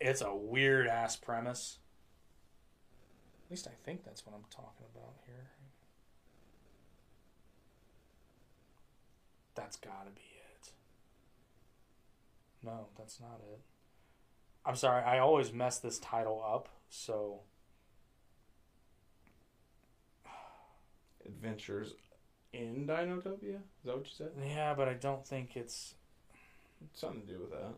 [0.00, 1.80] It's a weird ass premise.
[3.46, 5.50] At least I think that's what I'm talking about here.
[9.54, 10.72] That's gotta be it.
[12.64, 13.60] No, that's not it.
[14.64, 17.40] I'm sorry, I always mess this title up, so
[21.28, 21.94] Adventures
[22.52, 23.56] in Dinotopia?
[23.56, 24.30] Is that what you said?
[24.44, 25.94] yeah, but I don't think it's
[26.94, 27.74] Something to do with that.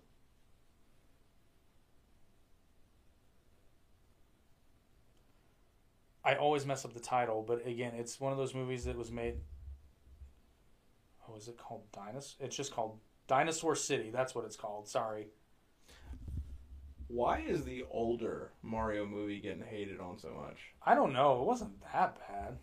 [6.23, 9.11] I always mess up the title, but again, it's one of those movies that was
[9.11, 9.37] made.
[11.29, 12.47] Oh, is it called Dinosaur?
[12.47, 14.11] It's just called Dinosaur City.
[14.11, 14.87] That's what it's called.
[14.87, 15.29] Sorry.
[17.09, 20.59] Why is the older Mario movie getting hated on so much?
[20.85, 21.41] I don't know.
[21.41, 22.59] It wasn't that bad.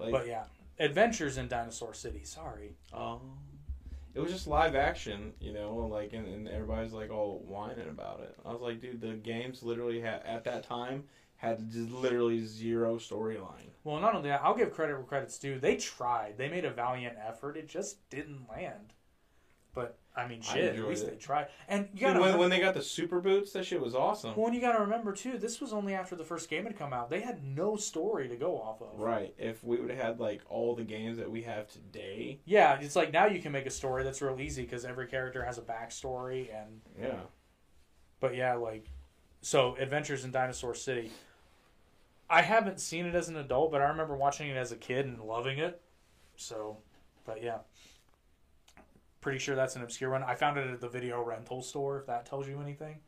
[0.00, 0.44] Like, But yeah.
[0.78, 2.22] Adventures in Dinosaur City.
[2.24, 2.74] Sorry.
[2.92, 3.20] um,
[4.12, 8.20] it was just live action, you know, like and, and everybody's like all whining about
[8.20, 8.34] it.
[8.44, 11.04] I was like, dude, the games literally had at that time
[11.36, 13.70] had just literally zero storyline.
[13.84, 15.60] Well, not only that, I'll give credit where credit's due.
[15.60, 16.36] They tried.
[16.36, 17.56] They made a valiant effort.
[17.56, 18.94] It just didn't land.
[19.72, 20.76] But I mean, shit.
[20.76, 21.10] At least it.
[21.10, 21.46] they tried.
[21.68, 24.34] And you gotta when, remember, when they got the super boots, that shit was awesome.
[24.36, 25.38] well, and you gotta remember too.
[25.38, 27.10] This was only after the first game had come out.
[27.10, 28.98] They had no story to go off of.
[28.98, 29.32] Right.
[29.38, 32.96] If we would have had like all the games that we have today, Yeah, it's
[32.96, 35.62] like now you can make a story that's real easy because every character has a
[35.62, 36.80] backstory and.
[37.00, 37.20] yeah.
[38.18, 38.86] But yeah, like,
[39.40, 41.10] so Adventures in Dinosaur City.
[42.28, 45.06] I haven't seen it as an adult, but I remember watching it as a kid
[45.06, 45.80] and loving it.
[46.36, 46.76] So,
[47.24, 47.58] but yeah.
[49.20, 50.22] Pretty sure that's an obscure one.
[50.22, 53.00] I found it at the video rental store, if that tells you anything.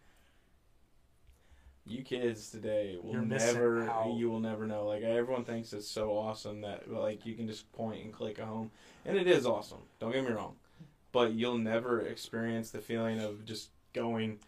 [1.84, 4.14] You kids today will You're never, out.
[4.14, 4.86] you will never know.
[4.86, 8.46] Like everyone thinks it's so awesome that like you can just point and click a
[8.46, 8.70] home,
[9.04, 9.80] and it is awesome.
[9.98, 10.54] Don't get me wrong,
[11.10, 14.38] but you'll never experience the feeling of just going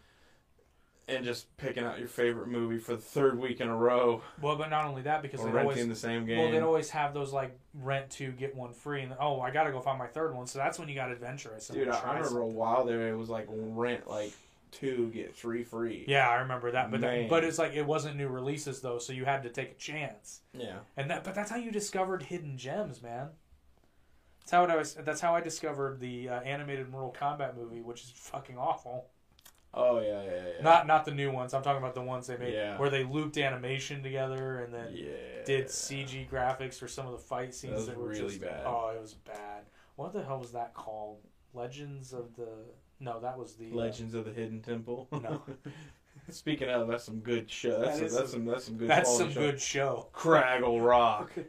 [1.07, 4.55] and just picking out your favorite movie for the third week in a row, Well,
[4.55, 6.39] but not only that, because they renting always the same game.
[6.39, 9.71] well, they'd always have those like rent two get one free, and oh, I gotta
[9.71, 10.47] go find my third one.
[10.47, 11.67] So that's when you got adventurous.
[11.67, 14.31] Dude, I, I remember a while there it was like rent like
[14.71, 16.05] two get three free.
[16.07, 17.29] Yeah, I remember that, but Man.
[17.29, 20.41] but it's like it wasn't new releases though, so you had to take a chance.
[20.53, 20.77] Yeah.
[20.97, 23.29] And that, but that's how you discovered hidden gems, man.
[24.39, 24.93] That's how I was.
[24.93, 29.07] That's how I discovered the uh, animated Mortal Kombat movie, which is fucking awful.
[29.77, 30.63] Oh yeah, yeah, yeah.
[30.63, 31.53] Not not the new ones.
[31.53, 32.77] I'm talking about the ones they made Yeah.
[32.77, 35.43] where they looped animation together and then yeah.
[35.45, 38.41] did CG graphics for some of the fight scenes That was that were really just
[38.41, 38.63] bad.
[38.65, 39.63] oh, it was bad.
[39.97, 41.19] What the hell was that called?
[41.53, 42.47] Legends of the
[42.99, 45.07] No, that was the uh, Legends of the Hidden Temple.
[45.11, 45.41] No.
[46.29, 47.81] Speaking of, that's some good show.
[47.81, 48.89] That's, That some, that's some- some that's some good.
[48.89, 49.39] that's some show.
[49.39, 50.07] good show.
[50.15, 51.31] Fraggle Rock.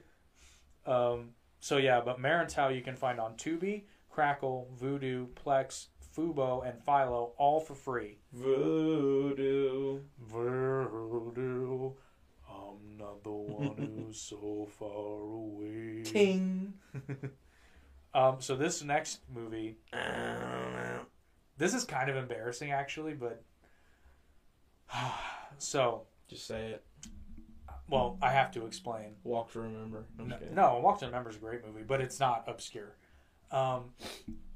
[0.87, 1.31] Um,
[1.61, 5.87] so yeah, but Merantau you can find on Tubi, Crackle, Vudu, Plex,
[6.17, 8.19] Fubo, and Philo all for free.
[8.33, 10.01] Voodoo.
[10.19, 11.93] Voodoo,
[12.49, 13.77] I'm not the one
[14.07, 16.03] who's so far away.
[16.05, 16.75] Ting.
[18.15, 21.01] Um, so this next movie, I don't know.
[21.59, 23.43] this is kind of embarrassing actually, but
[25.59, 26.85] so Just say it.
[27.91, 29.17] well, I have to explain.
[29.23, 30.07] Walk to remember.
[30.19, 32.95] I'm No, no, Walk to Remember is a great movie, but it's not obscure.
[33.51, 33.93] Um,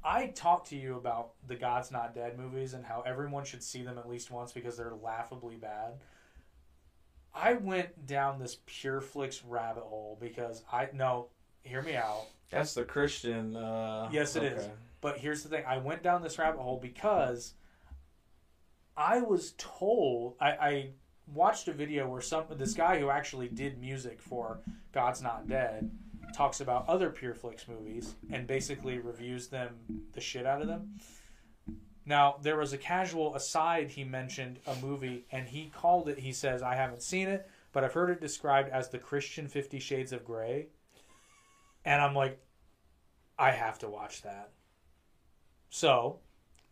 [0.03, 3.83] I talked to you about the God's Not Dead movies and how everyone should see
[3.83, 5.93] them at least once because they're laughably bad.
[7.33, 11.27] I went down this Pure Flix rabbit hole because I no,
[11.63, 12.25] hear me out.
[12.49, 13.55] That's the Christian.
[13.55, 14.67] Uh, Yes, it is.
[14.99, 17.53] But here's the thing: I went down this rabbit hole because
[18.97, 20.89] I was told I, I
[21.33, 24.59] watched a video where some this guy who actually did music for
[24.91, 25.89] God's Not Dead
[26.33, 29.75] talks about other Pure Flix movies and basically reviews them
[30.13, 30.97] the shit out of them.
[32.05, 36.19] Now there was a casual aside he mentioned a movie and he called it.
[36.19, 39.79] He says I haven't seen it, but I've heard it described as the Christian Fifty
[39.79, 40.67] Shades of Grey,
[41.85, 42.39] and I'm like,
[43.37, 44.51] I have to watch that.
[45.69, 46.19] So,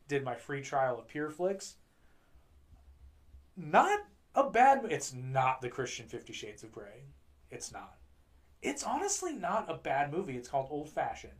[0.07, 1.75] did my free trial of PureFlix.
[3.55, 3.99] Not
[4.35, 4.85] a bad.
[4.89, 7.03] It's not the Christian Fifty Shades of Grey.
[7.49, 7.98] It's not.
[8.61, 10.35] It's honestly not a bad movie.
[10.35, 11.33] It's called Old Fashioned.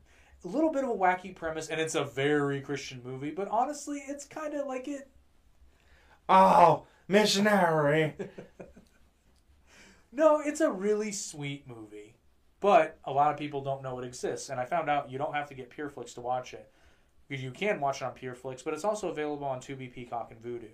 [0.46, 3.32] A little bit of a wacky premise, and it's a very Christian movie.
[3.32, 5.10] But honestly, it's kind of like it.
[6.30, 8.16] Oh, missionary.
[10.12, 12.16] No, it's a really sweet movie.
[12.60, 15.34] But a lot of people don't know it exists, and I found out you don't
[15.36, 16.72] have to get PureFlix to watch it.
[17.30, 20.70] You- can watch it on PureFlix, but it's also available on Tubi, Peacock, and Vudu,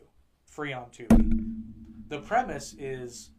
[0.46, 2.08] free on Tubi.
[2.08, 3.32] The premise is,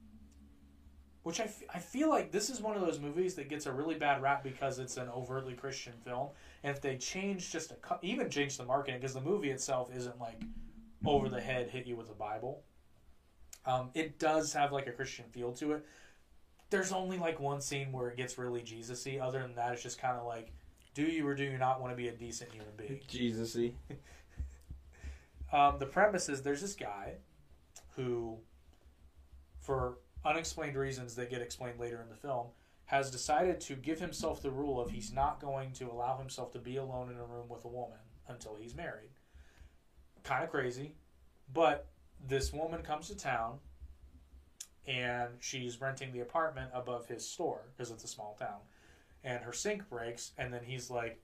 [1.27, 3.73] which I, f- I feel like this is one of those movies that gets a
[3.73, 6.28] really bad rap because it's an overtly Christian film,
[6.62, 10.20] and if they change just a even change the marketing because the movie itself isn't
[10.20, 10.40] like
[11.05, 12.62] over the head hit you with a Bible.
[13.66, 15.85] Um, it does have like a Christian feel to it.
[16.70, 19.19] There's only like one scene where it gets really Jesus-y.
[19.20, 20.53] Other than that, it's just kind of like,
[20.94, 23.01] do you or do you not want to be a decent human being?
[23.09, 23.73] Jesus-y.
[25.53, 27.15] Um, the premise is there's this guy
[27.97, 28.36] who,
[29.61, 29.97] for
[30.27, 32.48] unexplained reasons that get explained later in the film,
[32.86, 36.59] has decided to give himself the rule of he's not going to allow himself to
[36.59, 37.98] be alone in a room with a woman
[38.28, 39.11] until he's married.
[40.23, 40.94] Kind of crazy,
[41.53, 41.89] but
[42.28, 43.59] this woman comes to town
[44.86, 48.61] and she's renting the apartment above his store because it's a small town.
[49.24, 51.20] And her sink breaks, and then he's like,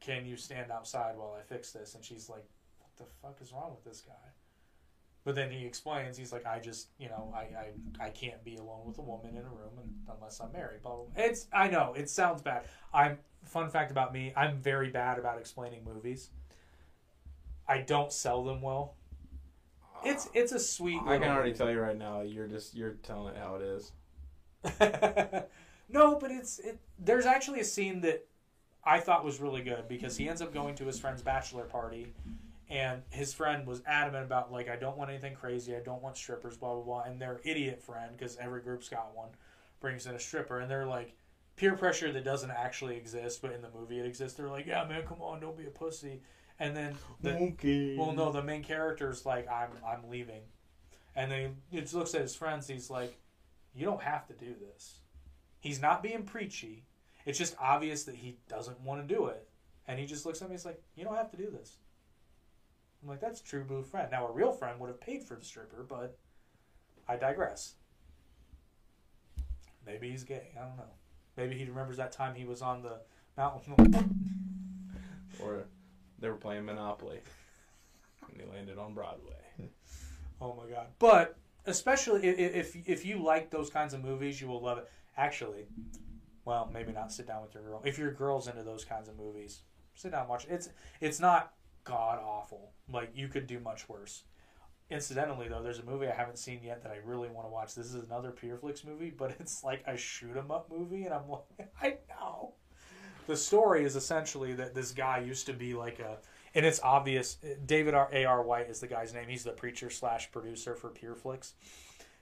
[0.00, 1.94] Can you stand outside while I fix this?
[1.94, 2.44] And she's like,
[2.78, 4.31] What the fuck is wrong with this guy?
[5.24, 7.38] But then he explains, he's like, I just, you know, I,
[8.02, 10.82] I, I can't be alone with a woman in a room and, unless I'm married.
[10.82, 11.24] Blah, blah, blah.
[11.24, 12.64] It's, I know, it sounds bad.
[12.92, 16.30] I'm, fun fact about me, I'm very bad about explaining movies.
[17.68, 18.94] I don't sell them well.
[20.04, 21.00] It's it's a sweet.
[21.06, 21.58] I can already movie.
[21.58, 22.22] tell you right now.
[22.22, 23.92] You're just you're telling it how it is.
[25.88, 26.78] no, but it's it.
[26.98, 28.26] There's actually a scene that
[28.84, 32.12] I thought was really good because he ends up going to his friend's bachelor party,
[32.72, 35.76] and his friend was adamant about like I don't want anything crazy.
[35.76, 36.56] I don't want strippers.
[36.56, 37.02] Blah blah blah.
[37.02, 39.28] And their idiot friend, because every group's got one,
[39.78, 41.14] brings in a stripper, and they're like
[41.54, 44.38] peer pressure that doesn't actually exist, but in the movie it exists.
[44.38, 46.22] They're like, yeah, man, come on, don't be a pussy.
[46.58, 47.94] And then the, okay.
[47.96, 50.42] well, no, the main character's like, I'm I'm leaving,
[51.14, 52.66] and then he just looks at his friends.
[52.66, 53.18] He's like,
[53.74, 55.00] you don't have to do this.
[55.60, 56.86] He's not being preachy.
[57.26, 59.46] It's just obvious that he doesn't want to do it,
[59.86, 60.54] and he just looks at me.
[60.54, 61.76] He's like, you don't have to do this.
[63.02, 64.08] I'm like, that's a true blue friend.
[64.10, 66.16] Now a real friend would have paid for the stripper, but
[67.08, 67.74] I digress.
[69.84, 70.52] Maybe he's gay.
[70.56, 70.84] I don't know.
[71.36, 73.00] Maybe he remembers that time he was on the
[73.36, 74.18] mountain.
[75.42, 75.64] Or
[76.18, 77.18] they were playing Monopoly,
[78.30, 79.70] and he landed on Broadway.
[80.42, 80.88] Oh my god!
[80.98, 84.90] But especially if if you like those kinds of movies, you will love it.
[85.16, 85.66] Actually,
[86.44, 87.80] well, maybe not sit down with your girl.
[87.84, 89.62] If your girl's into those kinds of movies,
[89.94, 90.50] sit down and watch it.
[90.50, 90.68] It's
[91.00, 91.54] it's not
[91.84, 92.72] god awful.
[92.90, 94.24] Like you could do much worse.
[94.90, 97.74] Incidentally, though, there's a movie I haven't seen yet that I really want to watch.
[97.74, 101.28] This is another Pureflix movie, but it's like a shoot 'em up movie, and I'm
[101.28, 102.54] like, I know.
[103.26, 106.18] The story is essentially that this guy used to be like a,
[106.54, 107.38] and it's obvious.
[107.64, 108.08] David R.
[108.12, 108.24] A.
[108.24, 108.42] R.
[108.42, 109.28] White is the guy's name.
[109.28, 111.52] He's the preacher slash producer for Pureflix.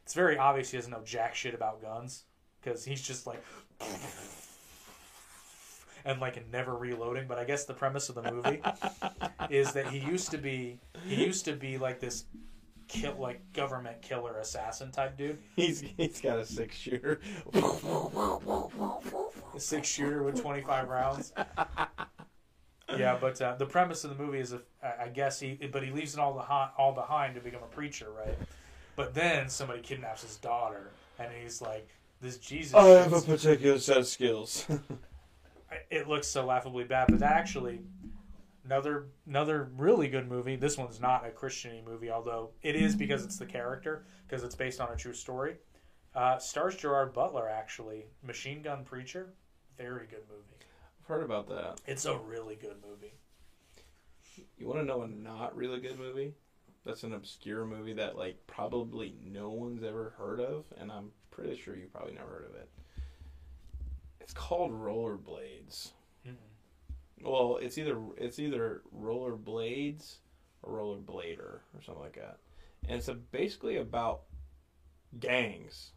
[0.05, 2.25] It's very obvious he doesn't know jack shit about guns
[2.61, 3.43] because he's just like,
[6.05, 7.27] and like never reloading.
[7.29, 8.61] But I guess the premise of the movie
[9.51, 12.25] is that he used to be he used to be like this
[12.89, 15.39] kill like government killer assassin type dude.
[15.57, 17.21] He's he's got a six shooter.
[19.55, 21.33] a six shooter with 25 rounds.
[22.99, 25.83] Yeah, but uh, the premise of the movie is, if, I I guess he, but
[25.83, 28.37] he leaves it all, behind, all behind to become a preacher, right?
[28.97, 31.89] But then somebody kidnaps his daughter, and he's like,
[32.21, 34.67] "This Jesus." I have a particular set of skills.
[35.91, 37.81] it looks so laughably bad, but actually,
[38.65, 40.57] another another really good movie.
[40.57, 44.55] This one's not a Christiany movie, although it is because it's the character, because it's
[44.55, 45.57] based on a true story.
[46.15, 49.35] Uh, stars Gerard Butler, actually, Machine Gun Preacher,
[49.77, 50.65] very good movie.
[51.01, 51.81] I've heard about that.
[51.87, 53.15] It's a really good movie.
[54.57, 56.35] You want to know a not really good movie?
[56.85, 61.57] That's an obscure movie that like probably no one's ever heard of, and I'm pretty
[61.57, 62.69] sure you probably never heard of it.
[64.21, 65.93] It's called Rollerblades.
[66.27, 66.35] Mm-mm.
[67.23, 70.17] Well, it's either it's either Rollerblades
[70.63, 72.39] or Rollerblader or something like that,
[72.89, 74.23] and it's a, basically about
[75.19, 75.91] gangs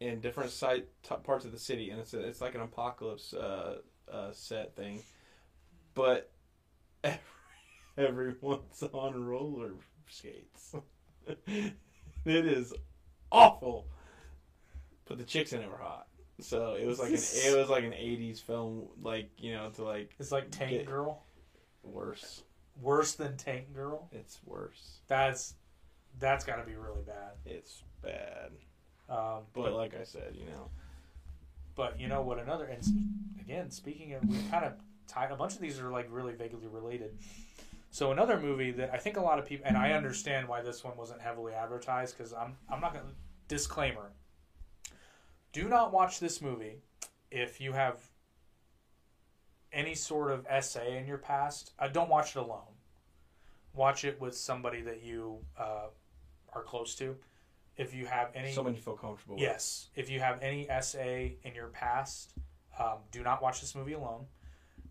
[0.00, 3.34] in different site t- parts of the city, and it's a, it's like an apocalypse
[3.34, 3.78] uh,
[4.10, 5.02] uh, set thing,
[5.94, 6.30] but
[7.04, 7.18] every,
[7.98, 9.72] everyone's on roller
[10.08, 10.74] skates.
[11.46, 11.74] it
[12.24, 12.72] is
[13.30, 13.86] awful,
[15.06, 16.06] but the chicks in it were hot.
[16.42, 19.84] So it was like an it was like an '80s film, like you know, to
[19.84, 21.22] like It's like Tank Girl.
[21.82, 22.42] worse.
[22.80, 24.08] Worse than Tank Girl.
[24.12, 25.00] It's worse.
[25.08, 25.54] That's
[26.18, 27.32] that's got to be really bad.
[27.46, 28.50] It's bad.
[29.08, 30.70] Um, But, but like I said, you know,
[31.74, 32.38] but you know what?
[32.38, 32.82] Another and
[33.40, 34.72] again, speaking of, we kind of
[35.06, 37.18] tied a bunch of these are like really vaguely related.
[37.90, 40.84] So another movie that I think a lot of people and I understand why this
[40.84, 43.06] one wasn't heavily advertised because I'm I'm not gonna
[43.48, 44.12] disclaimer.
[45.52, 46.76] Do not watch this movie
[47.30, 47.98] if you have
[49.72, 51.72] any sort of SA in your past.
[51.78, 52.74] Uh, don't watch it alone.
[53.74, 55.88] Watch it with somebody that you uh,
[56.52, 57.16] are close to.
[57.76, 59.42] If you have any someone you feel comfortable with.
[59.42, 59.88] Yes.
[59.94, 60.98] If you have any SA
[61.44, 62.34] in your past,
[62.78, 64.26] um, do not watch this movie alone.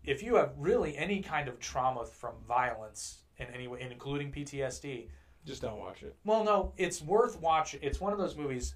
[0.02, 5.08] If you have really any kind of trauma from violence in any way, including PTSD,
[5.44, 6.16] Just don't watch it.
[6.24, 7.80] well, no, it's worth watching.
[7.82, 8.74] It's one of those movies.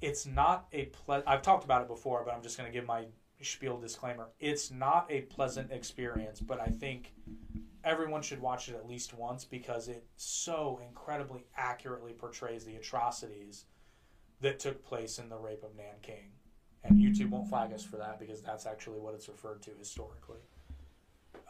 [0.00, 2.86] It's not a ple- I've talked about it before, but I'm just going to give
[2.86, 3.06] my
[3.42, 4.28] spiel disclaimer.
[4.40, 7.12] It's not a pleasant experience, but I think
[7.84, 13.66] everyone should watch it at least once because it so incredibly accurately portrays the atrocities
[14.40, 16.32] that took place in the rape of Nanking.
[16.82, 20.40] And YouTube won't flag us for that because that's actually what it's referred to historically.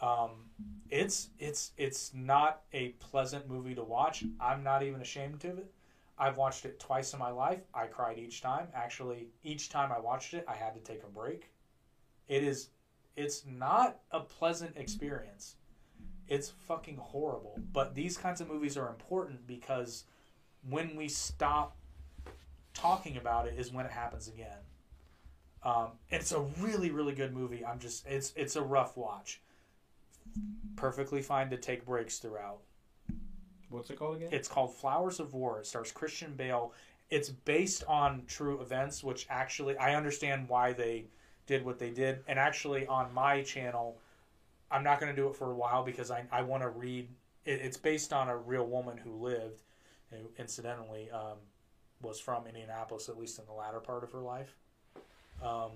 [0.00, 0.50] Um,
[0.90, 4.24] it's it's it's not a pleasant movie to watch.
[4.40, 5.72] I'm not even ashamed of it.
[6.18, 7.60] I've watched it twice in my life.
[7.74, 8.68] I cried each time.
[8.74, 11.50] Actually, each time I watched it, I had to take a break.
[12.28, 12.68] It is
[13.16, 15.56] it's not a pleasant experience.
[16.28, 17.58] It's fucking horrible.
[17.72, 20.04] But these kinds of movies are important because
[20.68, 21.76] when we stop
[22.74, 24.58] talking about it is when it happens again.
[25.62, 27.64] Um, it's a really, really good movie.
[27.64, 29.40] I'm just, it's, it's a rough watch.
[30.76, 32.58] perfectly fine to take breaks throughout.
[33.70, 34.28] What's it called again?
[34.32, 35.60] It's called Flowers of War.
[35.60, 36.72] It stars Christian Bale.
[37.10, 41.04] It's based on true events, which actually I understand why they
[41.46, 42.20] did what they did.
[42.26, 43.98] And actually, on my channel,
[44.70, 47.08] I'm not going to do it for a while because I, I want to read.
[47.44, 49.62] It, it's based on a real woman who lived,
[50.10, 51.38] who incidentally um,
[52.00, 54.56] was from Indianapolis, at least in the latter part of her life.
[55.42, 55.70] Um,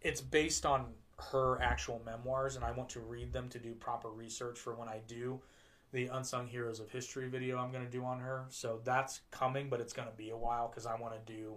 [0.00, 0.86] it's based on
[1.18, 4.88] her actual memoirs, and I want to read them to do proper research for when
[4.88, 5.40] I do
[5.92, 8.44] the Unsung Heroes of History video I'm going to do on her.
[8.50, 11.56] So that's coming, but it's going to be a while because I want to do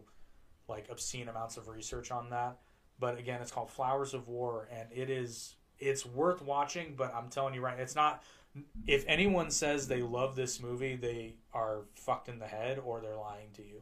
[0.67, 2.59] like obscene amounts of research on that.
[2.99, 6.93] But again, it's called Flowers of War, and it is it's worth watching.
[6.95, 8.23] But I'm telling you right, it's not.
[8.87, 13.15] If anyone says they love this movie, they are fucked in the head or they're
[13.15, 13.81] lying to you.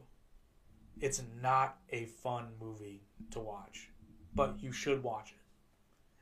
[1.00, 3.88] It's not a fun movie to watch,
[4.34, 5.47] but you should watch it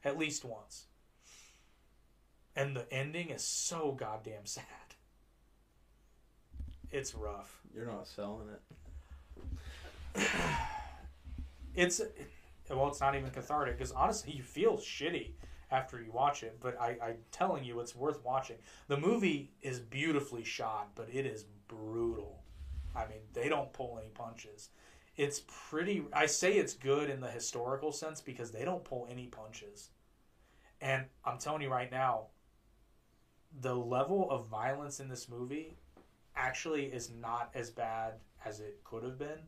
[0.06, 0.86] at least once.
[2.54, 4.64] And the ending is so goddamn sad.
[6.90, 7.60] It's rough.
[7.74, 8.48] You're not selling
[10.16, 10.22] it.
[11.74, 12.00] It's
[12.70, 15.32] well, it's not even cathartic because honestly, you feel shitty
[15.70, 16.56] after you watch it.
[16.58, 18.56] But I, I'm telling you, it's worth watching.
[18.88, 22.42] The movie is beautifully shot, but it is brutal.
[22.94, 24.70] I mean, they don't pull any punches.
[25.18, 26.02] It's pretty.
[26.14, 29.90] I say it's good in the historical sense because they don't pull any punches.
[30.80, 32.26] And I'm telling you right now,
[33.60, 35.76] the level of violence in this movie
[36.34, 39.38] actually is not as bad as it could have been.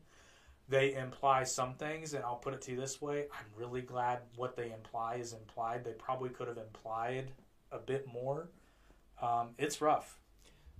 [0.67, 4.19] They imply some things, and I'll put it to you this way I'm really glad
[4.35, 5.83] what they imply is implied.
[5.83, 7.31] They probably could have implied
[7.71, 8.49] a bit more.
[9.21, 10.19] Um, it's rough.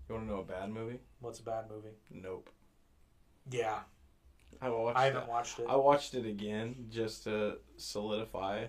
[0.08, 1.00] You want to know a bad movie?
[1.20, 1.96] What's a bad movie?
[2.12, 2.50] Nope.
[3.52, 3.80] Yeah,
[4.62, 4.98] I watched.
[4.98, 5.30] I haven't it.
[5.30, 5.66] watched it.
[5.68, 8.66] I watched it again just to solidify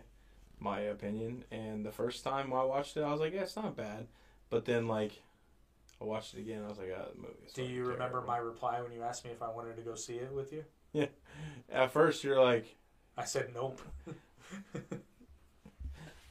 [0.61, 1.45] my opinion.
[1.51, 4.07] And the first time I watched it, I was like, "Yeah, it's not bad."
[4.51, 5.13] But then, like,
[6.01, 6.63] I watched it again.
[6.65, 9.25] I was like, "Ah, the movie." Do you remember terrible." my reply when you asked
[9.25, 10.65] me if I wanted to go see it with you?
[10.93, 11.07] Yeah.
[11.71, 12.77] At first, you're like,
[13.17, 13.81] I said nope.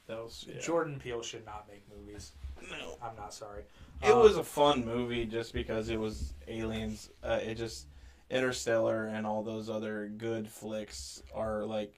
[0.07, 0.59] "That was." Yeah.
[0.59, 2.31] Jordan Peele should not make movies.
[2.69, 2.97] No.
[3.01, 3.63] I'm not sorry.
[4.03, 7.09] It Um, was a fun movie just because it was aliens.
[7.23, 7.87] Uh, it just
[8.29, 11.93] Interstellar and all those other good flicks are like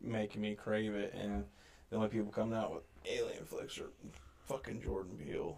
[0.00, 1.44] making me crave it, and
[1.90, 3.90] the only people coming out with alien flicks are
[4.46, 5.56] fucking Jordan Peele.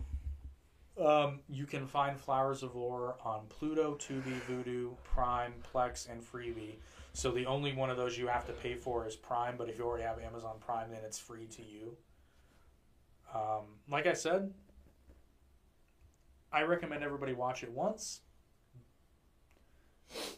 [1.01, 6.77] Um, you can find Flowers of War on Pluto, Tubi, Vudu, Prime, Plex, and Freevee.
[7.15, 9.79] So the only one of those you have to pay for is Prime, but if
[9.79, 11.97] you already have Amazon Prime, then it's free to you.
[13.35, 14.53] Um, like I said,
[16.53, 18.21] I recommend everybody watch it once.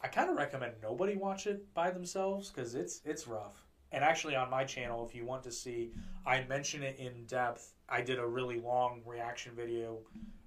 [0.02, 3.64] I kind of recommend nobody watch it by themselves because it's it's rough.
[3.92, 5.92] And actually, on my channel, if you want to see,
[6.26, 7.74] I mention it in depth.
[7.88, 9.98] I did a really long reaction video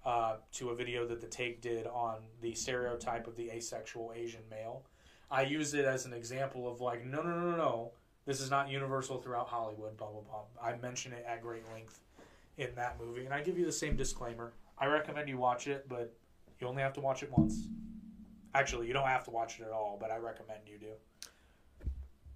[0.03, 4.41] uh, to a video that the Take did on the stereotype of the asexual Asian
[4.49, 4.83] male.
[5.29, 7.91] I use it as an example of like, no, no, no, no, no.
[8.25, 9.97] This is not universal throughout Hollywood.
[9.97, 10.43] Blah blah blah.
[10.61, 11.99] I mention it at great length
[12.57, 14.53] in that movie, and I give you the same disclaimer.
[14.79, 16.13] I recommend you watch it, but
[16.59, 17.67] you only have to watch it once.
[18.55, 20.93] Actually, you don't have to watch it at all, but I recommend you do.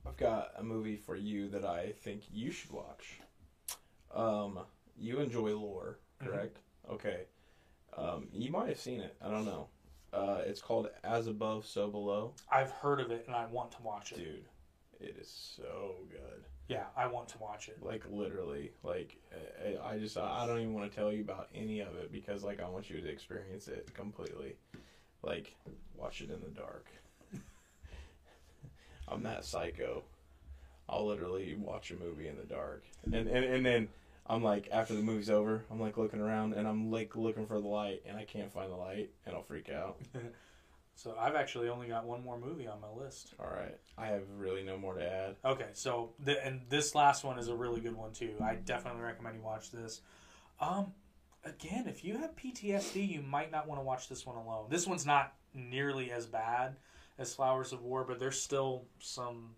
[0.09, 3.19] I've got a movie for you that I think you should watch.
[4.11, 4.59] Um,
[4.97, 6.25] you enjoy lore, Mhm.
[6.25, 6.57] correct?
[6.89, 7.27] Okay.
[7.93, 9.15] Um, you might have seen it.
[9.21, 9.69] I don't know.
[10.11, 12.33] Uh, it's called As Above, So Below.
[12.49, 14.15] I've heard of it, and I want to watch it.
[14.17, 14.49] Dude,
[14.99, 16.43] it is so good.
[16.67, 17.81] Yeah, I want to watch it.
[17.83, 19.15] Like literally, like
[19.63, 22.43] I, I just I don't even want to tell you about any of it because
[22.43, 24.55] like I want you to experience it completely.
[25.21, 25.55] Like
[25.95, 26.87] watch it in the dark.
[29.11, 30.03] I'm that psycho.
[30.87, 33.89] I'll literally watch a movie in the dark, and and and then
[34.27, 37.59] I'm like after the movie's over, I'm like looking around and I'm like looking for
[37.59, 39.99] the light and I can't find the light and I'll freak out.
[40.99, 43.33] So I've actually only got one more movie on my list.
[43.39, 45.37] All right, I have really no more to add.
[45.45, 48.33] Okay, so the, and this last one is a really good one too.
[48.43, 50.01] I definitely recommend you watch this.
[50.59, 50.91] Um,
[51.45, 54.65] again, if you have PTSD, you might not want to watch this one alone.
[54.69, 56.75] This one's not nearly as bad
[57.19, 59.51] as Flowers of War, but there's still some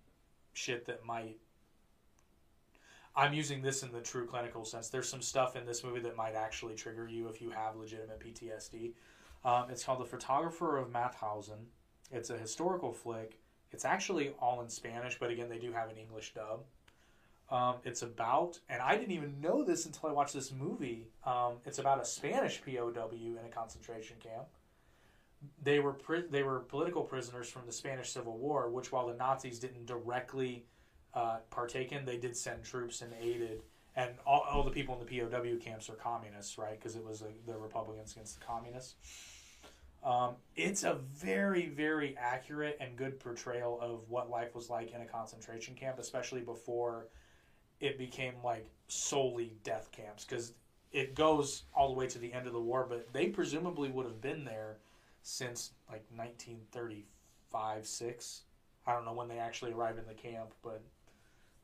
[0.53, 1.37] shit that might.
[3.15, 4.89] I'm using this in the true clinical sense.
[4.89, 8.19] There's some stuff in this movie that might actually trigger you if you have legitimate
[8.19, 8.93] PTSD.
[9.43, 11.65] Um, it's called The Photographer of Mauthausen.
[12.11, 13.37] It's a historical flick.
[13.71, 16.63] It's actually all in Spanish, but again, they do have an English dub.
[17.49, 21.09] Um, it's about, and I didn't even know this until I watched this movie.
[21.25, 24.47] Um, it's about a Spanish POW in a concentration camp.
[25.63, 29.15] They were pri- they were political prisoners from the Spanish Civil War, which while the
[29.15, 30.65] Nazis didn't directly
[31.13, 33.63] uh, partake in, they did send troops and aided
[33.95, 36.79] and all, all the people in the POW camps are communists, right?
[36.79, 38.95] Because it was uh the Republicans against the communists.
[40.03, 45.01] Um, it's a very, very accurate and good portrayal of what life was like in
[45.01, 47.07] a concentration camp, especially before
[47.79, 50.25] it became like solely death camps.
[50.25, 50.53] Because
[50.91, 54.05] it goes all the way to the end of the war, but they presumably would
[54.05, 54.77] have been there
[55.21, 58.41] since like 1935, six.
[58.87, 60.81] I don't know when they actually arrived in the camp, but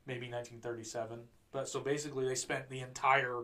[0.05, 1.19] maybe 1937.
[1.51, 3.41] But so basically, they spent the entire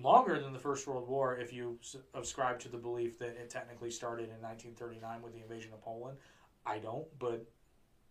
[0.00, 3.90] longer than the First World War if you subscribe to the belief that it technically
[3.90, 6.18] started in 1939 with the invasion of Poland.
[6.64, 7.44] I don't, but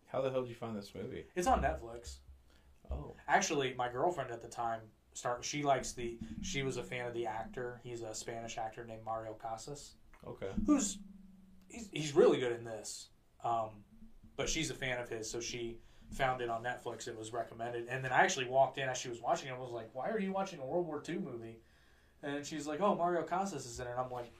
[0.06, 1.24] How the hell did you find this movie?
[1.34, 2.16] it's on Netflix.
[2.90, 4.80] Oh, Actually, my girlfriend at the time
[5.14, 7.80] start she likes the she was a fan of the actor.
[7.82, 9.94] He's a Spanish actor named Mario Casas,
[10.26, 10.50] okay.
[10.66, 10.98] who's
[11.68, 13.08] he's, he's really good in this.
[13.44, 13.70] Um,
[14.36, 15.78] but she's a fan of his, so she
[16.10, 17.08] found it on Netflix.
[17.08, 19.52] It was recommended, and then I actually walked in as she was watching it.
[19.52, 21.60] and was like, "Why are you watching a World War II movie?"
[22.22, 24.32] And she's like, "Oh, Mario Casas is in it." And I'm like,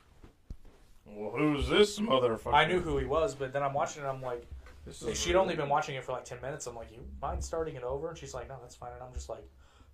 [1.07, 2.55] Well, who's this motherfucker?
[2.55, 4.07] I knew who he was, but then I'm watching it.
[4.07, 4.47] And I'm like,
[4.85, 6.67] This is she'd only been watching it for like ten minutes.
[6.67, 9.13] I'm like, "You mind starting it over?" And she's like, "No, that's fine." And I'm
[9.13, 9.45] just like,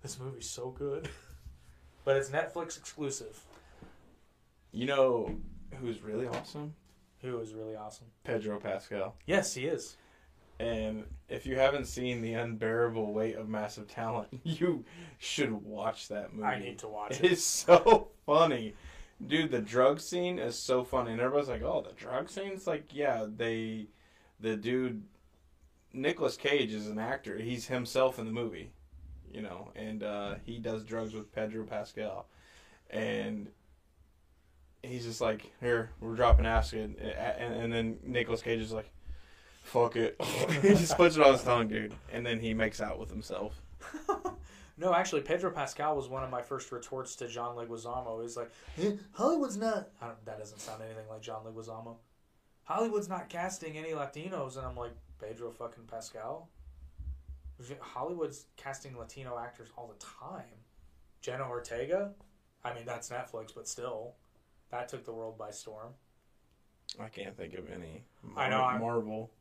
[0.01, 1.09] "This movie's so good,"
[2.05, 3.39] but it's Netflix exclusive.
[4.71, 5.37] You know
[5.81, 6.73] who's really awesome?
[7.21, 8.07] Who is really awesome?
[8.23, 9.15] Pedro Pascal.
[9.25, 9.95] Yes, he is.
[10.59, 14.85] And if you haven't seen The Unbearable Weight of Massive Talent, you
[15.19, 16.45] should watch that movie.
[16.47, 17.31] I need to watch It it.
[17.33, 18.73] is so funny.
[19.25, 21.11] Dude, the drug scene is so funny.
[21.11, 22.51] And everybody's like, oh, the drug scene?
[22.53, 23.87] It's like, yeah, they.
[24.39, 25.03] The dude.
[25.93, 27.37] Nicolas Cage is an actor.
[27.37, 28.71] He's himself in the movie.
[29.31, 32.27] You know, and uh, he does drugs with Pedro Pascal.
[32.89, 33.47] And.
[34.83, 36.95] He's just like, here, we're dropping acid.
[36.99, 38.91] And, and then Nicolas Cage is like,
[39.63, 40.15] fuck it.
[40.61, 41.93] he just puts it on his tongue, dude.
[42.11, 43.61] And then he makes out with himself.
[44.75, 48.21] No, actually, Pedro Pascal was one of my first retorts to John Leguizamo.
[48.23, 48.51] He's like,
[48.81, 49.89] "Eh, Hollywood's not.
[50.25, 51.97] That doesn't sound anything like John Leguizamo.
[52.63, 56.49] Hollywood's not casting any Latinos, and I'm like, Pedro fucking Pascal.
[57.79, 60.43] Hollywood's casting Latino actors all the time.
[61.21, 62.13] Jenna Ortega.
[62.63, 64.15] I mean, that's Netflix, but still,
[64.73, 65.93] that took the world by storm.
[66.99, 68.03] I can't think of any.
[68.35, 69.31] I know, I'm- Marvel.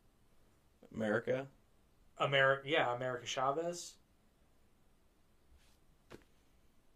[0.95, 1.47] America.
[2.19, 3.95] America, yeah, America Chavez.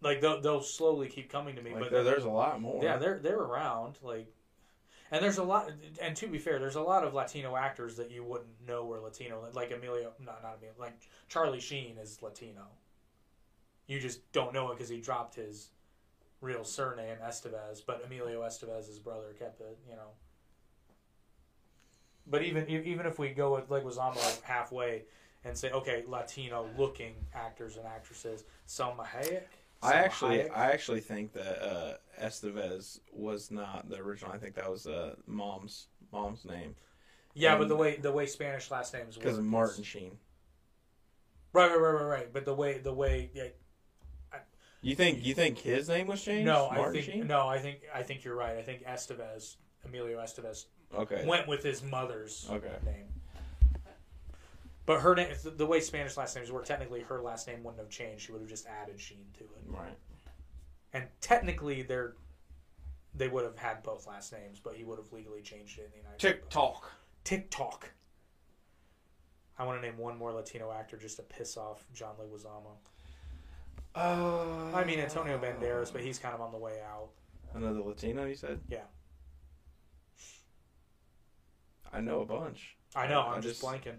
[0.03, 2.85] Like they'll, they'll slowly keep coming to me, Like but there, there's a lot more.
[2.85, 3.97] Yeah, they're they're around.
[4.03, 4.31] Like,
[5.11, 5.73] and there's a lot.
[6.03, 9.01] And to be fair, there's a lot of Latino actors that you wouldn't know were
[9.01, 9.49] Latino.
[9.55, 10.75] Like Emilio, no, not Emilio.
[10.79, 12.67] Like Charlie Sheen is Latino.
[13.87, 15.71] You just don't know it because he dropped his
[16.47, 19.78] real surname Estevez, but Emilio Estevez's brother kept it.
[19.89, 20.10] You know.
[22.27, 25.02] But even even if we go with Leguizamo halfway
[25.44, 29.43] and say, okay, Latino-looking actors and actresses, Salma Hayek.
[29.82, 30.56] I actually, Hayek.
[30.56, 34.32] I actually think that uh, Estevez was not the original.
[34.32, 36.74] I think that was uh, mom's mom's name
[37.35, 40.12] Yeah, but the way the way Spanish last names because work is- Martin Sheen.
[41.52, 42.32] Right, right, right, right, right.
[42.32, 43.48] But the way the way yeah,
[44.82, 46.47] You think you think his name was changed?
[46.47, 47.27] no, I think Sheen.
[47.27, 48.57] no, I think I think you're right.
[48.57, 51.24] I think Estevez, Emilio Estevez, Okay.
[51.27, 52.77] went with his mother's Okay.
[52.85, 53.09] name.
[54.85, 57.90] But her name, the way Spanish last names work, technically her last name wouldn't have
[57.90, 58.24] changed.
[58.24, 59.62] She would have just added Sheen to it.
[59.66, 59.98] Right.
[60.93, 62.15] And technically, they're
[63.12, 65.90] they would have had both last names, but he would have legally changed it in
[65.90, 66.39] the United States.
[66.43, 66.93] TikTok.
[67.24, 67.90] TikTok.
[69.59, 72.77] I want to name one more Latino actor just to piss off John Leguizamo.
[73.97, 77.09] Uh, I mean Antonio Banderas, but he's kind of on the way out.
[77.55, 78.27] another Latino.
[78.27, 78.60] You said.
[78.68, 78.82] Yeah.
[81.93, 82.77] I know a bunch.
[82.94, 83.23] I know.
[83.23, 83.97] I I'm just just- blanking.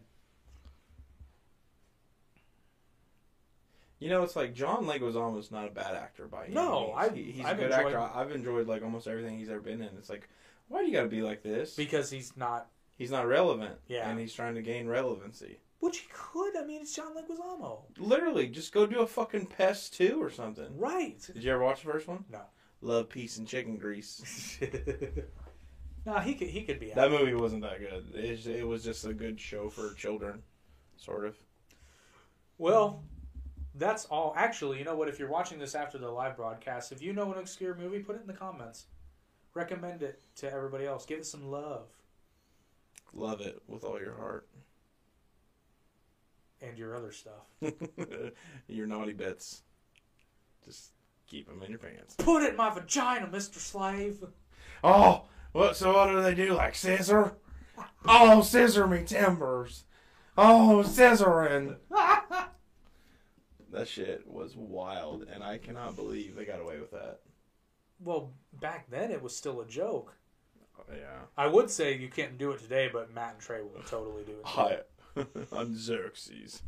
[4.00, 6.94] You know, it's like John Leguizamo's not a bad actor by any No, means.
[6.98, 8.00] I've- He- he's I've a good enjoyed- actor.
[8.00, 9.98] I- I've enjoyed like almost everything he's ever been in.
[9.98, 10.30] It's like,
[10.68, 11.76] why do you got to be like this?
[11.76, 12.70] Because he's not.
[12.96, 13.80] He's not relevant.
[13.88, 14.08] Yeah.
[14.10, 15.60] and he's trying to gain relevancy.
[15.80, 16.58] Which he could.
[16.58, 17.84] I mean, it's John Leguizamo.
[17.98, 20.78] Literally, just go do a fucking Pest two or something.
[20.78, 21.22] Right.
[21.34, 22.26] Did you ever watch the first one?
[22.32, 22.42] No.
[22.82, 24.60] Love, peace, and chicken grease.
[26.06, 26.48] no, he could.
[26.48, 26.92] He could be.
[26.92, 28.06] that movie wasn't that good.
[28.16, 30.42] It, it was just a good show for children,
[30.96, 31.38] sort of.
[32.58, 33.04] Well,
[33.76, 34.34] that's all.
[34.36, 35.10] Actually, you know what?
[35.10, 38.16] If you're watching this after the live broadcast, if you know an obscure movie, put
[38.16, 38.86] it in the comments.
[39.54, 41.06] Recommend it to everybody else.
[41.06, 41.88] Give it some love
[43.14, 44.48] Love it with all your heart.
[46.62, 47.46] And your other stuff.
[48.68, 49.64] your naughty bits.
[50.66, 50.92] Just
[51.28, 52.16] keep them in your pants.
[52.18, 54.24] Put it in my vagina, Mister Slave.
[54.84, 55.76] Oh, what?
[55.76, 56.54] So what do they do?
[56.54, 57.34] Like scissor?
[58.06, 59.84] Oh, scissor me timbers.
[60.38, 61.78] Oh, scissoring.
[63.72, 67.20] That shit was wild, and I cannot believe they got away with that.
[68.00, 70.16] Well, back then it was still a joke.
[70.80, 71.20] Oh, yeah.
[71.38, 74.32] I would say you can't do it today, but Matt and Trey will totally do
[74.32, 74.46] it.
[74.46, 74.80] Hi,
[75.52, 76.62] I'm Xerxes.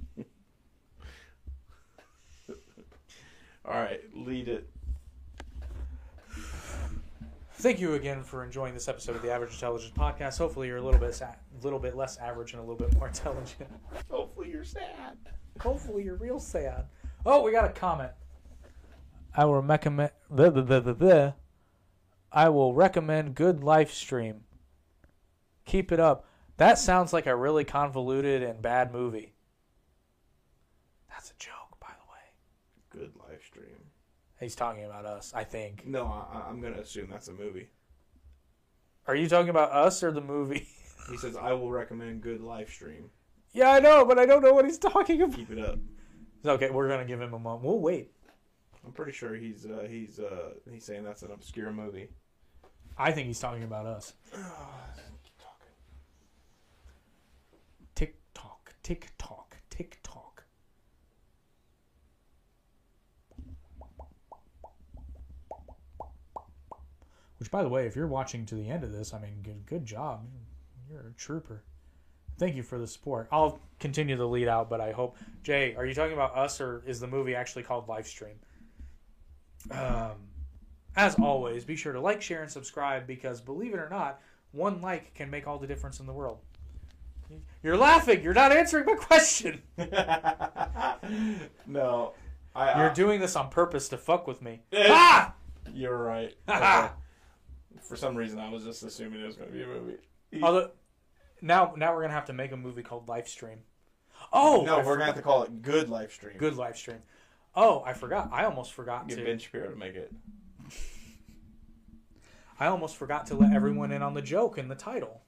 [3.66, 4.70] All right, lead it.
[7.56, 10.38] Thank you again for enjoying this episode of the Average Intelligence Podcast.
[10.38, 13.08] Hopefully, you're a little bit sa- little bit less average and a little bit more
[13.10, 13.70] intelligent.
[14.10, 15.18] Hopefully, you're sad.
[15.60, 16.86] Hopefully, you're real sad.
[17.26, 18.12] Oh, we got a comment.
[19.36, 20.12] I will recommend.
[22.32, 24.42] I will recommend good live stream.
[25.66, 26.26] Keep it up.
[26.60, 29.34] That sounds like a really convoluted and bad movie.
[31.10, 33.04] That's a joke, by the way.
[33.04, 33.90] Good live stream.
[34.40, 35.86] He's talking about us, I think.
[35.86, 37.70] No, I, I'm gonna assume that's a movie.
[39.08, 40.68] Are you talking about us or the movie?
[41.10, 43.10] He says, "I will recommend good live stream.
[43.52, 45.36] yeah, I know, but I don't know what he's talking about.
[45.36, 45.80] Keep it up."
[46.46, 47.64] Okay, we're gonna give him a moment.
[47.64, 48.12] We'll wait.
[48.86, 52.10] I'm pretty sure he's uh, he's uh, he's saying that's an obscure movie.
[52.98, 54.14] I think he's talking about us.
[54.34, 55.74] Keep talking.
[57.96, 60.44] Tick tock, tick tock, tick tock.
[67.38, 69.64] Which, by the way, if you're watching to the end of this, I mean, good,
[69.68, 70.26] good job.
[70.90, 71.62] You're a trooper.
[72.40, 73.28] Thank you for the support.
[73.32, 76.82] I'll continue the lead out, but I hope Jay, are you talking about us or
[76.88, 78.38] is the movie actually called Livestream?
[79.70, 80.16] Um,
[80.96, 84.20] as always, be sure to like, share, and subscribe because believe it or not,
[84.52, 86.40] one like can make all the difference in the world.
[87.64, 88.24] You're laughing.
[88.24, 89.62] You're not answering my question.
[91.68, 92.14] no,
[92.56, 94.62] I, You're I, doing this on purpose to fuck with me.
[94.74, 95.34] Ah!
[95.74, 96.36] You're right.
[96.50, 96.90] Okay.
[97.82, 99.98] For some reason, I was just assuming it was going to be a movie.
[100.42, 100.72] Although,
[101.42, 103.60] now, now we're gonna have to make a movie called Livestream.
[104.34, 106.38] Oh no, I we're gonna have to call it good live stream.
[106.38, 106.98] good live stream.
[107.56, 108.30] Oh, I forgot.
[108.34, 109.24] I almost forgot Get to.
[109.24, 110.12] Ben Shapiro to make it.
[112.60, 115.22] I almost forgot to let everyone in on the joke in the title.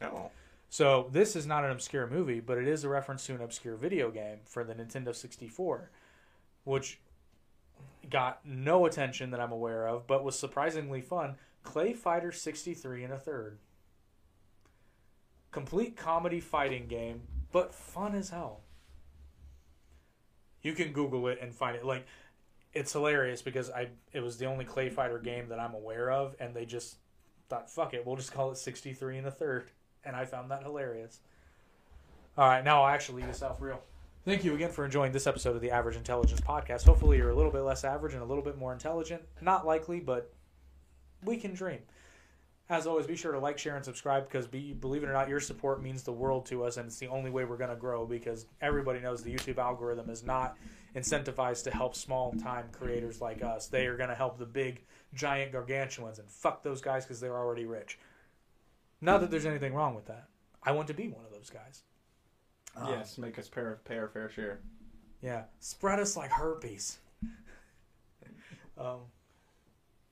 [0.00, 0.30] Oh,
[0.74, 3.76] So this is not an obscure movie, but it is a reference to an obscure
[3.76, 5.88] video game for the Nintendo 64,
[6.64, 6.98] which
[8.10, 11.36] got no attention that I'm aware of, but was surprisingly fun.
[11.62, 13.58] Clay Fighter 63 and a third.
[15.52, 17.22] Complete comedy fighting game,
[17.52, 18.62] but fun as hell.
[20.60, 21.84] You can Google it and find it.
[21.84, 22.04] Like,
[22.72, 26.34] it's hilarious because I it was the only Clay Fighter game that I'm aware of,
[26.40, 26.96] and they just
[27.48, 29.70] thought, "Fuck it, we'll just call it 63 and a third
[30.04, 31.20] and I found that hilarious.
[32.36, 33.80] All right, now I'll actually leave this off real.
[34.24, 36.84] Thank you again for enjoying this episode of the Average Intelligence Podcast.
[36.84, 39.22] Hopefully, you're a little bit less average and a little bit more intelligent.
[39.40, 40.32] Not likely, but
[41.24, 41.80] we can dream.
[42.70, 45.28] As always, be sure to like, share, and subscribe because, be, believe it or not,
[45.28, 47.76] your support means the world to us, and it's the only way we're going to
[47.76, 50.56] grow because everybody knows the YouTube algorithm is not
[50.96, 53.66] incentivized to help small time creators like us.
[53.66, 54.82] They are going to help the big,
[55.12, 57.98] giant, gargantuans, and fuck those guys because they're already rich.
[59.04, 60.28] Not that there's anything wrong with that.
[60.62, 61.82] I want to be one of those guys.
[62.74, 64.60] Um, yes, make us pay our, pay our fair share.
[65.20, 65.42] Yeah.
[65.60, 66.98] Spread us like herpes.
[68.78, 69.00] um,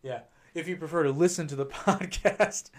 [0.03, 0.21] yeah.
[0.55, 2.71] If you prefer to listen to the podcast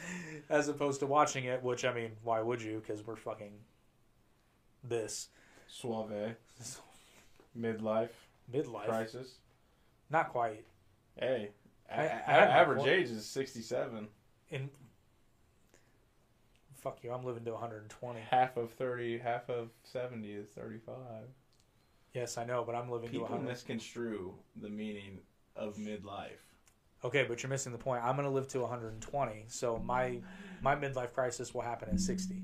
[0.50, 2.80] as opposed to watching it, which, I mean, why would you?
[2.86, 3.54] Because we're fucking
[4.84, 5.30] this.
[5.68, 6.36] Suave,
[7.60, 8.10] midlife
[8.54, 8.86] Midlife.
[8.86, 9.38] crisis.
[10.12, 10.64] Not quite.
[11.20, 11.50] Hey,
[11.92, 14.08] I- I my average age is sixty-seven.
[14.52, 14.70] In
[16.84, 18.20] Fuck you, I'm living to 120.
[18.30, 21.28] Half of thirty, half of seventy is thirty-five.
[22.14, 23.50] Yes, I know, but I'm living People to 100.
[23.50, 25.20] misconstrue the meaning
[25.56, 26.42] of midlife.
[27.06, 28.04] Okay, but you're missing the point.
[28.04, 30.20] I'm going to live to 120, so my
[30.62, 32.42] my midlife crisis will happen at 60.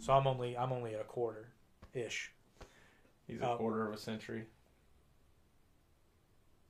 [0.00, 1.48] So I'm only I'm only at a quarter,
[1.94, 2.30] ish.
[3.26, 4.44] He's a Um, quarter of a century.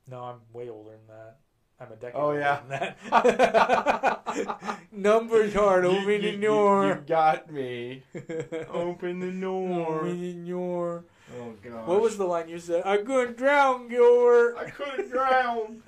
[0.09, 1.37] No, I'm way older than that.
[1.79, 2.15] I'm a decade.
[2.15, 2.59] Oh, yeah.
[2.69, 2.97] that.
[4.91, 5.85] Numbers hard.
[5.85, 6.87] Open you, the you- door.
[6.87, 8.03] you got me.
[8.69, 9.97] Open the door.
[9.99, 11.05] Open the door.
[11.39, 11.87] Oh god.
[11.87, 12.83] What was the line you said?
[12.85, 14.55] I couldn't drown, Gilbert.
[14.57, 15.81] I couldn't drown.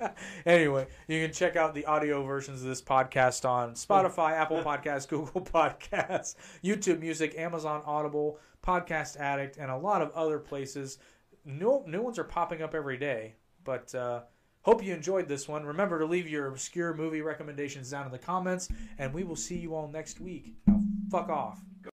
[0.44, 5.06] anyway, you can check out the audio versions of this podcast on Spotify, Apple Podcasts,
[5.08, 6.34] Google Podcasts,
[6.64, 10.98] YouTube Music, Amazon Audible, Podcast Addict, and a lot of other places.
[11.44, 14.22] New, new ones are popping up every day, but uh,
[14.66, 15.64] hope you enjoyed this one.
[15.64, 18.68] Remember to leave your obscure movie recommendations down in the comments,
[18.98, 20.54] and we will see you all next week.
[20.66, 21.60] Now, fuck off.